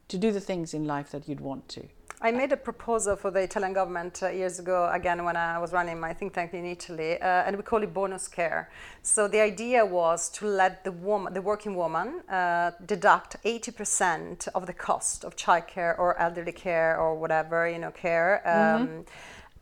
to 0.07 0.17
do 0.17 0.31
the 0.31 0.39
things 0.39 0.73
in 0.73 0.85
life 0.85 1.11
that 1.11 1.27
you'd 1.27 1.41
want 1.41 1.67
to. 1.69 1.83
I 2.21 2.31
made 2.31 2.51
a 2.51 2.57
proposal 2.57 3.15
for 3.15 3.31
the 3.31 3.39
Italian 3.39 3.71
government 3.71 4.21
uh, 4.23 4.27
years 4.27 4.59
ago, 4.59 4.89
again, 4.91 5.23
when 5.23 5.37
I 5.37 5.57
was 5.57 5.71
running 5.71 6.01
my 6.01 6.11
think 6.11 6.33
tank 6.33 6.53
in 6.53 6.65
Italy, 6.65 7.13
uh, 7.21 7.45
and 7.45 7.55
we 7.55 7.63
call 7.63 7.81
it 7.81 7.93
bonus 7.93 8.27
care. 8.27 8.69
So 9.03 9.29
the 9.29 9.39
idea 9.39 9.85
was 9.85 10.29
to 10.31 10.45
let 10.45 10.83
the 10.83 10.91
woman, 10.91 11.33
the 11.33 11.41
working 11.41 11.75
woman, 11.75 12.19
uh, 12.29 12.71
deduct 12.85 13.37
80% 13.45 14.49
of 14.53 14.67
the 14.67 14.73
cost 14.73 15.23
of 15.23 15.37
childcare 15.37 15.97
or 15.97 16.19
elderly 16.19 16.51
care 16.51 16.99
or 16.99 17.15
whatever, 17.15 17.69
you 17.69 17.79
know, 17.79 17.91
care, 17.91 18.41
um, 18.45 19.05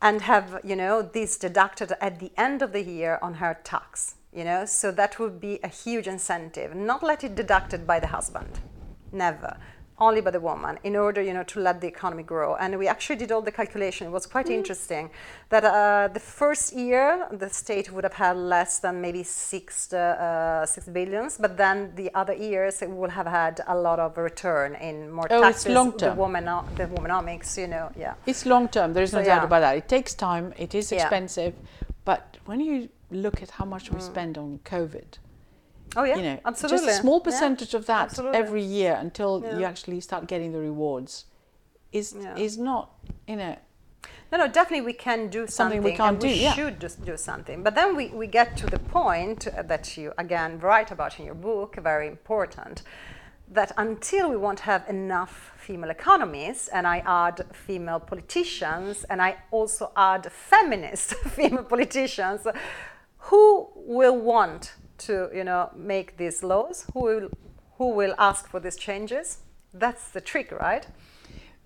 and 0.02 0.22
have, 0.22 0.60
you 0.64 0.76
know, 0.76 1.02
this 1.02 1.38
deducted 1.38 1.94
at 2.02 2.20
the 2.20 2.32
end 2.38 2.62
of 2.62 2.72
the 2.72 2.84
year 2.84 3.20
on 3.22 3.36
her 3.36 3.58
tax, 3.64 4.16
you 4.32 4.44
know, 4.44 4.66
so 4.66 4.92
that 4.92 5.20
would 5.20 5.40
be 5.40 5.60
a 5.64 5.68
huge 5.68 6.08
incentive. 6.08 6.76
Not 6.76 7.04
let 7.04 7.24
it 7.24 7.36
deducted 7.36 7.88
by 7.88 8.00
the 8.00 8.08
husband, 8.08 8.60
never 9.12 9.58
only 10.00 10.22
by 10.22 10.32
the 10.32 10.40
woman 10.40 10.78
in 10.84 10.96
order 10.96 11.22
you 11.22 11.34
know 11.34 11.44
to 11.44 11.60
let 11.60 11.82
the 11.82 11.88
economy 11.88 12.24
grow 12.24 12.56
and 12.56 12.78
we 12.78 12.88
actually 12.88 13.16
did 13.16 13.32
all 13.32 13.42
the 13.42 13.52
calculation 13.52 14.08
it 14.08 14.12
was 14.12 14.26
quite 14.28 14.50
interesting 14.50 15.10
that 15.50 15.64
uh, 15.66 16.08
the 16.14 16.20
first 16.20 16.74
year 16.74 17.28
the 17.32 17.50
state 17.50 17.92
would 17.92 18.04
have 18.04 18.14
had 18.14 18.38
less 18.38 18.80
than 18.80 19.02
maybe 19.02 19.24
six 19.24 19.92
uh, 19.94 20.66
six 20.66 20.88
billions 20.88 21.38
but 21.38 21.58
then 21.58 21.92
the 21.96 22.10
other 22.14 22.34
years 22.34 22.82
it 22.82 22.90
would 22.90 23.10
have 23.10 23.28
had 23.28 23.60
a 23.68 23.76
lot 23.76 24.00
of 24.00 24.18
return 24.18 24.76
in 24.76 25.10
more 25.12 25.28
Oh, 25.32 25.38
it's 25.48 25.64
taxes 25.64 25.74
long 25.76 25.92
the 25.92 25.98
term. 25.98 26.18
woman 26.18 26.46
the 26.76 26.86
womanomics 26.96 27.58
you 27.58 27.68
know 27.68 27.90
yeah 27.98 28.14
It's 28.26 28.46
long 28.46 28.68
term. 28.68 28.94
There 28.94 29.04
is 29.04 29.14
no 29.14 29.22
So, 29.22 29.26
doubt 29.26 29.42
yeah. 29.42 29.46
about 29.50 29.62
that. 29.62 29.76
It 29.78 29.88
takes 29.88 30.14
time. 30.14 30.54
It 30.58 30.74
is 30.76 30.92
Yeah. 30.92 30.98
expensive, 31.02 31.54
but 32.06 32.24
when 32.46 32.60
you 32.60 32.90
look 33.12 33.42
at 33.42 33.50
how 33.52 33.66
much 33.66 33.86
we 33.92 34.00
spend 34.00 34.38
on 34.38 34.60
COVID, 34.74 35.10
oh 35.98 36.04
yeah 36.06 36.18
you 36.18 36.24
know, 36.24 36.40
absolutely 36.46 36.78
just 36.88 37.00
a 37.00 37.02
small 37.02 37.20
Yeah, 37.20 37.24
percentage 37.30 37.74
of 37.74 37.84
that 37.92 38.04
absolutely. 38.10 38.38
every 38.40 38.64
year 38.80 38.94
until 39.06 39.32
you 39.58 39.64
actually 39.66 40.00
start 40.02 40.28
getting 40.28 40.52
the 40.54 40.60
rewards 40.60 41.26
is 41.92 42.08
Yeah. 42.14 42.36
is 42.46 42.58
not 42.58 42.86
you 43.28 43.36
know 43.36 43.56
No, 44.32 44.38
no, 44.44 44.48
definitely 44.60 44.86
we 44.94 44.98
can 45.10 45.20
do 45.30 45.42
something, 45.48 45.82
Something 45.82 45.84
we 45.84 45.92
can't 46.02 46.16
and 46.16 46.24
we 46.24 46.30
do, 46.30 46.36
yeah. 46.46 46.54
should 46.58 46.78
just 46.86 46.98
do 47.12 47.16
something. 47.30 47.64
But 47.68 47.74
then 47.80 47.90
we, 48.00 48.06
we 48.22 48.28
get 48.40 48.50
to 48.62 48.66
the 48.76 48.80
point 49.00 49.42
that 49.72 49.86
you 49.98 50.08
again 50.18 50.52
write 50.60 50.90
about 50.96 51.12
in 51.20 51.24
your 51.30 51.40
book, 51.50 51.72
very 51.92 52.08
important, 52.16 52.76
that 53.58 53.72
until 53.78 54.26
we 54.34 54.38
won't 54.46 54.60
have 54.72 54.84
enough 54.90 55.34
female 55.66 55.92
economies, 56.00 56.60
and 56.76 56.84
I 56.96 56.98
add 57.24 57.38
female 57.68 58.02
politicians, 58.12 59.06
and 59.10 59.22
I 59.22 59.32
also 59.52 59.86
add 59.96 60.24
feminist 60.52 61.08
female 61.38 61.64
politicians, 61.76 62.42
who 63.30 63.70
will 63.76 64.18
want 64.32 64.64
to, 65.00 65.30
you 65.34 65.44
know, 65.44 65.70
make 65.76 66.18
these 66.18 66.44
laws? 66.44 66.86
Who 66.94 67.02
will, 67.02 67.30
who 67.78 67.90
will 67.90 68.16
ask 68.18 68.48
for 68.48 68.60
these 68.60 68.76
changes? 68.76 69.40
That's 69.74 70.10
the 70.10 70.22
trick, 70.22 70.52
right? 70.52 70.88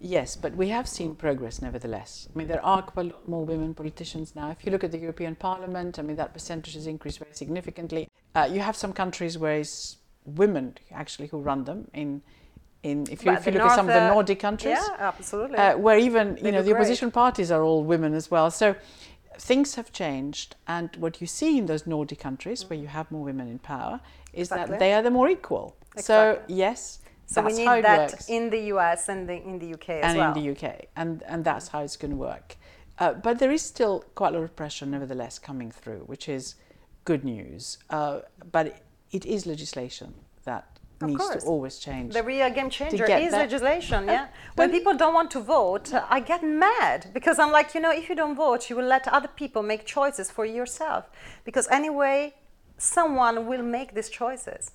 Yes, 0.04 0.36
but 0.36 0.56
we 0.56 0.70
have 0.70 0.88
seen 0.88 1.14
progress 1.16 1.62
nevertheless. 1.62 2.28
I 2.34 2.38
mean, 2.38 2.48
there 2.48 2.66
are 2.66 2.82
quite 2.82 3.14
more 3.28 3.46
women 3.46 3.76
politicians 3.76 4.36
now. 4.36 4.50
If 4.50 4.66
you 4.66 4.72
look 4.72 4.84
at 4.84 4.92
the 4.92 4.98
European 4.98 5.36
Parliament, 5.36 6.00
I 6.00 6.02
mean, 6.02 6.16
that 6.16 6.34
percentage 6.34 6.74
has 6.74 6.88
increased 6.88 7.20
very 7.20 7.36
significantly. 7.36 8.10
Uh, 8.34 8.50
you 8.52 8.62
have 8.62 8.76
some 8.76 8.94
countries 8.94 9.38
where 9.38 9.58
it's 9.58 9.98
women 10.26 10.76
actually 10.92 11.28
who 11.28 11.40
run 11.40 11.66
them. 11.66 11.88
In, 11.94 12.24
in 12.82 13.06
if 13.12 13.24
you, 13.24 13.32
if 13.32 13.46
you 13.46 13.52
look 13.52 13.62
at 13.62 13.76
some 13.76 13.88
of 13.88 13.94
the 13.94 14.02
uh, 14.02 14.08
Nordic 14.08 14.40
countries, 14.40 14.80
Yeah, 14.80 14.96
absolutely. 15.00 15.58
uh, 15.58 15.78
where 15.78 16.00
even 16.00 16.38
you 16.44 16.52
know 16.52 16.64
the 16.64 16.72
great. 16.72 16.82
opposition 16.82 17.12
parties 17.12 17.52
are 17.52 17.62
all 17.62 17.84
women 17.84 18.16
as 18.16 18.32
well. 18.32 18.50
So 18.50 18.76
things 19.42 19.76
have 19.76 19.92
changed, 19.92 20.56
and 20.68 20.96
what 20.98 21.20
you 21.22 21.28
see 21.28 21.58
in 21.58 21.66
those 21.66 21.88
Nordic 21.88 22.20
countries 22.20 22.70
where 22.70 22.78
you 22.78 22.88
have 22.88 23.12
more 23.12 23.24
women 23.24 23.48
in 23.48 23.60
power 23.60 24.00
is 24.34 24.48
Exactly. 24.48 24.72
that 24.72 24.80
they 24.80 24.94
are 24.94 25.02
the 25.02 25.12
more 25.12 25.30
equal. 25.30 25.76
Exactly. 25.96 26.04
So 26.04 26.42
yes, 26.48 27.00
so 27.26 27.42
we 27.42 27.54
need 27.54 27.84
that 27.84 28.30
in 28.30 28.50
the 28.50 28.62
US 28.74 29.10
and 29.10 29.28
the, 29.28 29.34
in 29.34 29.58
the 29.60 29.74
UK 29.74 29.90
as 29.90 30.02
well. 30.02 30.10
and 30.10 30.18
well. 30.20 30.38
in 30.38 30.44
the 30.44 30.52
UK, 30.54 30.86
and 30.96 31.24
and 31.24 31.44
that's 31.44 31.68
how 31.70 31.80
it's 31.82 31.98
going 31.98 32.12
to 32.12 32.18
work. 32.18 32.56
Uh, 33.00 33.14
but 33.14 33.40
there 33.40 33.52
is 33.52 33.62
still 33.62 34.06
quite 34.16 34.34
a 34.34 34.38
lot 34.38 34.44
of 34.44 34.56
pressure, 34.56 34.86
nevertheless, 34.86 35.40
coming 35.40 35.72
through, 35.72 36.02
which 36.06 36.30
is 36.30 36.56
good 37.04 37.24
news. 37.24 37.80
Uh, 37.90 38.20
but 38.52 38.68
it, 38.68 38.84
it 39.12 39.26
is 39.26 39.46
legislation 39.48 40.14
that 40.44 40.71
Of 41.02 41.10
needs 41.10 41.22
course. 41.22 41.44
to 41.44 41.50
always 41.50 41.78
change. 41.80 42.14
The 42.14 42.24
real 42.24 42.50
game 42.50 42.70
changer 42.70 43.06
is 43.06 43.32
that- 43.32 43.38
legislation, 43.46 44.06
yeah. 44.08 44.28
When 44.56 44.70
people 44.72 44.96
don't 44.96 45.14
want 45.14 45.32
to 45.32 45.40
vote, 45.40 45.94
I 46.10 46.20
get 46.20 46.44
mad 46.44 47.08
because 47.14 47.38
I'm 47.40 47.52
like, 47.52 47.74
you 47.76 47.82
know, 47.82 47.92
if 47.92 48.10
you 48.10 48.16
don't 48.16 48.36
vote, 48.36 48.70
you 48.70 48.76
will 48.76 48.86
let 48.96 49.08
other 49.08 49.30
people 49.42 49.62
make 49.64 49.86
choices 49.86 50.30
for 50.32 50.46
yourself. 50.46 51.10
Because 51.46 51.68
anyway, 51.70 52.34
someone 52.78 53.46
will 53.48 53.64
make 53.64 53.94
these 53.94 54.10
choices 54.10 54.72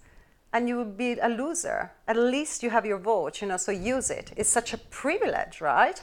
and 0.53 0.69
you 0.69 0.77
will 0.77 0.85
be 1.07 1.19
a 1.19 1.29
loser. 1.29 1.93
At 2.09 2.17
least 2.17 2.63
you 2.63 2.71
have 2.71 2.87
your 2.87 2.99
vote, 2.99 3.41
you 3.43 3.49
know, 3.49 3.57
so 3.59 3.73
use 3.73 4.11
it. 4.11 4.33
It's 4.37 4.49
such 4.49 4.73
a 4.73 4.79
privilege, 4.79 5.61
right? 5.61 6.01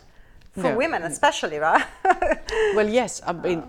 For 0.52 0.70
No. 0.72 0.78
women, 0.78 1.02
especially, 1.04 1.58
right? 1.58 1.86
Well, 2.76 2.88
yes, 2.88 3.22
I 3.26 3.32
mean, 3.34 3.64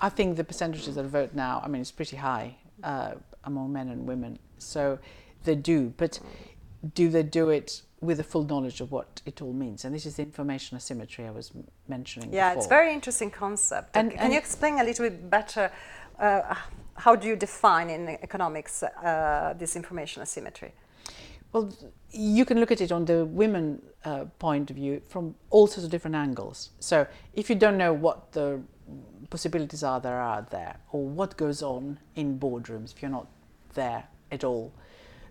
I 0.00 0.10
think 0.10 0.36
the 0.36 0.44
percentages 0.44 0.94
that 0.96 1.04
vote 1.06 1.30
now, 1.34 1.62
I 1.64 1.68
mean, 1.68 1.80
it's 1.80 1.90
pretty 1.92 2.16
high 2.16 2.56
uh, 2.82 3.12
among 3.44 3.72
men 3.72 3.88
and 3.88 4.06
women. 4.06 4.38
So 4.58 4.98
they 5.46 5.54
do, 5.54 5.94
but 5.96 6.20
do 6.94 7.08
they 7.08 7.22
do 7.22 7.48
it 7.48 7.82
with 8.00 8.20
a 8.20 8.22
full 8.22 8.44
knowledge 8.44 8.80
of 8.82 8.92
what 8.92 9.22
it 9.24 9.40
all 9.40 9.52
means? 9.54 9.84
And 9.84 9.94
this 9.94 10.04
is 10.04 10.16
the 10.16 10.22
information 10.22 10.76
asymmetry 10.76 11.26
I 11.26 11.30
was 11.30 11.52
mentioning 11.88 12.32
Yeah, 12.32 12.50
before. 12.50 12.58
it's 12.58 12.68
very 12.68 12.92
interesting 12.92 13.30
concept. 13.30 13.96
And- 13.96 14.10
Can 14.10 14.20
and- 14.20 14.32
you 14.32 14.38
explain 14.38 14.78
a 14.78 14.84
little 14.84 15.08
bit 15.08 15.30
better? 15.30 15.70
Uh, 16.18 16.54
how 16.94 17.16
do 17.16 17.26
you 17.28 17.36
define 17.36 17.88
in 17.90 18.08
economics 18.08 18.82
uh, 18.82 19.54
this 19.58 19.76
information 19.76 20.22
asymmetry? 20.22 20.72
Well, 21.52 21.72
you 22.10 22.44
can 22.44 22.58
look 22.60 22.70
at 22.70 22.80
it 22.80 22.92
on 22.92 23.04
the 23.06 23.24
women 23.24 23.80
uh, 24.04 24.24
point 24.38 24.70
of 24.70 24.76
view 24.76 25.00
from 25.08 25.34
all 25.50 25.66
sorts 25.66 25.84
of 25.84 25.90
different 25.90 26.16
angles. 26.16 26.70
So, 26.80 27.06
if 27.34 27.48
you 27.48 27.56
don't 27.56 27.76
know 27.78 27.92
what 27.92 28.32
the 28.32 28.60
possibilities 29.30 29.82
are 29.82 30.00
that 30.00 30.12
are 30.12 30.20
out 30.20 30.50
there, 30.50 30.76
or 30.92 31.06
what 31.06 31.36
goes 31.36 31.62
on 31.62 31.98
in 32.14 32.38
boardrooms, 32.38 32.92
if 32.94 33.02
you're 33.02 33.10
not 33.10 33.26
there 33.74 34.04
at 34.30 34.44
all, 34.44 34.72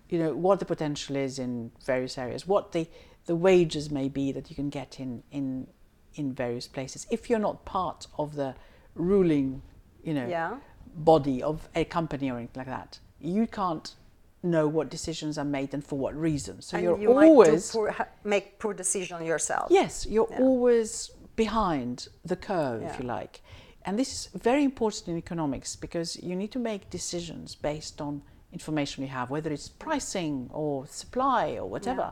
you 0.08 0.18
know 0.18 0.34
what 0.34 0.58
the 0.58 0.64
potential 0.64 1.16
is 1.16 1.38
in 1.38 1.70
various 1.84 2.16
areas, 2.18 2.46
what 2.46 2.72
the 2.72 2.86
the 3.26 3.34
wages 3.36 3.90
may 3.90 4.08
be 4.08 4.32
that 4.32 4.48
you 4.50 4.56
can 4.56 4.70
get 4.70 5.00
in 5.00 5.22
in 5.30 5.66
in 6.14 6.32
various 6.32 6.66
places. 6.68 7.06
If 7.10 7.28
you're 7.28 7.38
not 7.40 7.64
part 7.64 8.06
of 8.18 8.34
the 8.36 8.54
ruling, 8.94 9.62
you 10.02 10.14
know, 10.14 10.26
Yeah. 10.26 10.58
body 10.94 11.42
of 11.42 11.68
a 11.74 11.84
company 11.84 12.30
or 12.30 12.38
anything 12.38 12.60
like 12.60 12.68
that, 12.68 13.00
you 13.20 13.46
can't 13.46 13.94
know 14.42 14.68
what 14.68 14.88
decisions 14.90 15.36
are 15.38 15.44
made 15.44 15.74
and 15.74 15.84
for 15.84 15.98
what 15.98 16.14
reasons. 16.14 16.66
So 16.66 16.76
and 16.76 16.84
you're 16.84 16.98
you 16.98 17.12
might 17.14 17.26
always 17.28 17.70
poor, 17.72 17.90
ha- 17.90 18.08
make 18.24 18.58
poor 18.58 18.72
decision 18.74 19.24
yourself. 19.26 19.70
yes, 19.70 20.06
you're 20.06 20.28
Yeah. 20.30 20.40
always 20.40 21.10
behind 21.34 22.08
the 22.24 22.36
curve, 22.36 22.80
Yeah. 22.82 22.88
if 22.92 23.00
you 23.00 23.06
like. 23.06 23.42
And 23.84 23.98
this 23.98 24.12
is 24.12 24.28
very 24.42 24.64
important 24.64 25.08
in 25.08 25.16
economics 25.16 25.76
because 25.76 26.16
you 26.22 26.34
need 26.36 26.52
to 26.52 26.58
make 26.58 26.88
decisions 26.90 27.54
based 27.56 28.00
on 28.00 28.22
information 28.58 28.98
you 29.06 29.10
have, 29.18 29.26
whether 29.36 29.50
it's 29.56 29.68
pricing 29.86 30.34
or 30.62 30.72
supply 31.02 31.44
or 31.60 31.66
whatever. 31.74 32.06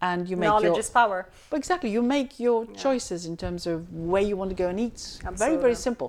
And 0.00 0.20
you 0.30 0.36
make 0.36 0.48
Knowledge 0.50 0.64
your 0.76 0.78
is 0.86 0.90
power. 1.02 1.20
exactly. 1.60 1.90
You 1.96 2.02
make 2.18 2.30
your 2.46 2.60
Yeah. 2.64 2.76
choices 2.86 3.20
in 3.30 3.34
terms 3.44 3.62
of 3.72 3.76
where 4.12 4.22
you 4.30 4.36
want 4.40 4.50
to 4.56 4.58
go 4.64 4.68
and 4.72 4.78
eat. 4.86 5.00
Very, 5.22 5.32
Absolutely. 5.32 5.62
very 5.66 5.74
simple. 5.88 6.08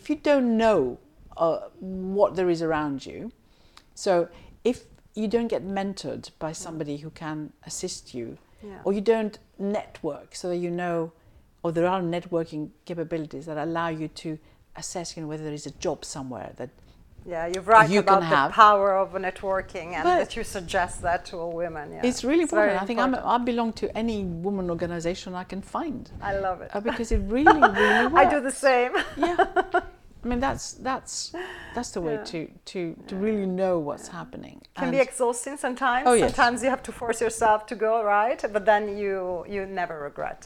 If 0.00 0.04
you 0.10 0.16
don't 0.30 0.50
know 0.64 0.98
uh, 1.36 1.60
what 1.80 2.30
there 2.36 2.48
is 2.56 2.60
around 2.68 2.98
you, 3.10 3.20
so 4.04 4.28
if 4.62 4.78
you 5.20 5.26
don't 5.34 5.48
get 5.56 5.62
mentored 5.80 6.24
by 6.44 6.52
somebody 6.64 6.96
who 7.02 7.10
can 7.10 7.38
assist 7.70 8.02
you, 8.18 8.26
Yeah. 8.62 8.84
or 8.84 8.90
you 8.98 9.00
don't 9.14 9.36
network 9.58 10.28
so 10.40 10.44
that 10.50 10.58
you 10.66 10.70
know, 10.82 10.96
or 11.62 11.72
there 11.76 11.88
are 11.94 12.00
networking 12.16 12.62
capabilities 12.84 13.44
that 13.46 13.58
allow 13.68 13.88
you 14.00 14.08
to 14.24 14.38
assess, 14.76 15.06
you 15.16 15.22
know, 15.22 15.28
whether 15.32 15.44
there 15.48 15.58
is 15.62 15.66
a 15.66 15.74
job 15.86 15.98
somewhere 16.04 16.50
that 16.60 16.70
Yeah, 17.26 17.46
you're 17.46 17.62
right 17.62 17.88
You 17.88 18.00
about 18.00 18.20
the 18.20 18.52
power 18.52 18.96
of 18.98 19.12
networking 19.12 19.94
and 19.94 20.04
But- 20.04 20.18
that 20.18 20.36
you 20.36 20.44
suggest 20.44 21.00
that 21.02 21.24
to 21.26 21.38
all 21.38 21.52
women. 21.52 21.92
Yeah. 21.92 22.02
it's 22.08 22.22
really 22.22 22.44
very 22.44 22.72
important. 22.72 22.82
I 22.82 22.86
think 22.86 23.00
I'm, 23.00 23.14
important. 23.14 23.40
I 23.40 23.44
belong 23.44 23.72
to 23.74 23.86
any 23.96 24.24
woman 24.24 24.68
organization 24.70 25.34
I 25.34 25.44
can 25.44 25.62
find 25.62 26.10
I 26.20 26.36
love 26.38 26.60
it. 26.60 26.70
uh, 26.74 26.80
because 26.80 27.12
it 27.12 27.20
really, 27.36 27.60
really 27.60 28.06
works. 28.12 28.26
I 28.26 28.30
do 28.34 28.40
the 28.40 28.56
same. 28.68 28.92
yeah 29.16 29.36
i 30.24 30.26
mean 30.26 30.40
that's 30.40 30.66
that's 30.88 31.32
that's 31.74 31.90
the 31.90 32.00
way 32.00 32.14
Yeah. 32.14 32.24
to 32.32 32.38
to 32.72 32.80
to 33.08 33.14
really 33.16 33.46
know 33.60 33.74
what's 33.88 34.08
happening 34.08 34.56
Can 34.74 34.90
be 34.90 34.98
exhausting 35.08 35.56
sometimes. 35.58 36.06
Oh, 36.08 36.14
yes. 36.14 36.24
Sometimes 36.34 36.62
you 36.64 36.70
have 36.70 36.82
to 36.88 36.92
force 36.92 37.20
yourself 37.20 37.66
to 37.66 37.74
go 37.74 38.02
right, 38.02 38.40
but 38.54 38.64
then 38.64 38.82
you 39.02 39.44
you 39.54 39.60
never 39.66 39.96
regret. 40.08 40.40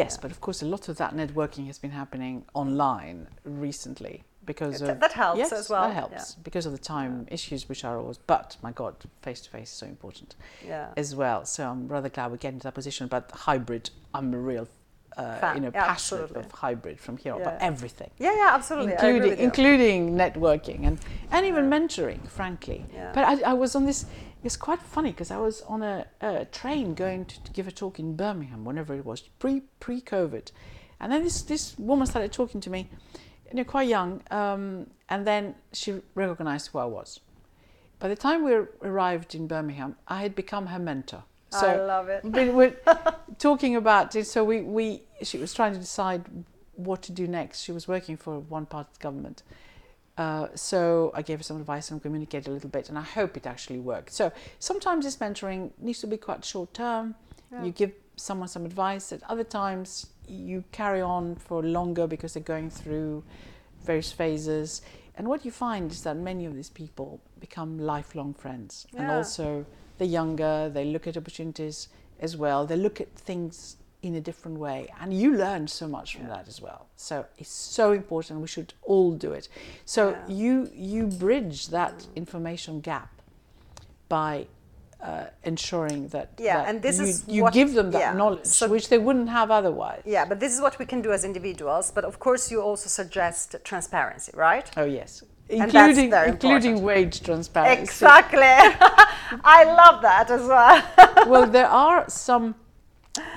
yes 0.00 0.12
but 0.22 0.30
of 0.34 0.38
course 0.40 0.60
a 0.66 0.68
lot 0.74 0.88
of 0.90 0.94
that 1.02 1.12
networking 1.14 1.66
has 1.70 1.78
been 1.84 1.94
happening 2.02 2.34
online 2.62 3.18
recently 3.66 4.16
because 4.46 4.80
of 4.82 5.00
that 5.00 5.12
helps 5.12 5.38
yes, 5.38 5.52
as 5.52 5.68
well, 5.70 5.88
that 5.88 5.94
helps 5.94 6.34
because 6.36 6.66
of 6.66 6.72
the 6.72 6.78
time 6.78 7.26
issues 7.30 7.68
which 7.68 7.84
are 7.84 7.98
always 7.98 8.18
but 8.18 8.56
my 8.62 8.72
god 8.72 8.94
face 9.22 9.40
to 9.40 9.50
face 9.50 9.68
is 9.70 9.76
so 9.76 9.86
important 9.86 10.36
Yeah. 10.66 10.88
as 10.96 11.14
well 11.14 11.44
so 11.44 11.68
i'm 11.68 11.88
rather 11.88 12.08
glad 12.08 12.32
we 12.32 12.38
get 12.38 12.52
into 12.54 12.64
that 12.64 12.74
position 12.74 13.06
but 13.08 13.30
hybrid 13.32 13.90
i'm 14.14 14.32
a 14.34 14.38
real 14.38 14.68
uh, 15.16 15.38
Fan. 15.38 15.54
you 15.56 15.60
know 15.62 15.70
Yeah, 15.72 15.86
passionate 15.86 16.22
absolutely. 16.22 16.44
of 16.46 16.52
hybrid 16.52 17.00
from 17.00 17.16
here 17.18 17.34
on 17.34 17.38
Yeah. 17.40 17.44
but 17.50 17.58
everything 17.62 18.10
Yeah, 18.18 18.34
yeah, 18.36 18.50
absolutely. 18.52 18.92
Including 18.94 19.38
including 19.38 20.00
networking 20.16 20.86
and 20.88 20.98
and 21.30 21.46
even 21.46 21.70
mentoring, 21.70 22.26
frankly. 22.28 22.84
Yeah. 22.92 23.12
But 23.14 23.22
I, 23.24 23.50
I 23.50 23.54
was 23.54 23.74
on 23.76 23.86
this. 23.86 24.06
It's 24.42 24.56
quite 24.56 24.82
funny 24.82 25.10
because 25.10 25.30
I 25.30 25.38
was 25.38 25.62
on 25.62 25.82
a, 25.82 26.06
a 26.20 26.44
train 26.46 26.94
going 26.94 27.24
to, 27.26 27.36
to 27.44 27.50
give 27.52 27.66
a 27.68 27.72
talk 27.72 27.98
in 28.00 28.16
Birmingham, 28.16 28.64
whenever 28.64 28.92
it 28.94 29.04
was 29.06 29.20
pre 29.38 29.62
pre 29.78 30.00
COVID, 30.00 30.50
and 31.00 31.12
then 31.12 31.22
this 31.22 31.42
this 31.42 31.78
woman 31.78 32.06
started 32.06 32.32
talking 32.32 32.60
to 32.60 32.70
me, 32.70 32.88
you 33.54 33.58
know, 33.58 33.64
quite 33.64 33.86
young, 33.86 34.20
um, 34.32 34.88
and 35.08 35.24
then 35.24 35.54
she 35.72 36.00
recognised 36.16 36.70
who 36.72 36.78
I 36.78 36.86
was. 36.86 37.20
By 38.00 38.08
the 38.08 38.16
time 38.16 38.42
we 38.42 38.52
arrived 38.52 39.32
in 39.36 39.46
Birmingham, 39.46 39.94
I 40.08 40.22
had 40.22 40.34
become 40.34 40.66
her 40.66 40.80
mentor. 40.80 41.22
So 41.50 41.68
I 41.68 41.76
love 41.76 42.08
it. 42.08 42.24
we 42.24 42.48
we're 42.48 42.76
talking 43.38 43.76
about 43.76 44.16
it. 44.16 44.26
So 44.26 44.42
we, 44.42 44.62
we 44.62 45.02
she 45.22 45.38
was 45.38 45.54
trying 45.54 45.72
to 45.72 45.78
decide 45.78 46.24
what 46.74 47.00
to 47.02 47.12
do 47.12 47.28
next. 47.28 47.60
She 47.60 47.70
was 47.70 47.86
working 47.86 48.16
for 48.16 48.40
one 48.40 48.66
part 48.66 48.88
of 48.88 48.94
the 48.94 49.02
government. 49.04 49.44
Uh, 50.18 50.48
so 50.56 51.12
I 51.14 51.22
gave 51.22 51.38
her 51.38 51.44
some 51.44 51.60
advice 51.60 51.92
and 51.92 52.02
communicated 52.02 52.48
a 52.48 52.52
little 52.52 52.70
bit, 52.70 52.88
and 52.88 52.98
I 52.98 53.02
hope 53.02 53.36
it 53.36 53.46
actually 53.46 53.78
worked. 53.78 54.12
So 54.12 54.32
sometimes 54.58 55.04
this 55.04 55.18
mentoring 55.18 55.70
needs 55.78 56.00
to 56.00 56.08
be 56.08 56.16
quite 56.16 56.44
short 56.44 56.74
term. 56.74 57.14
Yeah. 57.52 57.62
You 57.62 57.70
give 57.70 57.92
someone 58.16 58.48
some 58.48 58.64
advice. 58.64 59.12
At 59.12 59.22
other 59.24 59.44
times, 59.44 60.06
you 60.28 60.64
carry 60.72 61.00
on 61.00 61.36
for 61.36 61.62
longer 61.62 62.06
because 62.06 62.34
they're 62.34 62.42
going 62.42 62.70
through 62.70 63.22
various 63.84 64.12
phases. 64.12 64.82
And 65.16 65.28
what 65.28 65.44
you 65.44 65.50
find 65.50 65.92
is 65.92 66.02
that 66.02 66.16
many 66.16 66.44
of 66.46 66.54
these 66.54 66.70
people 66.70 67.20
become 67.38 67.78
lifelong 67.78 68.34
friends, 68.34 68.86
and 68.96 69.10
also 69.10 69.64
they're 69.98 70.08
younger. 70.08 70.68
They 70.68 70.84
look 70.86 71.06
at 71.06 71.16
opportunities 71.16 71.88
as 72.20 72.36
well. 72.36 72.66
They 72.66 72.76
look 72.76 73.00
at 73.00 73.14
things 73.14 73.76
in 74.02 74.14
a 74.16 74.20
different 74.20 74.58
way, 74.58 74.92
and 75.00 75.14
you 75.14 75.34
learn 75.36 75.66
so 75.68 75.86
much 75.88 76.14
from 76.16 76.26
Yeah. 76.26 76.36
that 76.36 76.48
as 76.48 76.60
well. 76.60 76.86
So 76.96 77.26
it's 77.38 77.48
so 77.50 77.92
important. 77.92 78.40
We 78.40 78.48
should 78.48 78.74
all 78.82 79.12
do 79.12 79.32
it. 79.32 79.48
So 79.84 80.10
Yeah. 80.10 80.28
you 80.28 80.70
you 80.74 81.06
bridge 81.06 81.68
that 81.68 82.06
information 82.16 82.80
gap 82.80 83.10
by 84.08 84.46
uh, 85.00 85.24
ensuring 85.44 86.08
that, 86.08 86.28
Yeah, 86.38 86.56
that 86.56 86.68
and 86.68 86.82
this 86.82 86.98
you, 86.98 87.04
is 87.06 87.24
you 87.28 87.42
what- 87.42 87.52
give 87.54 87.72
them 87.74 87.90
that 87.90 88.00
yeah, 88.00 88.12
knowledge, 88.16 88.46
so- 88.46 88.68
which 88.68 88.88
they 88.88 88.98
wouldn't 88.98 89.28
have 89.28 89.50
otherwise. 89.50 90.02
Yeah, 90.06 90.24
but 90.28 90.38
this 90.40 90.52
is 90.54 90.60
what 90.60 90.78
we 90.78 90.86
can 90.86 91.02
do 91.02 91.12
as 91.12 91.24
individuals. 91.24 91.92
But 91.94 92.04
of 92.04 92.18
course, 92.18 92.50
you 92.54 92.62
also 92.62 92.88
suggest 92.88 93.56
transparency, 93.64 94.32
right? 94.36 94.70
Oh 94.76 94.86
yes, 94.86 95.22
including 95.48 96.12
including 96.12 96.76
important. 96.76 96.80
wage 96.80 97.20
transparency. 97.22 97.82
Exactly. 97.82 98.40
I 99.58 99.64
love 99.64 100.02
that 100.02 100.30
as 100.30 100.46
well. 100.46 100.82
well, 101.30 101.46
there 101.50 101.68
are 101.68 102.04
some 102.08 102.54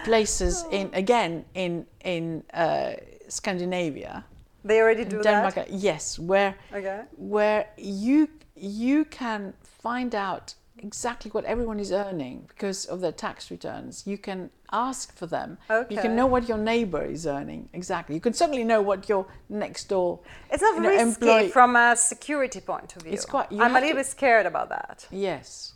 places 0.03 0.66
in 0.72 0.89
again 0.93 1.45
in 1.53 1.86
in 2.03 2.43
uh, 2.53 2.91
Scandinavia, 3.28 4.24
they 4.64 4.82
already 4.82 5.03
do 5.05 5.22
Denmark. 5.22 5.55
that. 5.55 5.70
Yes, 5.72 6.20
where 6.20 6.55
Okay. 6.74 7.01
where 7.18 7.66
you 7.78 8.28
you 8.55 9.05
can 9.05 9.53
find 9.84 10.14
out 10.16 10.55
exactly 10.80 11.32
what 11.32 11.45
everyone 11.45 11.80
is 11.80 11.91
earning 11.91 12.45
because 12.47 12.86
of 12.86 13.01
their 13.01 13.11
tax 13.11 13.49
returns. 13.51 14.03
You 14.05 14.17
can 14.17 14.49
ask 14.71 15.15
for 15.15 15.28
them. 15.28 15.57
Okay. 15.69 15.95
You 15.95 16.01
can 16.01 16.15
know 16.15 16.25
what 16.25 16.47
your 16.47 16.57
neighbor 16.57 17.03
is 17.03 17.25
earning. 17.25 17.69
Exactly. 17.73 18.15
You 18.15 18.21
can 18.21 18.34
certainly 18.34 18.63
know 18.63 18.82
what 18.82 19.09
your 19.09 19.28
next 19.49 19.89
door 19.89 20.19
It's 20.51 20.61
not 20.61 20.75
you 20.75 20.82
know, 20.82 20.89
risky 20.89 21.03
employee- 21.03 21.49
from 21.49 21.75
a 21.75 21.95
security 21.95 22.59
point 22.59 22.95
of 22.95 23.03
view. 23.03 23.13
It's 23.13 23.25
quite- 23.25 23.47
I'm 23.51 23.75
a 23.75 23.80
little 23.80 23.95
bit 23.95 24.05
scared 24.05 24.45
about 24.45 24.69
that. 24.69 25.07
Yes. 25.11 25.73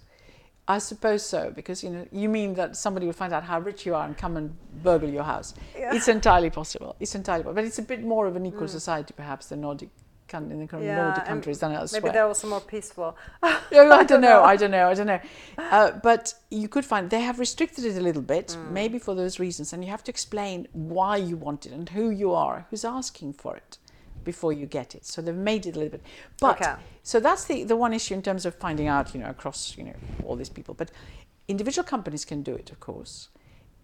I 0.67 0.77
suppose 0.77 1.25
so 1.25 1.51
because 1.53 1.83
you 1.83 1.89
know 1.89 2.05
you 2.11 2.29
mean 2.29 2.53
that 2.53 2.77
somebody 2.77 3.05
will 3.05 3.13
find 3.13 3.33
out 3.33 3.43
how 3.43 3.59
rich 3.59 3.85
you 3.85 3.95
are 3.95 4.05
and 4.05 4.17
come 4.17 4.37
and 4.37 4.55
burgle 4.83 5.09
your 5.09 5.23
house. 5.23 5.53
Yeah. 5.77 5.93
It's 5.93 6.07
entirely 6.07 6.49
possible. 6.49 6.95
It's 6.99 7.15
entirely 7.15 7.43
possible. 7.43 7.55
But 7.55 7.65
it's 7.65 7.79
a 7.79 7.87
bit 7.93 8.03
more 8.03 8.27
of 8.27 8.35
an 8.35 8.45
equal 8.45 8.67
mm. 8.67 8.69
society 8.69 9.13
perhaps 9.13 9.47
than 9.47 9.61
Nordic 9.61 9.89
in 10.33 10.59
the 10.59 10.67
kind 10.67 10.83
of 10.83 10.95
Nordic 10.95 11.23
Mm. 11.23 11.27
countries 11.27 11.59
than 11.59 11.71
elsewhere. 11.73 12.01
Maybe 12.01 12.13
they're 12.13 12.25
also 12.27 12.47
more 12.47 12.61
peaceful. 12.61 13.15
Yeah, 13.71 13.89
I 14.01 14.03
don't 14.03 14.21
know. 14.21 14.43
I 14.43 14.55
don't 14.55 14.71
know. 14.71 14.87
I 14.89 14.93
don't 14.93 15.07
know. 15.07 15.19
Uh, 15.57 15.91
but 16.03 16.33
you 16.49 16.67
could 16.67 16.85
find 16.85 17.09
they 17.09 17.21
have 17.21 17.39
restricted 17.39 17.85
it 17.85 17.95
a 17.97 18.01
little 18.01 18.21
bit, 18.21 18.47
Mm. 18.59 18.71
maybe 18.71 18.99
for 18.99 19.15
those 19.15 19.39
reasons, 19.39 19.73
and 19.73 19.83
you 19.83 19.89
have 19.91 20.03
to 20.03 20.11
explain 20.11 20.67
why 20.73 21.15
you 21.17 21.35
want 21.37 21.65
it 21.65 21.71
and 21.71 21.89
who 21.89 22.09
you 22.09 22.33
are, 22.33 22.65
who's 22.69 22.85
asking 22.85 23.33
for 23.33 23.55
it, 23.55 23.77
before 24.23 24.53
you 24.53 24.65
get 24.65 24.93
it. 24.95 25.05
So 25.05 25.21
they've 25.21 25.35
made 25.51 25.65
it 25.65 25.75
a 25.75 25.79
little 25.79 25.91
bit. 25.97 26.03
But 26.39 26.61
Okay. 26.61 26.75
so 27.03 27.19
that's 27.19 27.45
the 27.45 27.63
the 27.63 27.75
one 27.75 27.93
issue 27.93 28.13
in 28.13 28.21
terms 28.21 28.45
of 28.45 28.53
finding 28.55 28.87
out, 28.87 29.13
you 29.13 29.19
know, 29.21 29.29
across 29.29 29.77
you 29.77 29.83
know 29.85 29.95
all 30.25 30.35
these 30.35 30.53
people. 30.57 30.73
But 30.75 30.91
individual 31.47 31.85
companies 31.85 32.23
can 32.25 32.43
do 32.43 32.53
it, 32.61 32.71
of 32.71 32.79
course, 32.79 33.29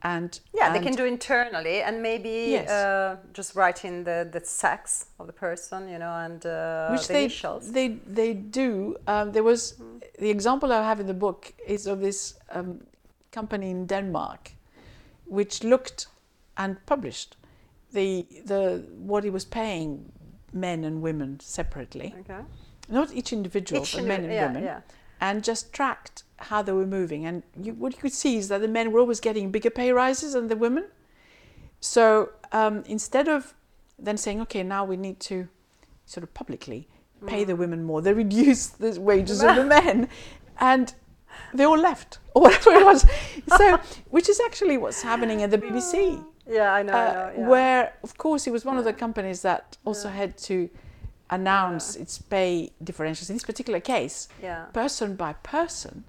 and 0.01 0.39
Yeah, 0.53 0.73
they 0.73 0.83
can 0.83 0.95
do 0.95 1.05
internally 1.05 1.81
and 1.83 2.01
maybe 2.01 2.29
Yes. 2.51 2.69
uh, 2.69 3.15
just 3.33 3.55
write 3.55 3.87
in 3.87 4.03
the, 4.03 4.27
the 4.31 4.45
sex 4.45 5.05
of 5.19 5.27
the 5.27 5.33
person, 5.33 5.89
you 5.89 5.97
know, 5.97 6.13
and 6.25 6.45
uh, 6.45 6.89
which 6.91 7.07
the 7.07 7.13
they 7.13 7.23
initials. 7.25 7.71
they 7.71 7.99
they 8.13 8.33
do. 8.33 8.95
Um, 9.07 9.31
there 9.31 9.43
was 9.43 9.75
the 10.19 10.29
example 10.29 10.71
I 10.71 10.83
have 10.83 10.99
in 11.01 11.07
the 11.07 11.13
book 11.19 11.53
is 11.67 11.87
of 11.87 11.99
this 11.99 12.39
um, 12.55 12.79
company 13.31 13.69
in 13.69 13.87
Denmark, 13.87 14.51
which 15.25 15.63
looked 15.63 16.07
and 16.55 16.75
published 16.85 17.37
the 17.93 18.25
the 18.45 18.83
what 19.07 19.23
he 19.23 19.29
was 19.31 19.45
paying 19.45 20.11
men 20.53 20.83
and 20.85 21.01
women 21.01 21.39
separately, 21.39 22.13
Okay. 22.19 22.41
not 22.89 23.11
each 23.13 23.33
individual, 23.33 23.81
Each 23.81 23.95
but 23.95 24.03
men 24.05 24.23
and 24.23 24.33
yeah, 24.33 24.47
women, 24.47 24.63
yeah. 24.63 24.81
And 25.19 25.43
just 25.43 25.73
tracked 25.73 26.23
how 26.37 26.61
they 26.61 26.71
were 26.71 26.85
moving. 26.85 27.25
And 27.25 27.43
you, 27.61 27.73
what 27.73 27.93
you 27.93 27.99
could 27.99 28.13
see 28.13 28.37
is 28.37 28.47
that 28.49 28.61
the 28.61 28.67
men 28.67 28.91
were 28.91 28.99
always 28.99 29.19
getting 29.19 29.51
bigger 29.51 29.69
pay 29.69 29.91
rises 29.91 30.33
than 30.33 30.47
the 30.47 30.55
women. 30.55 30.85
So 31.79 32.29
um, 32.51 32.83
instead 32.87 33.27
of 33.27 33.53
then 33.99 34.17
saying, 34.17 34.41
okay, 34.41 34.63
now 34.63 34.85
we 34.85 34.97
need 34.97 35.19
to 35.21 35.47
sort 36.05 36.23
of 36.23 36.33
publicly 36.33 36.87
pay 37.25 37.43
Mm. 37.43 37.47
the 37.47 37.55
women 37.55 37.83
more, 37.83 38.01
they 38.01 38.13
reduced 38.13 38.79
the 38.79 38.99
wages 39.01 39.41
of 39.41 39.55
the 39.55 39.65
men, 39.77 40.07
and 40.59 40.93
they 41.53 41.63
all 41.63 41.77
left 41.77 42.19
or 42.35 42.43
whatever 42.43 42.71
it 42.71 42.85
was. 42.85 43.05
So, 43.57 43.79
which 44.11 44.29
is 44.29 44.39
actually 44.45 44.77
what's 44.77 45.01
happening 45.01 45.41
at 45.41 45.49
the 45.49 45.57
BBC, 45.57 46.23
Yeah, 46.47 46.71
I 46.73 46.83
know. 46.83 46.93
I 46.93 47.05
uh, 47.07 47.13
know 47.13 47.33
yeah. 47.39 47.47
where 47.47 47.93
of 48.03 48.17
course 48.17 48.45
it 48.47 48.51
was 48.51 48.63
one 48.65 48.77
of 48.77 48.85
the 48.85 48.93
companies 48.93 49.41
that 49.41 49.77
also 49.83 50.09
had 50.09 50.37
to 50.49 50.69
announce 51.29 51.95
its 51.95 52.17
pay 52.17 52.71
differentials 52.83 53.29
in 53.29 53.35
this 53.35 53.43
particular 53.43 53.79
case 53.79 54.27
yeah. 54.41 54.65
person 54.73 55.15
by 55.15 55.33
person, 55.33 56.03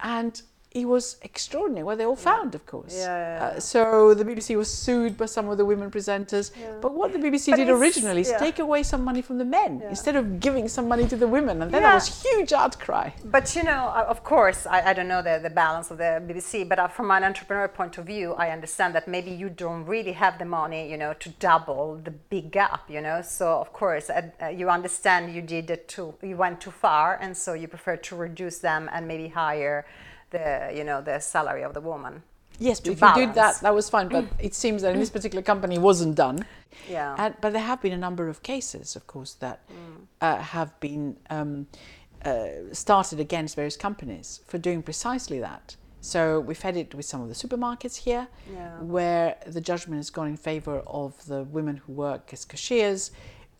and 0.00 0.42
it 0.72 0.86
was 0.86 1.16
extraordinary. 1.22 1.82
Well, 1.82 1.96
they 1.96 2.04
all 2.04 2.14
found, 2.16 2.54
of 2.54 2.66
course. 2.66 2.94
Yeah, 2.94 3.06
yeah, 3.40 3.44
Uh, 3.56 3.60
so 3.60 4.12
the 4.14 4.24
BBC 4.24 4.54
was 4.56 4.70
sued 4.70 5.16
by 5.16 5.24
some 5.26 5.48
of 5.48 5.56
the 5.56 5.64
women 5.64 5.90
presenters. 5.90 6.50
Yeah. 6.54 6.72
But 6.82 6.92
what 6.92 7.12
the 7.14 7.18
BBC 7.18 7.52
But 7.52 7.56
did 7.56 7.70
originally 7.70 8.20
is 8.20 8.30
yeah. 8.30 8.38
take 8.38 8.58
away 8.58 8.82
some 8.82 9.02
money 9.02 9.22
from 9.22 9.38
the 9.38 9.46
men 9.46 9.80
Yeah. 9.80 9.88
instead 9.88 10.14
of 10.16 10.40
giving 10.40 10.68
some 10.68 10.86
money 10.86 11.06
to 11.08 11.16
the 11.16 11.26
women, 11.26 11.62
and 11.62 11.72
then 11.72 11.80
Yeah. 11.80 11.88
there 11.88 11.94
was 11.94 12.22
huge 12.22 12.52
outcry. 12.52 13.10
But 13.24 13.56
you 13.56 13.62
know, 13.62 13.82
uh, 13.98 14.04
of 14.14 14.22
course, 14.22 14.66
I, 14.66 14.90
I 14.90 14.92
don't 14.92 15.08
know 15.08 15.22
the, 15.22 15.40
the 15.42 15.50
balance 15.64 15.90
of 15.90 15.96
the 15.96 16.20
BBC, 16.28 16.68
but 16.68 16.78
uh, 16.78 16.86
from 16.88 17.10
an 17.10 17.24
entrepreneur 17.24 17.68
point 17.68 17.96
of 17.96 18.04
view, 18.04 18.34
I 18.34 18.50
understand 18.50 18.94
that 18.94 19.08
maybe 19.08 19.30
you 19.30 19.48
don't 19.48 19.86
really 19.86 20.12
have 20.12 20.38
the 20.38 20.44
money, 20.44 20.82
you 20.90 20.98
know, 20.98 21.14
to 21.14 21.30
double 21.40 21.96
the 22.04 22.10
big 22.10 22.50
gap, 22.52 22.82
you 22.90 23.00
know. 23.00 23.22
So 23.22 23.58
of 23.64 23.72
course, 23.72 24.10
uh, 24.10 24.20
uh, 24.42 24.48
you 24.48 24.68
understand 24.68 25.34
you 25.34 25.40
did 25.40 25.70
it 25.70 25.88
too, 25.88 26.14
you 26.22 26.36
went 26.36 26.60
too 26.60 26.70
far, 26.72 27.16
and 27.22 27.34
so 27.34 27.54
you 27.54 27.68
prefer 27.68 27.96
to 27.96 28.16
reduce 28.16 28.58
them 28.58 28.90
and 28.92 29.08
maybe 29.08 29.28
higher 29.28 29.86
the, 30.30 30.72
you 30.74 30.84
know, 30.84 31.00
the 31.00 31.18
salary 31.20 31.62
of 31.62 31.74
the 31.74 31.80
woman. 31.80 32.22
Yes, 32.58 32.80
but 32.80 32.92
if 32.92 33.00
you 33.00 33.14
did 33.14 33.34
that, 33.34 33.60
that 33.60 33.74
was 33.74 33.88
fine. 33.88 34.08
But 34.08 34.26
it 34.40 34.54
seems 34.54 34.82
that 34.82 34.92
in 34.94 35.00
this 35.00 35.10
particular 35.10 35.42
company 35.42 35.76
it 35.76 35.80
wasn't 35.80 36.16
done. 36.16 36.44
Yeah. 36.90 37.14
And, 37.18 37.34
but 37.40 37.52
there 37.52 37.62
have 37.62 37.80
been 37.80 37.92
a 37.92 37.98
number 37.98 38.28
of 38.28 38.42
cases, 38.42 38.96
of 38.96 39.06
course, 39.06 39.34
that 39.34 39.60
uh, 40.20 40.36
have 40.38 40.78
been 40.80 41.16
um, 41.30 41.68
uh, 42.24 42.46
started 42.72 43.20
against 43.20 43.54
various 43.54 43.76
companies 43.76 44.40
for 44.46 44.58
doing 44.58 44.82
precisely 44.82 45.38
that. 45.40 45.76
So 46.00 46.40
we've 46.40 46.60
had 46.60 46.76
it 46.76 46.94
with 46.94 47.06
some 47.06 47.20
of 47.20 47.28
the 47.28 47.34
supermarkets 47.34 47.96
here, 47.96 48.28
Yeah. 48.52 48.78
where 48.80 49.36
the 49.46 49.60
judgment 49.60 49.98
has 49.98 50.10
gone 50.10 50.28
in 50.28 50.36
favour 50.36 50.80
of 50.86 51.24
the 51.26 51.44
women 51.44 51.76
who 51.78 51.92
work 51.92 52.32
as 52.32 52.44
cashiers 52.44 53.10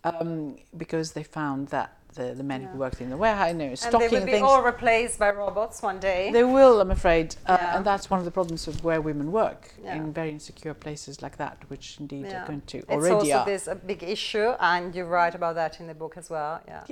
um, 0.04 0.56
because 0.76 1.12
they 1.12 1.24
found 1.24 1.68
that 1.68 1.97
the, 2.14 2.34
the 2.34 2.42
men 2.42 2.62
Yeah. 2.62 2.68
who 2.68 2.78
worked 2.78 3.00
in 3.00 3.10
the 3.10 3.16
warehouse, 3.16 3.48
you 3.48 3.54
know, 3.54 3.74
stocking 3.74 4.02
and 4.02 4.10
they 4.12 4.18
will 4.18 4.26
be 4.26 4.32
things. 4.32 4.42
all 4.42 4.62
replaced 4.62 5.18
by 5.18 5.30
robots 5.30 5.82
one 5.82 5.98
day. 6.00 6.30
They 6.32 6.44
will, 6.44 6.80
I'm 6.80 6.90
afraid, 6.90 7.36
uh, 7.46 7.56
Yeah. 7.60 7.76
and 7.76 7.84
that's 7.84 8.10
one 8.10 8.18
of 8.18 8.24
the 8.24 8.30
problems 8.30 8.66
of 8.68 8.82
where 8.84 9.00
women 9.00 9.30
work 9.32 9.74
Yeah. 9.82 9.94
in 9.96 10.12
very 10.12 10.30
insecure 10.30 10.74
places 10.74 11.22
like 11.22 11.36
that, 11.36 11.58
which 11.68 11.98
indeed 12.00 12.26
are 12.32 12.46
going 12.46 12.62
to 12.62 12.78
it's 12.78 12.90
already 12.90 13.14
also 13.14 13.32
are. 13.38 13.46
this 13.46 13.66
a 13.68 13.74
big 13.74 14.02
issue, 14.02 14.54
and 14.60 14.94
you 14.94 15.04
write 15.04 15.34
about 15.34 15.54
that 15.56 15.80
in 15.80 15.86
the 15.86 15.94
book 15.94 16.16
as 16.16 16.30
well. 16.30 16.60
Yeah. 16.66 16.84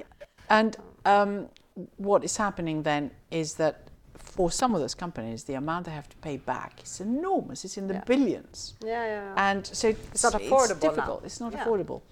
And 0.49 0.77
um, 1.05 1.49
what 1.97 2.23
is 2.25 2.37
happening 2.37 2.83
then 2.83 3.11
is 3.31 3.55
that 3.55 3.89
for 4.15 4.51
some 4.51 4.75
of 4.75 4.81
those 4.81 4.95
companies, 4.95 5.45
the 5.45 5.55
amount 5.55 5.87
they 5.87 5.93
have 5.93 6.09
to 6.09 6.17
pay 6.19 6.37
back 6.37 6.83
is 6.83 7.01
enormous. 7.01 7.65
It's 7.65 7.77
in 7.79 7.89
the 7.89 8.03
billions, 8.07 8.75
Yeah, 8.85 9.05
yeah. 9.07 9.51
and 9.51 9.67
so 9.67 9.89
it's, 9.89 10.23
not 10.23 10.35
affordable 10.35 10.83
now. 10.83 10.89
difficult. 10.91 11.25
It's 11.25 11.41
not 11.41 11.53
affordable, 11.53 12.03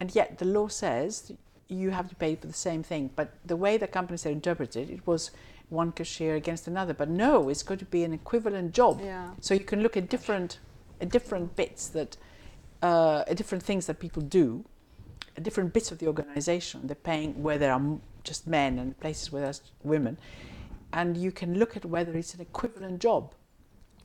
and 0.00 0.14
yet 0.14 0.38
the 0.38 0.44
law 0.44 0.68
says 0.68 1.32
you 1.68 1.90
have 1.90 2.08
to 2.08 2.14
pay 2.14 2.36
for 2.36 2.46
the 2.46 2.52
same 2.52 2.82
thing. 2.82 3.10
But 3.16 3.34
the 3.44 3.56
way 3.56 3.76
the 3.76 3.86
companies 3.86 4.22
had 4.24 4.32
interpreted 4.32 4.90
it 4.90 5.06
was 5.06 5.30
one 5.68 5.92
cashier 5.92 6.34
against 6.36 6.68
another. 6.68 6.94
But 6.94 7.08
no, 7.08 7.48
it's 7.48 7.62
going 7.62 7.78
to 7.78 7.84
be 7.84 8.04
an 8.04 8.12
equivalent 8.12 8.72
job. 8.72 9.00
Yeah. 9.02 9.30
So 9.40 9.54
you 9.54 9.60
can 9.60 9.82
look 9.82 9.96
at 9.96 10.08
different, 10.08 10.58
at 11.00 11.10
different 11.10 11.56
bits 11.56 11.88
that, 11.88 12.16
uh, 12.82 13.24
at 13.26 13.36
different 13.36 13.64
things 13.64 13.86
that 13.86 13.98
people 13.98 14.22
do, 14.22 14.64
at 15.36 15.42
different 15.42 15.72
bits 15.72 15.90
of 15.90 15.98
the 15.98 16.06
organisation. 16.06 16.86
They're 16.86 16.94
paying 16.94 17.42
where 17.42 17.58
there 17.58 17.72
are 17.72 17.82
just 18.22 18.46
men 18.46 18.78
and 18.78 18.98
places 19.00 19.32
where 19.32 19.42
there's 19.42 19.62
women, 19.82 20.18
and 20.92 21.16
you 21.16 21.30
can 21.30 21.58
look 21.58 21.76
at 21.76 21.84
whether 21.84 22.16
it's 22.16 22.34
an 22.34 22.40
equivalent 22.40 23.00
job, 23.00 23.34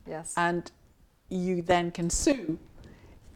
Yes. 0.08 0.34
and 0.38 0.70
you 1.30 1.62
then 1.62 1.92
can 1.92 2.10
sue 2.10 2.60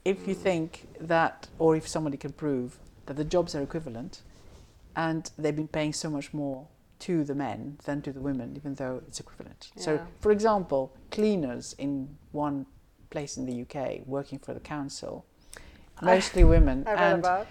if 0.03 0.27
you 0.27 0.35
think 0.35 0.87
that, 0.99 1.47
or 1.57 1.75
if 1.75 1.87
somebody 1.87 2.17
can 2.17 2.33
prove 2.33 2.77
that 3.05 3.15
the 3.17 3.23
jobs 3.23 3.55
are 3.55 3.61
equivalent, 3.61 4.21
and 4.95 5.29
they've 5.37 5.55
been 5.55 5.67
paying 5.67 5.93
so 5.93 6.09
much 6.09 6.33
more 6.33 6.67
to 6.99 7.23
the 7.23 7.35
men 7.35 7.77
than 7.85 8.01
to 8.01 8.11
the 8.13 8.19
women, 8.21 8.53
even 8.55 8.75
though 8.75 9.01
it's 9.07 9.19
equivalent. 9.19 9.71
So, 9.75 9.99
for 10.21 10.31
example, 10.31 10.93
cleaners 11.11 11.75
in 11.77 12.17
one 12.31 12.65
place 13.09 13.37
in 13.37 13.45
the 13.45 13.61
UK 13.61 14.01
working 14.07 14.39
for 14.39 14.53
the 14.53 14.59
council, 14.61 15.25
mostly 16.01 16.43
women, 16.43 16.83
and, 16.87 17.19
about. 17.19 17.47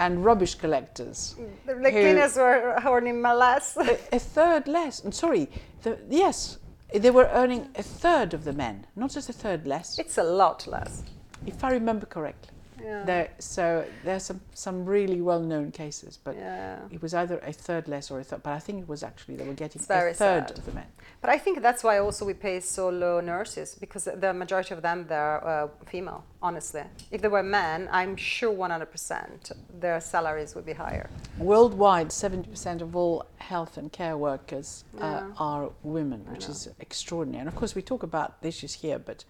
and 0.00 0.24
rubbish 0.24 0.56
collectors, 0.56 1.36
The, 1.66 1.74
the 1.74 1.90
who- 1.90 1.90
cleaners 1.90 2.36
were 2.36 2.76
earning 2.84 3.22
less. 3.22 3.76
a, 3.76 3.98
a 4.12 4.18
third 4.18 4.66
less. 4.68 5.00
And 5.04 5.14
sorry, 5.14 5.48
the, 5.82 5.96
yes, 6.10 6.58
they 6.92 7.10
were 7.10 7.28
earning 7.32 7.68
a 7.76 7.82
third 7.82 8.34
of 8.34 8.44
the 8.44 8.52
men, 8.52 8.86
not 8.96 9.10
just 9.10 9.28
a 9.28 9.32
third 9.32 9.66
less, 9.66 9.98
it's 9.98 10.18
a 10.18 10.24
lot 10.24 10.66
less. 10.66 11.04
if 11.46 11.62
I 11.62 11.70
remember 11.70 12.06
correctly. 12.06 12.50
Yeah. 12.82 13.04
There, 13.04 13.30
so 13.38 13.84
there's 14.04 14.24
some, 14.24 14.40
some 14.54 14.84
really 14.84 15.20
well-known 15.20 15.72
cases, 15.72 16.18
but 16.22 16.36
yeah. 16.36 16.78
it 16.90 17.00
was 17.02 17.14
either 17.14 17.38
a 17.38 17.52
third 17.52 17.88
less 17.88 18.10
or 18.10 18.20
a 18.20 18.24
third. 18.24 18.42
But 18.42 18.52
I 18.52 18.58
think 18.58 18.82
it 18.82 18.88
was 18.88 19.02
actually 19.02 19.36
they 19.36 19.46
were 19.46 19.54
getting 19.54 19.80
a 19.80 19.84
third 19.84 20.16
sad. 20.16 20.50
of 20.50 20.64
the 20.64 20.72
men. 20.72 20.86
But 21.20 21.30
I 21.30 21.38
think 21.38 21.62
that's 21.62 21.82
why 21.82 21.98
also 21.98 22.24
we 22.24 22.34
pay 22.34 22.60
so 22.60 22.88
low 22.90 23.20
nurses 23.20 23.74
because 23.74 24.04
the 24.04 24.32
majority 24.32 24.74
of 24.74 24.82
them 24.82 25.06
they're 25.08 25.46
uh, 25.46 25.68
female. 25.86 26.24
Honestly, 26.40 26.82
if 27.10 27.20
they 27.20 27.28
were 27.28 27.42
men, 27.42 27.88
I'm 27.90 28.14
sure 28.16 28.54
100% 28.54 29.52
their 29.80 30.00
salaries 30.00 30.54
would 30.54 30.64
be 30.64 30.74
higher. 30.74 31.10
Worldwide, 31.38 32.10
70% 32.10 32.80
of 32.80 32.94
all 32.94 33.26
health 33.38 33.76
and 33.76 33.90
care 33.90 34.16
workers 34.16 34.84
uh, 34.96 35.00
Yeah. 35.00 35.32
are 35.38 35.70
women, 35.82 36.24
which 36.30 36.48
is 36.48 36.68
extraordinary. 36.78 37.40
And 37.40 37.48
of 37.48 37.56
course, 37.56 37.74
we 37.74 37.82
talk 37.82 38.04
about 38.04 38.40
the 38.42 38.48
issues 38.48 38.74
here, 38.74 39.00
but 39.00 39.24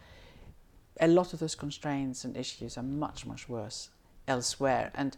a 1.00 1.08
lot 1.08 1.32
of 1.32 1.38
those 1.38 1.54
constraints 1.54 2.24
and 2.24 2.36
issues 2.36 2.76
are 2.76 2.82
much, 2.82 3.26
much 3.26 3.48
worse 3.48 3.90
elsewhere. 4.26 4.90
And 4.94 5.16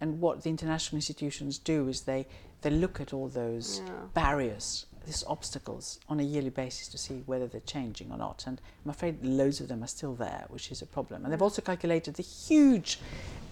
and 0.00 0.20
what 0.20 0.42
the 0.42 0.50
international 0.50 0.96
institutions 0.98 1.58
do 1.58 1.88
is 1.88 2.02
they 2.02 2.26
they 2.62 2.70
look 2.70 3.00
at 3.00 3.12
all 3.12 3.28
those 3.28 3.80
Yeah. 3.80 3.92
barriers, 4.14 4.86
these 5.04 5.24
obstacles, 5.26 6.00
on 6.08 6.20
a 6.20 6.22
yearly 6.22 6.50
basis 6.50 6.88
to 6.88 6.98
see 6.98 7.22
whether 7.26 7.46
they're 7.46 7.60
changing 7.60 8.10
or 8.10 8.18
not. 8.18 8.46
And 8.46 8.60
I'm 8.84 8.90
afraid 8.90 9.24
loads 9.24 9.60
of 9.60 9.68
them 9.68 9.82
are 9.82 9.88
still 9.88 10.14
there, 10.14 10.44
which 10.48 10.70
is 10.72 10.82
a 10.82 10.86
problem. 10.86 11.24
And 11.24 11.32
they've 11.32 11.42
also 11.42 11.62
calculated 11.62 12.14
the 12.14 12.22
huge 12.22 12.98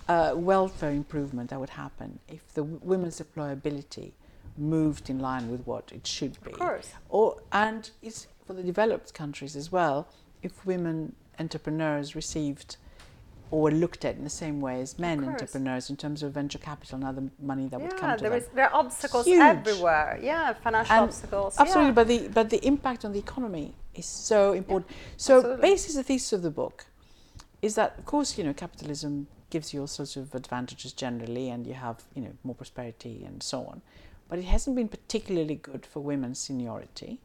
uh, 0.09 0.33
welfare 0.37 0.91
improvement 0.91 1.51
that 1.51 1.61
would 1.61 1.71
happen 1.71 2.19
if 2.29 2.53
the 2.55 2.65
women's 2.65 3.21
employability 3.21 4.13
moved 4.57 5.09
in 5.11 5.19
line 5.19 5.51
with 5.51 5.67
what 5.67 5.91
it 5.93 6.07
should 6.07 6.43
be. 6.45 6.53
Of 6.53 6.59
course. 6.59 6.91
Or 7.09 7.41
and 7.53 7.91
it's 8.03 8.27
for 8.47 8.53
the 8.53 8.63
developed 8.63 9.15
countries 9.15 9.57
as 9.57 9.73
well. 9.73 10.09
If 10.43 10.67
women 10.67 11.15
entrepreneurs 11.39 12.15
received 12.15 12.77
or 13.51 13.71
looked 13.71 14.05
at 14.05 14.17
in 14.17 14.25
the 14.25 14.31
same 14.31 14.61
way 14.61 14.81
as 14.81 14.99
men 14.99 15.23
entrepreneurs 15.25 15.89
in 15.89 15.97
terms 15.97 16.23
of 16.23 16.33
venture 16.33 16.59
capital 16.59 16.97
and 16.97 17.05
other 17.05 17.23
money 17.41 17.69
that 17.69 17.81
would 17.81 17.97
come 17.97 18.17
to 18.17 18.23
there 18.23 18.31
them. 18.31 18.39
is 18.41 18.49
there 18.55 18.69
are 18.73 18.75
obstacles 18.75 19.27
Huge. 19.27 19.41
everywhere. 19.41 20.19
Yeah, 20.23 20.55
financial 20.55 20.93
And 20.95 21.05
obstacles. 21.05 21.57
Absolutely, 21.59 21.89
yeah. 21.91 21.93
but 21.95 22.09
the 22.09 22.29
but 22.29 22.51
the 22.51 22.67
impact 22.67 23.05
on 23.05 23.13
the 23.13 23.19
economy 23.19 23.75
is 23.95 24.07
so 24.07 24.53
important. 24.55 24.91
so 25.17 25.39
absolutely. 25.39 25.63
basically, 25.71 25.97
the 25.97 26.03
thesis 26.03 26.33
of 26.33 26.43
the 26.43 26.51
book 26.51 26.87
is 27.63 27.77
that, 27.77 27.97
of 27.99 28.05
course, 28.05 28.37
you 28.37 28.45
know, 28.45 28.53
capitalism 28.53 29.27
gives 29.51 29.73
you 29.73 29.81
all 29.83 29.87
sorts 29.87 30.17
of 30.17 30.35
advantages 30.35 30.93
generally, 30.93 31.49
and 31.49 31.65
you 31.67 31.75
have 31.75 32.03
you 32.15 32.23
know 32.23 32.33
more 32.43 32.55
prosperity 32.57 33.25
and 33.25 33.43
so 33.43 33.65
on, 33.67 33.83
but 34.29 34.39
it 34.39 34.47
hasn't 34.47 34.75
been 34.75 34.89
particularly 34.89 35.55
good 35.55 35.87
for 35.87 36.01
women's 36.01 36.41
seniority, 36.41 37.21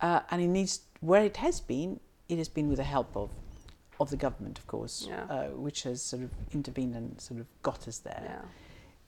uh, 0.00 0.20
and 0.30 0.42
it 0.42 0.48
needs 0.48 0.80
where 1.00 1.24
it 1.24 1.36
has 1.36 1.60
been, 1.60 2.00
it 2.28 2.38
has 2.38 2.48
been 2.48 2.68
with 2.68 2.78
the 2.78 2.84
help 2.84 3.16
of 3.16 3.30
of 4.00 4.10
the 4.10 4.16
government, 4.16 4.58
of 4.58 4.66
course, 4.66 5.06
Yeah. 5.08 5.22
uh, 5.30 5.46
which 5.50 5.84
has 5.84 6.02
sort 6.02 6.22
of 6.24 6.30
intervened 6.52 6.96
and 6.96 7.20
sort 7.20 7.38
of 7.40 7.46
got 7.62 7.86
us 7.86 7.98
there. 7.98 8.22
yeah. 8.24 8.42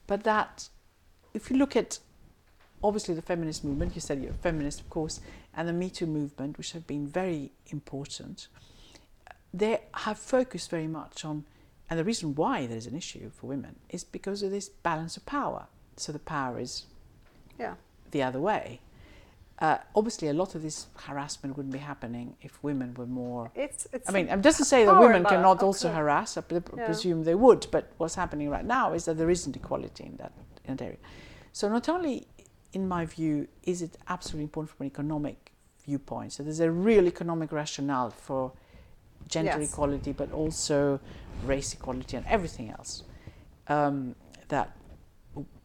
But 0.06 0.22
that, 0.22 0.68
if 1.34 1.50
you 1.50 1.56
look 1.56 1.74
at 1.74 1.98
obviously 2.84 3.14
the 3.14 3.22
feminist 3.22 3.64
movement, 3.64 3.96
you 3.96 4.00
said 4.00 4.20
you're 4.22 4.30
a 4.30 4.34
feminist, 4.34 4.80
of 4.80 4.88
course, 4.88 5.20
and 5.56 5.66
the 5.68 5.72
Me 5.72 5.90
Too 5.90 6.06
movement, 6.06 6.56
which 6.56 6.70
have 6.70 6.86
been 6.86 7.04
very 7.04 7.50
important, 7.66 8.46
they 9.52 9.80
have 9.94 10.18
focused 10.20 10.70
very 10.70 10.86
much 10.86 11.24
on, 11.24 11.44
and 11.90 11.98
the 11.98 12.04
reason 12.04 12.36
why 12.36 12.66
there's 12.68 12.86
an 12.86 12.94
issue 12.96 13.30
for 13.30 13.48
women 13.48 13.74
is 13.88 14.04
because 14.04 14.42
of 14.44 14.52
this 14.52 14.68
balance 14.68 15.16
of 15.16 15.26
power. 15.26 15.66
So 15.96 16.12
the 16.12 16.20
power 16.20 16.60
is 16.60 16.84
Yeah. 17.58 17.74
the 18.12 18.22
other 18.22 18.40
way. 18.40 18.80
Uh, 19.58 19.78
obviously, 19.94 20.28
a 20.28 20.34
lot 20.34 20.54
of 20.54 20.62
this 20.62 20.86
harassment 20.96 21.56
wouldn't 21.56 21.72
be 21.72 21.78
happening 21.78 22.36
if 22.42 22.62
women 22.62 22.92
were 22.94 23.06
more 23.06 23.50
It's 23.54 23.86
it's 23.92 24.08
I 24.08 24.12
mean, 24.12 24.28
it 24.28 24.42
doesn't 24.42 24.66
say 24.66 24.84
that 24.84 24.98
women 24.98 25.24
cannot 25.24 25.62
also 25.62 25.88
absolutely. 25.88 25.96
harass. 25.98 26.36
I 26.36 26.40
pre- 26.42 26.60
Yeah. 26.76 26.84
presume 26.84 27.24
they 27.24 27.34
would, 27.34 27.66
but 27.70 27.84
what's 27.96 28.16
happening 28.16 28.50
right 28.50 28.66
now 28.66 28.92
is 28.92 29.04
that 29.06 29.16
there 29.16 29.30
isn't 29.30 29.56
equality 29.56 30.04
in 30.04 30.16
that, 30.16 30.32
in 30.66 30.76
that 30.76 30.84
area. 30.84 30.98
So 31.52 31.68
not 31.70 31.88
only, 31.88 32.26
in 32.74 32.86
my 32.86 33.06
view, 33.06 33.48
is 33.62 33.80
it 33.80 33.96
absolutely 34.08 34.44
important 34.44 34.76
from 34.76 34.84
an 34.84 34.92
economic 34.92 35.52
viewpoint. 35.86 36.32
So 36.34 36.42
there's 36.42 36.60
a 36.60 36.70
real 36.70 37.06
economic 37.06 37.50
rationale 37.50 38.10
for 38.10 38.52
gender 39.26 39.58
Yes. 39.60 39.70
equality, 39.72 40.12
but 40.12 40.30
also 40.32 41.00
race 41.46 41.72
equality 41.72 42.16
and 42.18 42.26
everything 42.26 42.70
else 42.70 43.04
um, 43.68 44.14
that 44.48 44.76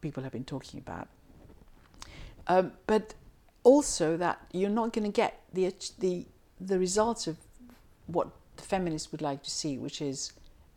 people 0.00 0.22
have 0.22 0.32
been 0.32 0.44
talking 0.44 0.80
about. 0.80 1.08
Um, 2.48 2.72
but 2.86 3.14
also 3.64 4.16
that 4.16 4.40
you're 4.52 4.70
not 4.70 4.92
going 4.92 5.04
to 5.04 5.10
get 5.14 5.40
the, 5.52 5.72
the 5.98 6.26
the 6.60 6.78
results 6.78 7.26
of 7.26 7.36
what 8.06 8.28
the 8.56 8.62
feminists 8.62 9.10
would 9.10 9.22
like 9.22 9.42
to 9.42 9.50
see, 9.50 9.78
which 9.78 10.00
is 10.00 10.32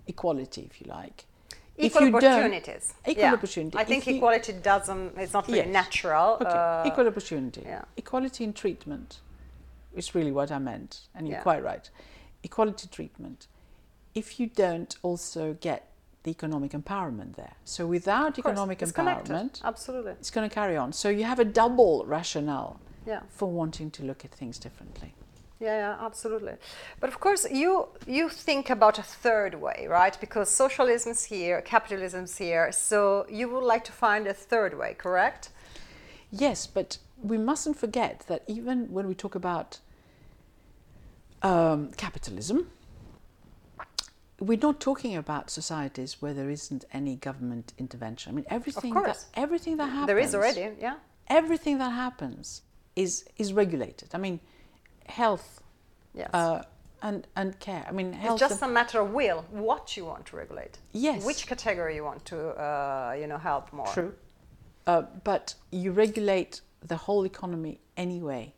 equality, 0.07 0.67
if 0.69 0.81
you 0.81 0.87
like. 0.87 1.25
If 1.77 1.91
equal 1.91 2.07
you 2.07 2.15
opportunities. 2.15 2.93
Equal 3.05 3.23
yeah. 3.23 3.33
opportunity. 3.33 3.77
I 3.77 3.81
If 3.81 3.87
think 3.87 4.07
you- 4.07 4.15
equality 4.15 4.53
doesn't. 4.53 5.17
It's 5.17 5.33
not 5.33 5.47
really 5.47 5.59
Yes. 5.59 5.67
natural. 5.67 6.35
Okay, 6.41 6.49
uh, 6.49 6.87
equal 6.87 7.07
opportunity. 7.07 7.61
yeah. 7.65 7.83
Equality 7.97 8.43
in 8.45 8.53
treatment 8.53 9.19
is 9.93 10.15
really 10.15 10.31
what 10.31 10.51
I 10.51 10.59
meant, 10.59 11.01
and 11.13 11.27
you're 11.27 11.37
Yeah. 11.37 11.43
quite 11.43 11.63
right. 11.63 11.89
Equality 12.43 12.87
treatment. 12.87 13.47
If 14.13 14.39
you 14.39 14.47
don't 14.47 14.95
also 15.03 15.53
get 15.59 15.89
the 16.25 16.31
economic 16.31 16.71
empowerment 16.71 17.35
there, 17.35 17.53
so 17.63 17.81
without 17.97 18.31
course, 18.35 18.39
economic 18.45 18.81
it's 18.81 18.91
connected. 18.91 19.31
empowerment, 19.35 19.63
Absolutely. 19.63 20.11
it's 20.13 20.31
going 20.35 20.47
to 20.49 20.53
carry 20.53 20.75
on. 20.83 20.91
So 20.91 21.07
you 21.09 21.23
have 21.23 21.39
a 21.39 21.45
double 21.45 22.03
rationale 22.05 22.79
Yeah. 23.05 23.21
for 23.29 23.47
wanting 23.61 23.89
to 23.91 24.03
look 24.03 24.25
at 24.25 24.31
things 24.41 24.59
differently. 24.59 25.13
Yeah, 25.59 25.77
yeah, 25.83 26.05
absolutely. 26.07 26.53
But 26.99 27.09
of 27.13 27.17
course, 27.19 27.47
you 27.61 27.87
you 28.17 28.29
think 28.29 28.69
about 28.69 28.99
a 28.99 29.03
third 29.25 29.53
way, 29.65 29.87
right? 29.99 30.15
Because 30.19 30.49
socialism's 30.63 31.23
here, 31.33 31.61
capitalism's 31.61 32.37
here. 32.37 32.71
So 32.71 33.25
you 33.39 33.45
would 33.51 33.63
like 33.73 33.83
to 33.85 33.91
find 33.91 34.27
a 34.27 34.33
third 34.33 34.73
way, 34.81 34.91
correct? 35.05 35.43
Yes, 36.31 36.67
but 36.67 36.97
we 37.31 37.37
mustn't 37.37 37.77
forget 37.77 38.15
that 38.27 38.41
even 38.47 38.77
when 38.95 39.07
we 39.07 39.15
talk 39.15 39.35
about 39.35 39.79
um, 41.41 41.91
capitalism, 41.97 42.67
we're 44.39 44.59
not 44.61 44.79
talking 44.79 45.15
about 45.15 45.49
societies 45.49 46.21
where 46.21 46.33
there 46.33 46.49
isn't 46.49 46.85
any 46.91 47.15
government 47.15 47.73
intervention. 47.77 48.31
I 48.31 48.35
mean, 48.35 48.45
everything 48.49 48.93
that 48.93 49.23
everything 49.35 49.77
that 49.77 49.87
happens 49.87 50.07
There 50.07 50.19
is 50.19 50.35
already, 50.35 50.69
yeah. 50.79 50.95
everything 51.27 51.77
that 51.77 51.91
happens 51.91 52.61
is 52.95 53.25
is 53.37 53.53
regulated. 53.53 54.09
I 54.13 54.17
mean, 54.17 54.39
health 55.07 55.61
Yes. 56.13 56.29
uh, 56.33 56.63
and 57.01 57.27
and 57.35 57.59
care. 57.59 57.85
I 57.87 57.91
mean, 57.91 58.13
health. 58.13 58.41
it's 58.41 58.49
just 58.49 58.61
a 58.61 58.67
matter 58.67 58.99
of 59.01 59.11
will, 59.13 59.45
what 59.51 59.95
you 59.95 60.05
want 60.05 60.25
to 60.27 60.35
regulate. 60.37 60.79
Yes. 60.91 61.25
Which 61.25 61.47
category 61.47 61.95
you 61.95 62.03
want 62.03 62.25
to, 62.25 62.37
uh, 62.49 63.15
you 63.19 63.27
know, 63.27 63.37
help 63.37 63.71
more. 63.73 63.87
True. 63.87 64.13
Uh, 64.87 65.03
but 65.23 65.55
you 65.71 65.91
regulate 65.91 66.61
the 66.87 66.95
whole 66.97 67.25
economy 67.25 67.79
anyway. 67.97 68.53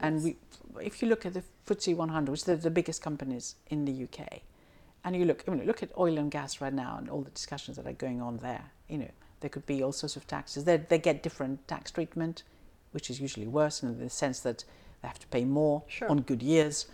And 0.00 0.22
we, 0.22 0.36
if 0.80 1.02
you 1.02 1.08
look 1.08 1.26
at 1.26 1.34
the 1.34 1.42
FTSE 1.66 1.96
100, 1.96 2.30
which 2.30 2.48
are 2.48 2.56
the 2.56 2.70
biggest 2.70 3.02
companies 3.02 3.56
in 3.68 3.84
the 3.84 4.04
UK, 4.04 4.42
and 5.08 5.16
you 5.16 5.24
look, 5.26 5.44
I 5.46 5.50
mean, 5.50 5.66
look 5.66 5.82
at 5.82 5.90
oil 5.98 6.18
and 6.18 6.30
gas 6.30 6.60
right 6.60 6.72
now 6.72 6.96
and 6.98 7.08
all 7.10 7.22
the 7.22 7.30
discussions 7.30 7.76
that 7.76 7.86
are 7.86 7.92
going 7.92 8.20
on 8.22 8.38
there. 8.38 8.64
You 8.88 8.98
know, 8.98 9.10
there 9.40 9.50
could 9.50 9.66
be 9.66 9.82
all 9.82 9.92
sorts 9.92 10.16
of 10.16 10.26
taxes. 10.26 10.64
They, 10.64 10.76
they 10.76 10.98
get 10.98 11.22
different 11.22 11.66
tax 11.68 11.90
treatment, 11.90 12.42
which 12.92 13.10
is 13.10 13.20
usually 13.20 13.46
worse 13.46 13.82
in 13.82 13.98
the 13.98 14.10
sense 14.10 14.40
that 14.40 14.64
they 15.02 15.08
have 15.08 15.18
to 15.20 15.26
pay 15.28 15.44
more 15.44 15.82
Sure. 15.88 16.08
on 16.10 16.20
good 16.22 16.42
years. 16.42 16.86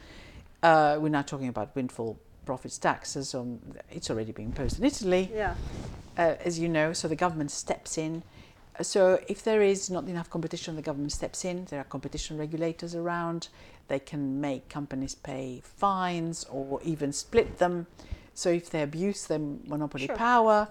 Uh, 0.62 0.98
we're 1.00 1.08
now 1.08 1.22
talking 1.22 1.48
about 1.48 1.74
windfall 1.76 2.18
profits 2.46 2.78
taxes. 2.78 3.34
On, 3.34 3.60
it's 3.90 4.10
already 4.10 4.32
being 4.32 4.48
imposed 4.48 4.78
in 4.78 4.84
Italy 4.84 5.30
Yeah. 5.32 5.54
uh, 6.18 6.34
as 6.44 6.58
you 6.58 6.68
know, 6.68 6.92
so 6.92 7.08
the 7.08 7.16
government 7.16 7.50
steps 7.50 7.96
in. 7.98 8.22
So 8.82 9.20
if 9.28 9.44
there 9.44 9.62
is 9.62 9.88
not 9.88 10.08
enough 10.08 10.30
competition, 10.30 10.74
the 10.74 10.82
government 10.82 11.12
steps 11.12 11.44
in. 11.44 11.66
There 11.66 11.80
are 11.80 11.84
competition 11.84 12.36
regulators 12.36 12.94
around. 12.94 13.48
They 13.88 14.00
can 14.00 14.40
make 14.40 14.68
companies 14.68 15.14
pay 15.14 15.60
fines 15.64 16.44
or 16.50 16.80
even 16.82 17.12
split 17.12 17.58
them. 17.58 17.86
So 18.34 18.50
if 18.50 18.70
they 18.70 18.82
abuse 18.82 19.26
their 19.26 19.38
monopoly 19.38 20.06
Sure. 20.06 20.16
power, 20.16 20.68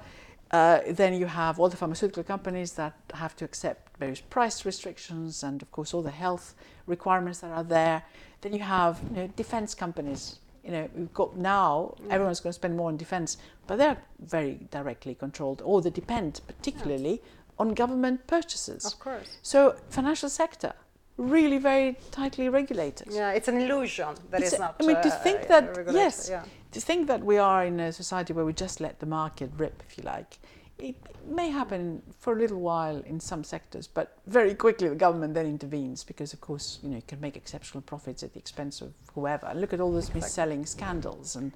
uh, 0.51 0.81
then 0.89 1.13
you 1.13 1.25
have 1.27 1.59
all 1.59 1.69
the 1.69 1.77
pharmaceutical 1.77 2.23
companies 2.23 2.73
that 2.73 2.93
have 3.13 3.35
to 3.37 3.45
accept 3.45 3.97
various 3.97 4.21
price 4.21 4.65
restrictions 4.65 5.41
and, 5.43 5.61
of 5.61 5.71
course, 5.71 5.93
all 5.93 6.01
the 6.01 6.11
health 6.11 6.55
requirements 6.85 7.39
that 7.39 7.51
are 7.51 7.63
there. 7.63 8.03
Then 8.41 8.53
you 8.53 8.59
have 8.59 8.99
you 9.09 9.15
know, 9.15 9.27
defense 9.27 9.73
companies. 9.73 10.39
You 10.63 10.71
know, 10.71 10.89
we've 10.95 11.13
got 11.13 11.35
now 11.37 11.95
everyone's 12.09 12.39
going 12.39 12.51
to 12.51 12.55
spend 12.61 12.77
more 12.77 12.89
on 12.89 12.97
defense, 12.97 13.37
but 13.67 13.77
they're 13.77 13.97
very 14.19 14.59
directly 14.71 15.15
controlled, 15.15 15.61
or 15.63 15.81
they 15.81 15.89
depend 15.89 16.41
particularly 16.47 17.21
on 17.59 17.73
government 17.73 18.25
purchases. 18.27 18.85
Of 18.85 18.99
course. 18.99 19.37
So, 19.41 19.75
financial 19.89 20.29
sector 20.29 20.73
really 21.17 21.57
very 21.57 21.95
tightly 22.11 22.49
regulated. 22.49 23.07
Yeah, 23.11 23.31
it's 23.31 23.47
an 23.47 23.57
illusion 23.61 24.15
that 24.31 24.41
It's 24.41 24.53
is 24.53 24.59
not. 24.59 24.75
I 24.79 24.85
mean, 24.85 24.95
to 24.95 25.13
uh, 25.13 25.19
think 25.19 25.41
uh, 25.43 25.61
that 25.61 25.93
yes, 25.93 26.29
Yeah. 26.29 26.43
to 26.71 26.81
think 26.81 27.07
that 27.07 27.23
we 27.23 27.37
are 27.37 27.65
in 27.65 27.79
a 27.79 27.91
society 27.91 28.33
where 28.33 28.45
we 28.45 28.53
just 28.53 28.79
let 28.81 28.99
the 28.99 29.05
market 29.05 29.51
rip, 29.57 29.83
if 29.87 29.97
you 29.97 30.03
like, 30.03 30.39
it 30.79 30.95
may 31.27 31.49
happen 31.49 32.01
for 32.19 32.33
a 32.33 32.35
little 32.39 32.59
while 32.59 32.97
in 33.05 33.19
some 33.19 33.43
sectors, 33.43 33.87
but 33.87 34.17
very 34.25 34.55
quickly 34.55 34.89
the 34.89 34.95
government 34.95 35.33
then 35.33 35.45
intervenes 35.45 36.03
because, 36.03 36.33
of 36.33 36.41
course, 36.41 36.79
you 36.81 36.89
know, 36.89 36.95
you 36.95 37.03
can 37.07 37.21
make 37.21 37.37
exceptional 37.37 37.81
profits 37.81 38.23
at 38.23 38.33
the 38.33 38.39
expense 38.39 38.81
of 38.81 38.91
whoever. 39.13 39.45
And 39.47 39.61
look 39.61 39.71
at 39.73 39.79
all 39.79 39.91
those 39.91 40.13
mis-selling 40.13 40.65
scandals 40.65 41.35
and 41.35 41.51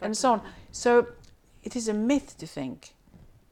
and 0.00 0.16
so 0.16 0.32
on. 0.32 0.40
So 0.72 1.08
it 1.62 1.76
is 1.76 1.88
a 1.88 1.94
myth 1.94 2.38
to 2.38 2.46
think 2.46 2.94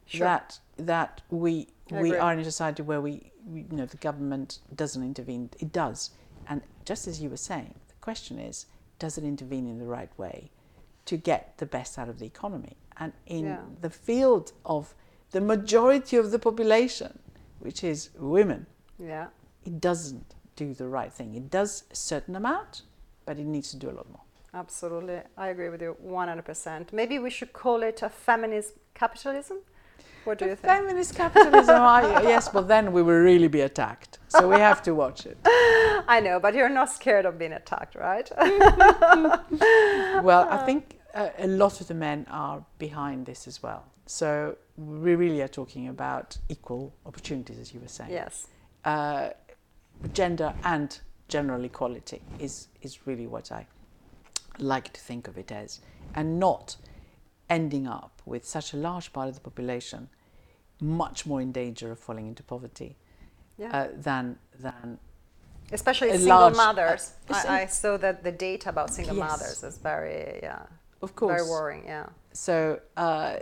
Sure. 0.07 0.25
that 0.25 0.61
that 0.79 1.21
we 1.29 1.67
I 1.93 2.01
we 2.03 2.09
agree. 2.11 2.19
are 2.21 2.33
in 2.33 2.39
a 2.41 2.45
society 2.45 2.83
where 2.83 3.01
we, 3.01 3.33
we 3.47 3.61
you 3.71 3.77
know 3.77 3.87
the 3.87 3.97
government 3.97 4.59
doesn't 4.75 5.03
intervene. 5.03 5.51
It 5.59 5.73
does, 5.73 6.11
and 6.49 6.61
just 6.85 7.07
as 7.07 7.21
you 7.21 7.31
were 7.31 7.37
saying, 7.37 7.75
the 7.89 7.95
question 8.01 8.39
is, 8.39 8.67
does 8.99 9.19
it 9.19 9.25
intervene 9.25 9.67
in 9.69 9.79
the 9.79 9.87
right 9.87 10.11
way 10.19 10.51
to 11.07 11.17
get 11.17 11.57
the 11.59 11.67
best 11.67 11.99
out 11.99 12.09
of 12.09 12.19
the 12.19 12.27
economy? 12.27 12.77
And 12.97 13.13
in 13.27 13.45
Yeah. 13.47 13.61
the 13.81 13.91
field 13.91 14.53
of 14.65 14.95
the 15.31 15.41
majority 15.41 16.17
of 16.17 16.31
the 16.31 16.39
population, 16.39 17.19
which 17.61 17.85
is 17.85 18.11
women, 18.19 18.67
Yeah. 18.99 19.29
it 19.65 19.81
doesn't 19.81 20.35
do 20.57 20.75
the 20.75 20.89
right 20.89 21.13
thing. 21.13 21.35
It 21.35 21.49
does 21.51 21.85
a 21.91 21.95
certain 21.97 22.35
amount, 22.35 22.83
but 23.25 23.39
it 23.39 23.45
needs 23.47 23.71
to 23.71 23.77
do 23.77 23.89
a 23.91 23.93
lot 23.93 24.09
more. 24.11 24.23
Absolutely. 24.53 25.21
I 25.37 25.49
agree 25.49 25.69
with 25.69 25.83
you 25.83 25.97
100%. 26.03 26.93
Maybe 26.93 27.19
we 27.19 27.31
should 27.31 27.53
call 27.53 27.83
it 27.83 28.03
a 28.03 28.09
feminist 28.09 28.75
capitalism? 28.95 29.59
What 30.25 30.39
do 30.39 30.45
you 30.47 30.57
think? 30.57 30.73
Feminist 30.73 31.15
capitalism, 31.15 31.81
I, 31.81 32.23
yes, 32.23 32.49
but 32.49 32.69
then 32.69 32.93
we 32.93 33.03
will 33.03 33.21
really 33.21 33.49
be 33.49 33.63
attacked. 33.63 34.19
So 34.29 34.49
we 34.49 34.57
have 34.57 34.83
to 34.83 34.95
watch 34.95 35.27
it. 35.27 35.39
I 35.45 36.21
know, 36.23 36.39
but 36.39 36.55
you're 36.55 36.69
not 36.69 36.91
scared 36.91 37.25
of 37.25 37.39
being 37.39 37.53
attacked, 37.53 37.95
right? 37.95 38.31
Well, 40.23 40.49
I 40.51 40.59
think 40.67 40.99
a, 41.15 41.31
a 41.39 41.47
lot 41.47 41.81
of 41.81 41.89
the 41.89 41.95
men 41.95 42.27
are 42.31 42.65
behind 42.79 43.27
this 43.27 43.47
as 43.47 43.63
well. 43.63 43.85
So 44.07 44.57
we 44.77 45.15
really 45.15 45.43
are 45.43 45.49
talking 45.49 45.89
about 45.89 46.39
equal 46.49 46.93
opportunities, 47.07 47.59
as 47.59 47.73
you 47.73 47.81
were 47.81 47.89
saying. 47.89 48.11
Yes. 48.11 48.47
Uh, 48.85 49.31
gender 50.13 50.55
and 50.65 50.99
general 51.29 51.65
equality 51.65 52.21
is, 52.39 52.69
is 52.83 53.07
really 53.07 53.27
what 53.27 53.53
I 53.53 53.67
like 54.59 54.93
to 54.93 55.01
think 55.01 55.29
of 55.29 55.39
it 55.39 55.53
as, 55.53 55.81
and 56.15 56.39
not 56.39 56.77
ending 57.49 57.87
up 57.87 58.18
with 58.29 58.45
such 58.47 58.75
a 58.75 58.77
large 58.77 59.13
part 59.13 59.29
of 59.29 59.35
the 59.35 59.41
population 59.41 60.09
much 60.81 61.27
more 61.27 61.41
in 61.41 61.51
danger 61.53 61.91
of 61.93 61.99
falling 61.99 62.27
into 62.29 62.43
poverty 62.43 62.97
Yeah. 63.57 63.77
uh, 63.77 63.89
than 64.07 64.39
than 64.61 64.99
Especially 65.73 66.11
single 66.13 66.29
large- 66.29 66.57
mothers. 66.57 67.13
uh, 67.29 67.43
I, 67.49 67.63
I 67.63 67.67
saw 67.67 67.97
that 67.99 68.23
the 68.23 68.33
data 68.33 68.69
about 68.71 68.95
single 68.95 69.17
Yes. 69.17 69.31
mothers 69.31 69.63
is 69.63 69.77
very, 69.79 70.41
yeah, 70.43 70.63
of 71.03 71.15
course 71.15 71.33
very 71.43 71.49
worrying. 71.51 71.85
Yeah. 71.85 72.07
so 72.33 72.81
uh, 72.97 73.37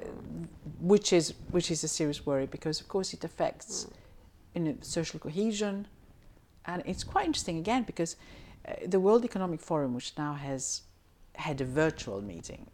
which 0.81 1.13
is 1.13 1.35
which 1.51 1.71
is 1.71 1.85
a 1.85 1.89
serious 1.89 2.21
worry 2.27 2.47
because 2.47 2.81
of 2.83 2.89
course 2.89 3.13
it 3.17 3.23
affects 3.25 3.87
you 4.55 4.61
know, 4.63 4.75
social 4.81 5.19
cohesion 5.21 5.87
and 6.65 6.83
it's 6.87 7.05
quite 7.05 7.27
interesting 7.27 7.59
again 7.59 7.83
because 7.85 8.17
uh, 8.17 8.73
the 8.95 8.99
World 9.07 9.25
Economic 9.25 9.61
Forum 9.61 9.95
which 9.95 10.11
now 10.19 10.35
has 10.35 10.83
had 11.47 11.61
a 11.61 11.65
virtual 11.65 12.21
meeting 12.23 12.67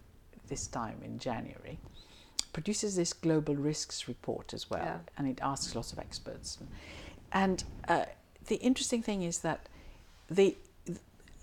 this 0.49 0.67
time 0.69 0.99
in 1.05 1.19
January 1.19 1.77
produces 2.53 2.97
this 2.97 3.13
global 3.13 3.55
risks 3.57 4.09
report 4.09 4.53
as 4.55 4.69
well 4.71 4.85
Yeah. 4.85 4.99
and 5.17 5.27
it 5.29 5.39
asks 5.43 5.75
lots 5.75 5.93
of 5.93 5.99
experts. 5.99 6.59
And 7.33 7.65
uh, 7.89 8.05
the 8.47 8.57
interesting 8.57 9.03
thing 9.03 9.23
is 9.23 9.39
that 9.39 9.69
the 10.31 10.57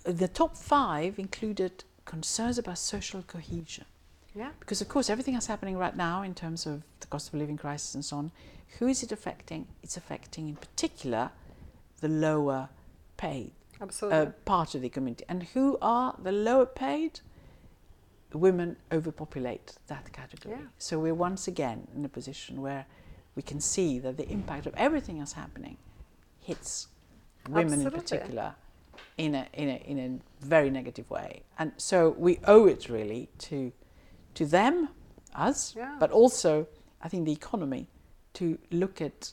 the 0.04 0.28
top 0.28 0.56
5 0.56 1.18
included 1.18 1.84
concerns 2.06 2.56
about 2.58 2.78
social 2.78 3.22
cohesion. 3.22 3.84
Yeah. 4.34 4.50
because 4.60 4.80
of 4.80 4.88
course 4.88 5.10
everything 5.10 5.34
that's 5.34 5.48
happening 5.48 5.76
right 5.76 5.96
now 5.96 6.22
in 6.22 6.34
terms 6.34 6.64
of 6.64 6.82
the 7.00 7.08
cost 7.08 7.28
of 7.28 7.34
living 7.34 7.56
crisis 7.56 7.96
and 7.96 8.04
so 8.04 8.16
on 8.18 8.30
who 8.78 8.86
is 8.86 9.02
it 9.02 9.12
affecting? 9.12 9.66
It's 9.82 9.96
affecting 9.96 10.48
in 10.48 10.56
particular 10.56 11.30
the 12.00 12.08
lower 12.08 12.68
paid 13.16 13.52
uh, 14.12 14.26
part 14.44 14.74
of 14.74 14.82
the 14.82 14.88
community. 14.88 15.24
And 15.28 15.42
who 15.54 15.78
are 15.82 16.14
the 16.22 16.32
lower 16.32 16.66
paid 16.66 17.20
women 18.38 18.76
overpopulate 18.92 19.74
that 19.88 20.12
category 20.12 20.56
Yeah. 20.58 20.66
so 20.78 20.98
we're 20.98 21.14
once 21.14 21.48
again 21.48 21.88
in 21.94 22.04
a 22.04 22.08
position 22.08 22.60
where 22.62 22.86
we 23.34 23.42
can 23.42 23.60
see 23.60 23.98
that 24.00 24.16
the 24.16 24.28
impact 24.28 24.66
of 24.66 24.74
everything 24.76 25.18
that's 25.18 25.32
happening 25.32 25.76
hits 26.40 26.88
women 27.48 27.80
in 27.82 27.90
particular 27.90 28.54
in 29.18 29.34
a, 29.34 29.46
in, 29.54 29.68
a, 29.68 29.76
in 29.86 29.98
a 29.98 30.44
very 30.46 30.70
negative 30.70 31.08
way 31.10 31.42
and 31.58 31.72
so 31.76 32.10
we 32.18 32.38
owe 32.46 32.66
it 32.66 32.88
really 32.88 33.28
to 33.38 33.72
to 34.34 34.46
them 34.46 34.88
us 35.34 35.74
Yeah. 35.76 35.96
but 35.98 36.10
also 36.10 36.66
i 37.02 37.08
think 37.08 37.24
the 37.26 37.32
economy 37.32 37.88
to 38.34 38.58
look 38.70 39.00
at 39.00 39.32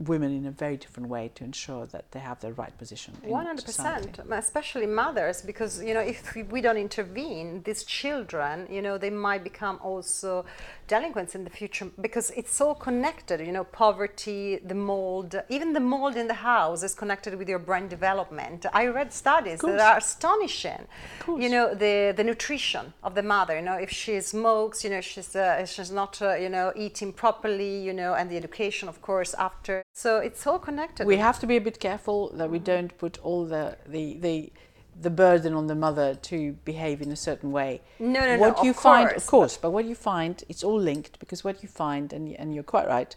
women 0.00 0.34
in 0.34 0.46
a 0.46 0.50
very 0.50 0.76
different 0.76 1.08
way 1.08 1.30
to 1.34 1.44
ensure 1.44 1.86
that 1.86 2.10
they 2.12 2.20
have 2.20 2.40
the 2.40 2.52
right 2.52 2.76
position 2.78 3.14
One 3.24 3.46
hundred 3.46 3.66
percent, 3.66 4.18
especially 4.30 4.86
mothers, 4.86 5.42
because 5.42 5.82
you 5.82 5.94
know 5.94 6.00
if 6.00 6.34
we- 6.34 6.60
don't 6.60 6.76
intervene, 6.76 7.62
these 7.64 7.84
children, 7.84 8.66
you 8.70 8.82
know, 8.82 8.98
they 8.98 9.08
might 9.10 9.42
become 9.42 9.78
also 9.82 10.44
delinquents 10.88 11.34
in 11.34 11.44
the 11.44 11.50
future 11.50 11.86
because 12.00 12.30
it's 12.40 12.54
so 12.54 12.74
connected. 12.74 13.40
You 13.40 13.52
know, 13.52 13.64
poverty, 13.64 14.58
the 14.72 14.74
mold, 14.74 15.34
even 15.48 15.72
the 15.72 15.80
mold 15.80 16.16
in 16.16 16.26
the 16.28 16.34
house 16.34 16.82
is 16.82 16.94
connected 16.94 17.32
with 17.38 17.48
your 17.48 17.58
brain 17.58 17.88
development. 17.88 18.66
I 18.72 18.86
read 18.88 19.12
studies 19.12 19.60
that 19.60 19.80
are 19.80 19.98
astonishing. 19.98 20.86
You 21.26 21.48
know, 21.54 21.74
the 21.74 22.12
the 22.18 22.24
nutrition 22.24 22.92
of 23.02 23.14
the 23.14 23.22
mother. 23.22 23.54
You 23.56 23.62
know, 23.68 23.78
if 23.86 23.90
she 23.90 24.20
smokes, 24.20 24.84
you 24.84 24.90
know, 24.90 25.00
she's 25.00 25.34
uh, 25.34 25.64
she's 25.64 25.90
not, 25.90 26.20
uh, 26.20 26.34
you 26.34 26.50
know, 26.50 26.72
eating 26.76 27.12
properly. 27.12 27.74
You 27.88 27.94
know, 28.00 28.12
and 28.14 28.30
the 28.30 28.36
education, 28.36 28.86
of 28.88 29.00
course, 29.00 29.32
after. 29.48 29.82
So 29.92 30.18
it's 30.18 30.46
all 30.46 30.58
connected. 30.58 31.06
we 31.06 31.16
have 31.16 31.38
to 31.40 31.46
be 31.46 31.56
a 31.56 31.60
bit 31.60 31.78
careful 31.80 32.30
that 32.34 32.50
we 32.50 32.58
don't 32.58 32.96
put 32.98 33.18
all 33.22 33.44
the 33.44 33.76
the 33.86 34.16
the, 34.18 34.52
the 35.00 35.10
burden 35.10 35.52
on 35.54 35.66
the 35.66 35.74
mother 35.74 36.14
to 36.14 36.52
behave 36.64 37.02
in 37.02 37.10
a 37.12 37.16
certain 37.16 37.50
way. 37.52 37.80
No, 37.98 38.20
no, 38.20 38.36
no, 38.36 38.38
what 38.38 38.58
of 38.58 38.64
you 38.64 38.72
find, 38.72 39.08
course, 39.10 39.22
of 39.22 39.26
course, 39.30 39.56
but 39.56 39.70
what 39.72 39.84
you 39.84 39.94
find, 39.94 40.42
it's 40.48 40.64
all 40.64 40.80
linked 40.80 41.18
because 41.18 41.44
what 41.44 41.62
you 41.62 41.68
find, 41.68 42.12
and 42.12 42.34
and 42.36 42.54
you're 42.54 42.62
quite 42.76 42.86
right, 42.86 43.14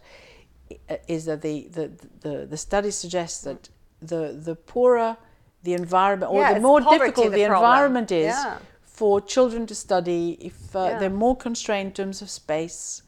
is 1.08 1.24
that 1.26 1.42
the 1.42 1.68
the 1.68 1.90
the, 2.20 2.46
the 2.46 2.56
studies 2.56 2.96
suggest 2.96 3.44
that 3.44 3.68
the 4.02 4.38
the 4.44 4.54
poorer 4.54 5.16
the 5.62 5.72
environment 5.72 6.30
or 6.30 6.40
Yeah, 6.42 6.54
the 6.54 6.60
more 6.60 6.80
poverty 6.82 6.98
difficult 6.98 7.30
the 7.30 7.36
the, 7.38 7.44
environment 7.44 8.10
is 8.12 8.34
Yeah. 8.34 8.58
for 8.82 9.20
children 9.22 9.66
to 9.66 9.74
study, 9.74 10.36
if 10.40 10.76
uh, 10.76 10.78
Yeah. 10.80 10.98
they're 10.98 11.18
more 11.26 11.36
constrained 11.36 11.86
in 11.86 11.92
terms 11.94 12.20
of 12.22 12.28
space, 12.28 13.02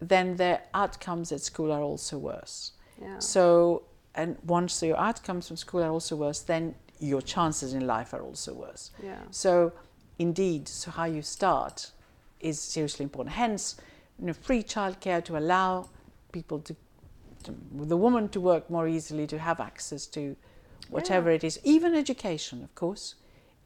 then 0.00 0.36
their 0.36 0.62
outcomes 0.74 1.30
at 1.32 1.40
school 1.40 1.70
are 1.70 1.82
also 1.82 2.18
worse. 2.18 2.72
Yeah. 3.00 3.18
So, 3.18 3.82
and 4.14 4.36
once 4.46 4.82
your 4.82 4.98
outcomes 4.98 5.48
from 5.48 5.56
school 5.56 5.82
are 5.82 5.90
also 5.90 6.16
worse, 6.16 6.40
then 6.40 6.74
your 7.00 7.20
chances 7.22 7.74
in 7.74 7.86
life 7.86 8.14
are 8.14 8.22
also 8.22 8.54
worse. 8.54 8.90
Yeah. 9.02 9.18
So, 9.30 9.72
indeed, 10.18 10.68
so 10.68 10.90
how 10.90 11.04
you 11.04 11.22
start 11.22 11.90
is 12.40 12.60
seriously 12.60 13.04
important. 13.04 13.34
Hence, 13.34 13.76
you 14.18 14.26
know, 14.26 14.32
free 14.32 14.62
childcare 14.62 15.24
to 15.24 15.36
allow 15.36 15.88
people 16.32 16.60
to, 16.60 16.76
to, 17.44 17.54
the 17.72 17.96
woman 17.96 18.28
to 18.30 18.40
work 18.40 18.70
more 18.70 18.86
easily, 18.86 19.26
to 19.26 19.38
have 19.38 19.60
access 19.60 20.06
to 20.06 20.36
whatever 20.88 21.30
it 21.30 21.42
is, 21.42 21.58
even 21.64 21.94
education, 21.94 22.62
of 22.62 22.74
course. 22.74 23.14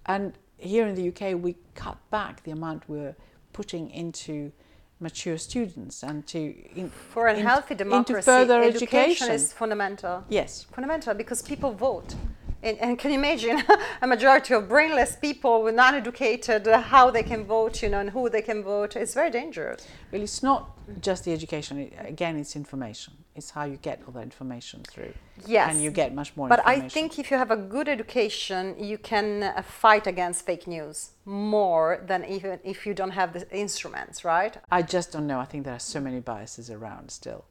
And 0.06 0.32
here 0.56 0.86
in 0.86 0.94
the 0.94 1.08
UK, 1.08 1.40
we 1.40 1.56
cut 1.74 1.98
back 2.10 2.42
the 2.44 2.50
amount 2.50 2.88
we're 2.88 3.14
putting 3.52 3.90
into 3.90 4.52
mature 5.00 5.38
students 5.38 6.02
and 6.02 6.26
to 6.26 6.38
in, 6.74 6.90
For 6.90 7.28
a 7.28 7.34
in- 7.34 7.44
healthy 7.46 7.74
democracy, 7.74 8.14
into 8.18 8.22
further 8.24 8.62
education, 8.62 9.28
education. 9.28 9.30
is 9.34 9.52
fundamental. 9.52 10.24
yes, 10.28 10.64
Fundamental 10.72 11.14
because 11.14 11.42
people 11.42 11.72
vote. 11.72 12.14
And, 12.60 12.76
and 12.78 12.98
can 12.98 13.12
you 13.12 13.18
imagine 13.18 13.62
a 14.02 14.06
majority 14.06 14.52
of 14.54 14.68
brainless 14.68 15.14
people, 15.14 15.62
with 15.62 15.76
non-educated, 15.76 16.66
uh, 16.66 16.80
how 16.80 17.08
they 17.08 17.22
can 17.22 17.44
vote, 17.44 17.82
you 17.82 17.88
know, 17.88 18.00
and 18.00 18.10
who 18.10 18.28
they 18.28 18.42
can 18.42 18.64
vote? 18.64 18.96
It's 18.96 19.14
very 19.14 19.30
dangerous. 19.30 19.86
Well, 20.10 20.22
it's 20.22 20.42
not 20.42 20.76
just 21.00 21.24
the 21.24 21.32
education. 21.32 21.92
Again, 22.00 22.36
it's 22.36 22.56
information. 22.56 23.12
It's 23.38 23.50
how 23.50 23.64
you 23.64 23.76
get 23.76 24.02
all 24.04 24.12
that 24.12 24.24
information 24.24 24.82
through. 24.82 25.14
Yes. 25.46 25.72
And 25.72 25.82
you 25.82 25.90
get 25.90 26.14
much 26.14 26.36
more 26.36 26.48
But. 26.48 26.60
I 26.66 26.88
think 26.88 27.18
if 27.18 27.30
you 27.30 27.36
have 27.38 27.50
a 27.50 27.56
good 27.56 27.88
education, 27.88 28.62
you 28.78 28.98
can 28.98 29.44
uh, 29.44 29.62
fight 29.62 30.06
against 30.06 30.44
fake 30.44 30.66
news 30.66 31.12
more 31.24 32.02
than 32.10 32.24
even 32.24 32.58
if 32.64 32.84
you 32.86 32.92
don't 32.94 33.12
have 33.12 33.32
the 33.32 33.48
instruments, 33.56 34.24
right? 34.24 34.54
I 34.70 34.82
just 34.82 35.12
don't 35.12 35.26
know. 35.26 35.38
I 35.38 35.44
think 35.46 35.64
there 35.64 35.74
are 35.74 35.86
so 35.96 36.00
many 36.00 36.20
biases 36.20 36.68
around 36.70 37.10
still. 37.10 37.44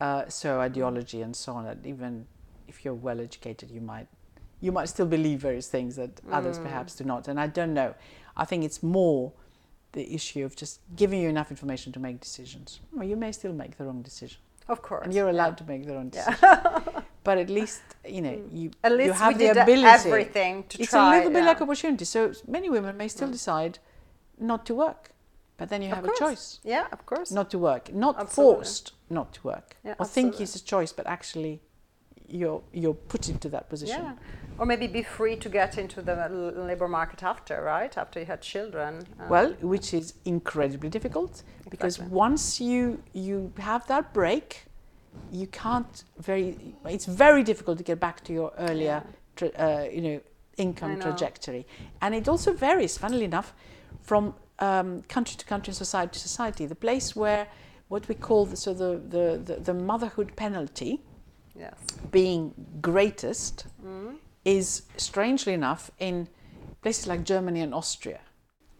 Uh, 0.00 0.28
so 0.28 0.60
ideology 0.60 1.22
and 1.22 1.34
so 1.34 1.52
on 1.54 1.64
that 1.64 1.78
even 1.84 2.26
if 2.68 2.84
you're 2.84 2.94
well 3.08 3.20
educated, 3.20 3.70
you 3.70 3.80
might 3.80 4.08
you 4.60 4.72
might 4.72 4.88
still 4.88 5.06
believe 5.06 5.40
various 5.40 5.68
things 5.68 5.96
that 5.96 6.10
others 6.30 6.58
Mm. 6.58 6.62
perhaps 6.62 6.94
do 6.96 7.04
not. 7.04 7.28
And 7.28 7.38
I 7.38 7.48
don't 7.48 7.74
know. 7.74 7.94
I 8.36 8.44
think 8.46 8.64
it's 8.64 8.82
more 8.82 9.32
the 9.92 10.14
issue 10.14 10.42
of 10.44 10.56
just 10.56 10.80
giving 10.96 11.20
you 11.20 11.28
enough 11.28 11.50
information 11.50 11.92
to 11.92 12.00
make 12.00 12.18
decisions. 12.20 12.80
Well, 12.92 13.06
you 13.06 13.16
may 13.16 13.30
still 13.32 13.52
make 13.52 13.76
the 13.76 13.84
wrong 13.84 14.00
decision, 14.02 14.38
Of 14.68 14.80
course. 14.82 15.04
and 15.04 15.14
you're 15.14 15.26
yeah. 15.26 15.32
allowed 15.36 15.56
to 15.58 15.64
make 15.64 15.86
the 15.86 15.94
wrong 15.94 16.08
decision. 16.08 16.38
but 17.24 17.38
at 17.38 17.48
least 17.50 17.82
you 18.06 18.20
know 18.22 18.30
mm. 18.32 18.48
you 18.58 18.70
At 18.82 18.92
you 18.92 18.98
least 18.98 19.18
have 19.20 19.32
we 19.32 19.38
the 19.46 19.54
did 19.54 19.56
ability. 19.62 20.08
everything 20.08 20.64
to 20.70 20.80
it's 20.82 20.90
try. 20.90 21.14
a 21.14 21.16
little 21.16 21.32
bit 21.32 21.40
yeah. 21.40 21.50
like 21.50 21.60
opportunity. 21.60 22.04
So 22.04 22.32
many 22.46 22.68
women 22.70 22.96
may 22.96 23.08
still 23.08 23.28
mm. 23.28 23.32
decide 23.32 23.78
not 24.38 24.64
to 24.66 24.74
work, 24.74 25.02
but 25.58 25.68
then 25.68 25.80
you 25.82 25.90
Of 25.90 25.96
have 25.96 26.04
course. 26.06 26.20
a 26.20 26.24
choice 26.24 26.60
Yeah, 26.64 26.86
of 26.92 27.06
course. 27.06 27.30
not 27.30 27.50
to 27.50 27.58
work, 27.58 27.92
not 27.94 28.14
Absolutely. 28.18 28.54
forced 28.54 28.92
not 29.10 29.32
to 29.34 29.40
work, 29.46 29.76
Yeah, 29.84 29.94
or 29.98 30.06
think 30.06 30.40
it's 30.40 30.56
a 30.56 30.64
choice, 30.64 30.92
but 30.92 31.06
actually 31.06 31.60
you're 32.28 32.62
you're 32.72 32.94
put 32.94 33.28
into 33.28 33.48
that 33.50 33.68
position. 33.68 34.02
Yeah, 34.02 34.12
or 34.58 34.66
maybe 34.66 34.86
be 34.86 35.02
free 35.02 35.36
to 35.36 35.48
get 35.48 35.78
into 35.78 36.02
the 36.02 36.14
labor 36.56 36.88
market 36.88 37.22
after, 37.22 37.62
right? 37.62 37.96
After 37.96 38.20
you 38.20 38.26
had 38.26 38.40
children. 38.42 39.06
Uh, 39.20 39.26
Well, 39.28 39.52
which 39.60 39.94
is 39.94 40.14
incredibly 40.24 40.88
difficult 40.88 41.42
because 41.70 41.96
Exactly. 41.96 42.16
once 42.16 42.60
you 42.60 43.02
you 43.12 43.52
have 43.58 43.86
that 43.86 44.12
break, 44.12 44.66
you 45.30 45.46
can't 45.46 46.04
very. 46.18 46.74
It's 46.86 47.06
very 47.06 47.42
difficult 47.42 47.78
to 47.78 47.84
get 47.84 48.00
back 48.00 48.24
to 48.24 48.32
your 48.32 48.52
earlier, 48.58 49.02
tra- 49.36 49.56
uh, 49.58 49.88
you 49.92 50.00
know, 50.00 50.20
income 50.56 50.94
know. 50.94 51.02
trajectory, 51.02 51.66
and 52.00 52.14
it 52.14 52.28
also 52.28 52.52
varies. 52.52 52.98
Funnily 52.98 53.24
enough, 53.24 53.54
from 54.02 54.34
um, 54.58 55.02
country 55.02 55.36
to 55.36 55.44
country, 55.44 55.72
society 55.74 56.12
to 56.12 56.18
society. 56.18 56.66
The 56.66 56.74
place 56.74 57.14
where 57.16 57.46
what 57.88 58.08
we 58.08 58.14
call 58.14 58.46
the, 58.46 58.56
so 58.56 58.72
the, 58.72 59.00
the, 59.08 59.40
the, 59.44 59.60
the 59.60 59.74
motherhood 59.74 60.34
penalty 60.36 61.00
yes. 61.58 61.74
being 62.10 62.52
greatest 62.80 63.66
Mm. 63.82 64.16
is 64.44 64.82
strangely 64.96 65.52
enough 65.52 65.90
in 65.98 66.28
places 66.82 67.06
like 67.06 67.24
Germany 67.24 67.60
and 67.60 67.74
Austria. 67.74 68.20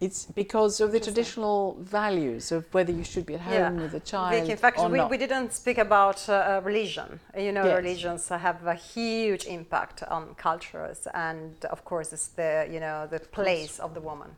It's 0.00 0.26
because 0.26 0.80
of 0.80 0.92
the 0.92 1.00
traditional 1.00 1.76
values 1.80 2.52
of 2.52 2.64
whether 2.74 2.92
you 2.92 3.04
should 3.04 3.24
be 3.24 3.34
at 3.34 3.40
home 3.40 3.54
Yeah. 3.54 3.82
with 3.82 3.92
the 3.92 4.00
child 4.00 4.48
in 4.50 4.56
fact, 4.56 4.78
we, 4.90 5.00
we 5.04 5.16
didn't 5.16 5.52
speak 5.52 5.78
about 5.78 6.28
uh, 6.28 6.32
uh, 6.32 6.60
religion. 6.64 7.20
You 7.38 7.52
know, 7.52 7.64
Yes. 7.64 7.76
religions 7.76 8.28
have 8.28 8.66
a 8.66 8.74
huge 8.74 9.46
impact 9.46 10.02
on 10.02 10.34
cultures, 10.34 11.06
and 11.14 11.54
of 11.70 11.84
course, 11.84 12.12
it's 12.12 12.28
the 12.28 12.66
you 12.70 12.80
know 12.80 13.06
the 13.06 13.20
place 13.20 13.78
of 13.84 13.94
the 13.94 14.00
woman. 14.00 14.30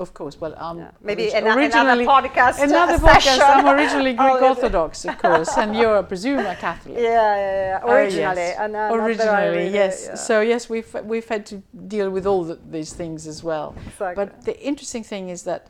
Of 0.00 0.14
course. 0.14 0.40
Well, 0.40 0.54
um, 0.58 0.78
Yeah. 0.78 0.90
Maybe 1.02 1.24
an- 1.32 1.44
another 1.44 1.60
originally- 1.60 2.06
podcast, 2.06 2.62
Another 2.62 2.98
podcast. 3.10 3.40
I'm 3.42 3.66
originally 3.76 4.12
Greek 4.22 4.40
Oh. 4.42 4.48
Orthodox, 4.50 5.04
of 5.04 5.18
course, 5.18 5.56
and 5.58 5.74
you're, 5.76 5.98
I 5.98 6.02
presume, 6.02 6.38
a 6.46 6.54
Catholic. 6.54 6.96
Yeah, 7.08 7.10
yeah, 7.36 7.80
yeah. 7.84 7.92
Originally, 7.94 8.48
yes. 8.48 8.58
and 8.62 8.76
uh, 8.76 8.88
not 8.88 8.98
originally, 8.98 9.48
really- 9.56 9.74
yes. 9.74 9.94
yeah. 10.06 10.14
So 10.14 10.40
yes, 10.40 10.68
we've 10.72 10.92
we've 11.12 11.28
had 11.28 11.44
to 11.46 11.56
deal 11.96 12.08
with 12.10 12.26
all 12.26 12.42
the, 12.44 12.56
these 12.70 12.92
things 13.00 13.26
as 13.26 13.42
well. 13.42 13.74
Exactly. 13.86 14.14
But 14.24 14.28
the 14.44 14.54
interesting 14.70 15.04
thing 15.04 15.28
is 15.30 15.42
that 15.50 15.62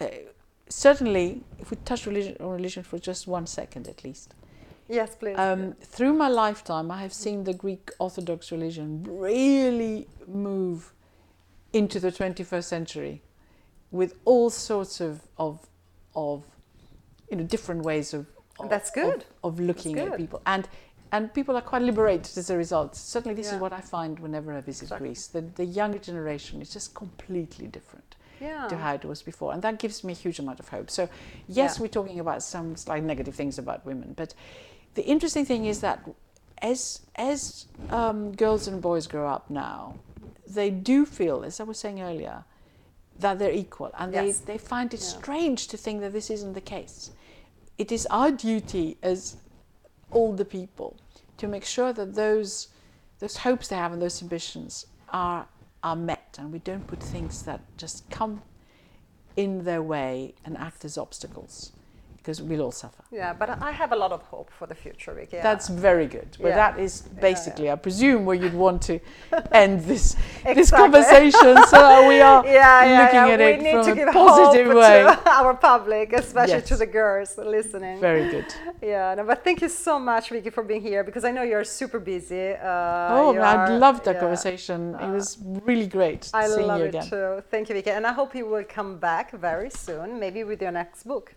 uh, 0.00 0.06
certainly, 0.68 1.42
if 1.60 1.70
we 1.70 1.76
touch 1.84 2.06
religion 2.06 2.36
on 2.40 2.50
religion 2.50 2.82
for 2.82 2.98
just 2.98 3.26
one 3.26 3.46
second 3.46 3.86
at 3.88 4.02
least, 4.04 4.34
yes, 4.88 5.14
please. 5.14 5.38
um, 5.38 5.74
through 5.94 6.12
my 6.14 6.28
lifetime, 6.28 6.90
I 6.90 7.00
have 7.02 7.12
seen 7.12 7.44
the 7.44 7.54
Greek 7.54 7.90
Orthodox 7.98 8.50
religion 8.52 9.04
really 9.08 10.08
move 10.26 10.92
into 11.72 11.98
the 12.00 12.10
21st 12.12 12.64
century 12.64 13.22
with 13.90 14.14
all 14.24 14.50
sorts 14.50 15.00
of 15.00 15.22
of, 15.38 15.66
of 16.14 16.44
you 17.30 17.36
know 17.36 17.44
different 17.44 17.82
ways 17.82 18.14
of 18.14 18.26
of- 18.58 18.68
That's 18.68 18.90
good. 18.90 19.24
of, 19.42 19.54
of 19.54 19.60
looking 19.60 19.98
at 19.98 20.16
people 20.16 20.42
and 20.46 20.68
and 21.14 21.32
people 21.34 21.56
are 21.56 21.62
quite 21.62 21.82
liberated 21.82 22.38
as 22.38 22.48
a 22.48 22.56
result. 22.56 22.96
Certainly, 22.96 23.34
this 23.34 23.48
Yeah. 23.48 23.56
is 23.56 23.60
what 23.60 23.72
I 23.74 23.82
find 23.82 24.18
whenever 24.18 24.52
I 24.54 24.62
visit 24.62 24.84
Exactly. 24.84 25.08
Greece. 25.08 25.26
The, 25.26 25.42
the 25.42 25.64
younger 25.66 25.98
generation 25.98 26.62
is 26.62 26.70
just 26.72 26.94
completely 26.94 27.66
different 27.66 28.16
yeah. 28.40 28.66
to 28.68 28.76
how 28.78 28.94
it 28.94 29.04
was 29.04 29.20
before, 29.22 29.52
and 29.52 29.60
that 29.60 29.78
gives 29.78 30.02
me 30.04 30.14
a 30.14 30.16
huge 30.16 30.38
amount 30.38 30.58
of 30.58 30.68
hope. 30.70 30.90
So, 30.90 31.10
yes, 31.48 31.76
Yeah. 31.76 31.82
we're 31.82 31.88
talking 31.88 32.18
about 32.18 32.42
some 32.42 32.76
slight 32.76 33.02
negative 33.04 33.34
things 33.34 33.58
about 33.58 33.84
women, 33.84 34.14
but 34.16 34.32
the 34.94 35.04
interesting 35.04 35.44
thing 35.44 35.66
is 35.66 35.80
that 35.80 35.98
as 36.62 37.00
as 37.16 37.66
um, 37.90 38.32
girls 38.32 38.66
and 38.66 38.80
boys 38.80 39.06
grow 39.06 39.28
up 39.28 39.50
now, 39.50 39.96
they 40.54 40.70
do 40.70 41.04
feel, 41.06 41.44
as 41.44 41.60
I 41.60 41.64
was 41.64 41.78
saying 41.78 42.00
earlier, 42.00 42.44
that 43.18 43.38
they're 43.38 43.52
equal, 43.52 43.90
and 43.98 44.12
Yes. 44.12 44.38
they, 44.40 44.52
they 44.54 44.58
find 44.58 44.92
it 44.94 45.00
Yeah. 45.00 45.06
strange 45.06 45.68
to 45.68 45.76
think 45.76 46.00
that 46.00 46.12
this 46.12 46.30
isn't 46.30 46.54
the 46.54 46.60
case. 46.60 47.10
It 47.78 47.90
is 47.92 48.06
our 48.10 48.30
duty 48.30 48.98
as 49.02 49.36
older 50.12 50.44
people 50.44 50.96
to 51.38 51.46
make 51.48 51.64
sure 51.64 51.92
that 51.92 52.14
those 52.14 52.68
those 53.18 53.38
hopes 53.38 53.68
they 53.68 53.76
have 53.76 53.92
and 53.92 54.02
those 54.02 54.20
ambitions 54.20 54.86
are 55.08 55.46
are 55.82 55.96
met 55.96 56.36
and 56.38 56.52
we 56.52 56.58
don't 56.58 56.86
put 56.86 57.00
things 57.02 57.42
that 57.42 57.60
just 57.78 58.08
come 58.10 58.42
in 59.36 59.64
their 59.64 59.82
way 59.82 60.34
and 60.44 60.56
act 60.58 60.84
as 60.84 60.98
obstacles 60.98 61.72
because 62.22 62.40
we'll 62.40 62.62
all 62.62 62.70
suffer. 62.70 63.02
Yeah, 63.10 63.32
but 63.32 63.48
I 63.50 63.72
have 63.72 63.90
a 63.92 63.96
lot 63.96 64.12
of 64.12 64.22
hope 64.22 64.48
for 64.58 64.66
the 64.68 64.74
future, 64.76 65.12
Vicky. 65.12 65.38
That's 65.42 65.68
very 65.68 66.06
good. 66.06 66.28
But 66.40 66.48
Yeah. 66.50 66.54
that 66.62 66.78
is 66.78 67.02
basically, 67.20 67.68
I 67.70 67.74
presume, 67.74 68.24
where 68.26 68.36
you'd 68.42 68.54
want 68.66 68.80
to 68.90 69.00
end 69.62 69.80
this 69.90 70.14
this 70.58 70.70
conversation. 70.70 71.54
So 71.72 71.76
that 71.90 72.06
we 72.12 72.20
are 72.20 72.40
yeah, 72.46 72.84
yeah, 72.84 73.00
looking 73.02 73.26
yeah. 73.28 73.34
at 73.34 73.40
we 73.40 73.44
it 73.54 73.62
need 73.66 73.72
from 73.72 73.84
to 73.86 73.92
a 73.92 73.94
give 74.00 74.08
positive 74.24 74.66
hope 74.68 74.76
way. 74.82 74.98
to 75.02 75.30
our 75.40 75.54
public, 75.54 76.12
especially 76.12 76.62
to 76.62 76.76
the 76.76 76.86
girls 77.00 77.30
listening. 77.38 78.00
Very 78.00 78.26
good. 78.34 78.46
Yeah, 78.80 79.16
no, 79.16 79.24
but 79.24 79.42
thank 79.46 79.58
you 79.64 79.68
so 79.68 79.98
much, 79.98 80.24
Vicky, 80.30 80.50
for 80.50 80.62
being 80.62 80.82
here 80.82 81.02
because 81.08 81.24
I 81.24 81.32
know 81.36 81.42
you're 81.42 81.64
super 81.64 81.98
busy. 81.98 82.46
Uh, 82.52 83.18
oh, 83.18 83.36
I 83.36 83.56
are- 83.56 83.78
loved 83.86 84.04
that 84.04 84.14
yeah. 84.14 84.20
conversation. 84.24 84.78
It 85.04 85.10
was 85.18 85.26
really 85.70 85.88
great 85.98 86.30
I 86.32 86.46
seeing 86.46 86.68
love 86.68 86.78
you 86.80 86.86
it 86.86 86.94
again. 86.94 87.06
too. 87.10 87.42
Thank 87.50 87.68
you, 87.68 87.74
Vicky, 87.74 87.90
and 87.90 88.06
I 88.06 88.12
hope 88.12 88.30
you 88.38 88.46
will 88.46 88.64
come 88.78 88.98
back 88.98 89.26
very 89.32 89.70
soon, 89.70 90.20
maybe 90.24 90.44
with 90.44 90.60
your 90.62 90.70
next 90.82 91.02
book. 91.12 91.34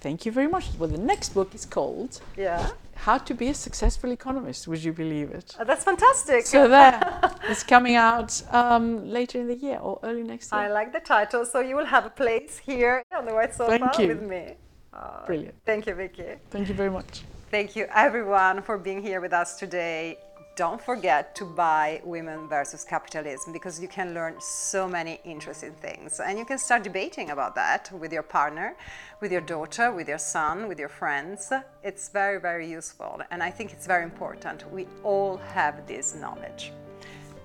Thank 0.00 0.26
you 0.26 0.32
very 0.32 0.46
much. 0.46 0.66
Well, 0.78 0.88
the 0.88 0.98
next 0.98 1.30
book 1.34 1.54
is 1.54 1.64
called 1.64 2.20
Yeah, 2.36 2.70
How 2.94 3.18
to 3.18 3.34
Be 3.34 3.48
a 3.48 3.54
Successful 3.54 4.12
Economist. 4.12 4.68
Would 4.68 4.84
you 4.84 4.92
believe 4.92 5.30
it? 5.30 5.56
Uh, 5.58 5.64
that's 5.64 5.84
fantastic. 5.84 6.46
So 6.46 6.68
there, 6.68 7.00
it's 7.48 7.62
coming 7.62 7.96
out 7.96 8.42
um, 8.52 9.08
later 9.10 9.40
in 9.40 9.48
the 9.48 9.56
year 9.56 9.78
or 9.78 9.98
early 10.02 10.22
next 10.22 10.52
year. 10.52 10.60
I 10.60 10.68
like 10.68 10.92
the 10.92 11.00
title, 11.00 11.44
so 11.44 11.60
you 11.60 11.76
will 11.76 11.86
have 11.86 12.04
a 12.06 12.10
place 12.10 12.58
here 12.58 13.02
on 13.16 13.24
the 13.24 13.34
white 13.34 13.54
sofa 13.54 13.90
with 13.98 14.22
me. 14.22 14.54
Uh, 14.92 15.26
Brilliant. 15.26 15.54
Thank 15.64 15.86
you, 15.86 15.94
Vicky. 15.94 16.34
Thank 16.50 16.68
you 16.68 16.74
very 16.74 16.90
much. 16.90 17.22
Thank 17.50 17.76
you, 17.76 17.86
everyone, 17.94 18.62
for 18.62 18.76
being 18.76 19.02
here 19.02 19.20
with 19.20 19.32
us 19.32 19.56
today. 19.56 20.18
Don't 20.56 20.80
forget 20.80 21.34
to 21.34 21.44
buy 21.44 22.00
Women 22.02 22.48
versus 22.48 22.82
Capitalism 22.82 23.52
because 23.52 23.78
you 23.78 23.88
can 23.88 24.14
learn 24.14 24.36
so 24.40 24.88
many 24.88 25.20
interesting 25.22 25.72
things. 25.72 26.18
And 26.18 26.38
you 26.38 26.46
can 26.46 26.56
start 26.56 26.82
debating 26.82 27.28
about 27.28 27.54
that 27.56 27.92
with 27.92 28.10
your 28.10 28.22
partner, 28.22 28.74
with 29.20 29.30
your 29.30 29.42
daughter, 29.42 29.92
with 29.92 30.08
your 30.08 30.16
son, 30.16 30.66
with 30.66 30.78
your 30.78 30.88
friends. 30.88 31.52
It's 31.82 32.08
very, 32.08 32.40
very 32.40 32.66
useful. 32.70 33.20
And 33.30 33.42
I 33.42 33.50
think 33.50 33.74
it's 33.74 33.86
very 33.86 34.02
important. 34.02 34.64
We 34.72 34.86
all 35.04 35.36
have 35.52 35.86
this 35.86 36.14
knowledge. 36.14 36.72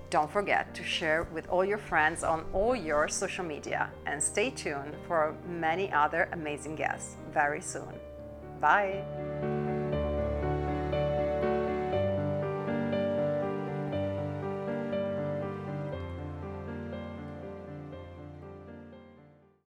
Don't 0.08 0.30
forget 0.30 0.74
to 0.74 0.82
share 0.82 1.24
with 1.34 1.46
all 1.50 1.66
your 1.66 1.78
friends 1.78 2.24
on 2.24 2.46
all 2.54 2.74
your 2.74 3.08
social 3.08 3.44
media 3.44 3.90
and 4.06 4.22
stay 4.22 4.48
tuned 4.48 4.94
for 5.06 5.36
many 5.46 5.92
other 5.92 6.30
amazing 6.32 6.76
guests 6.76 7.16
very 7.30 7.60
soon. 7.60 7.92
Bye. 8.58 9.71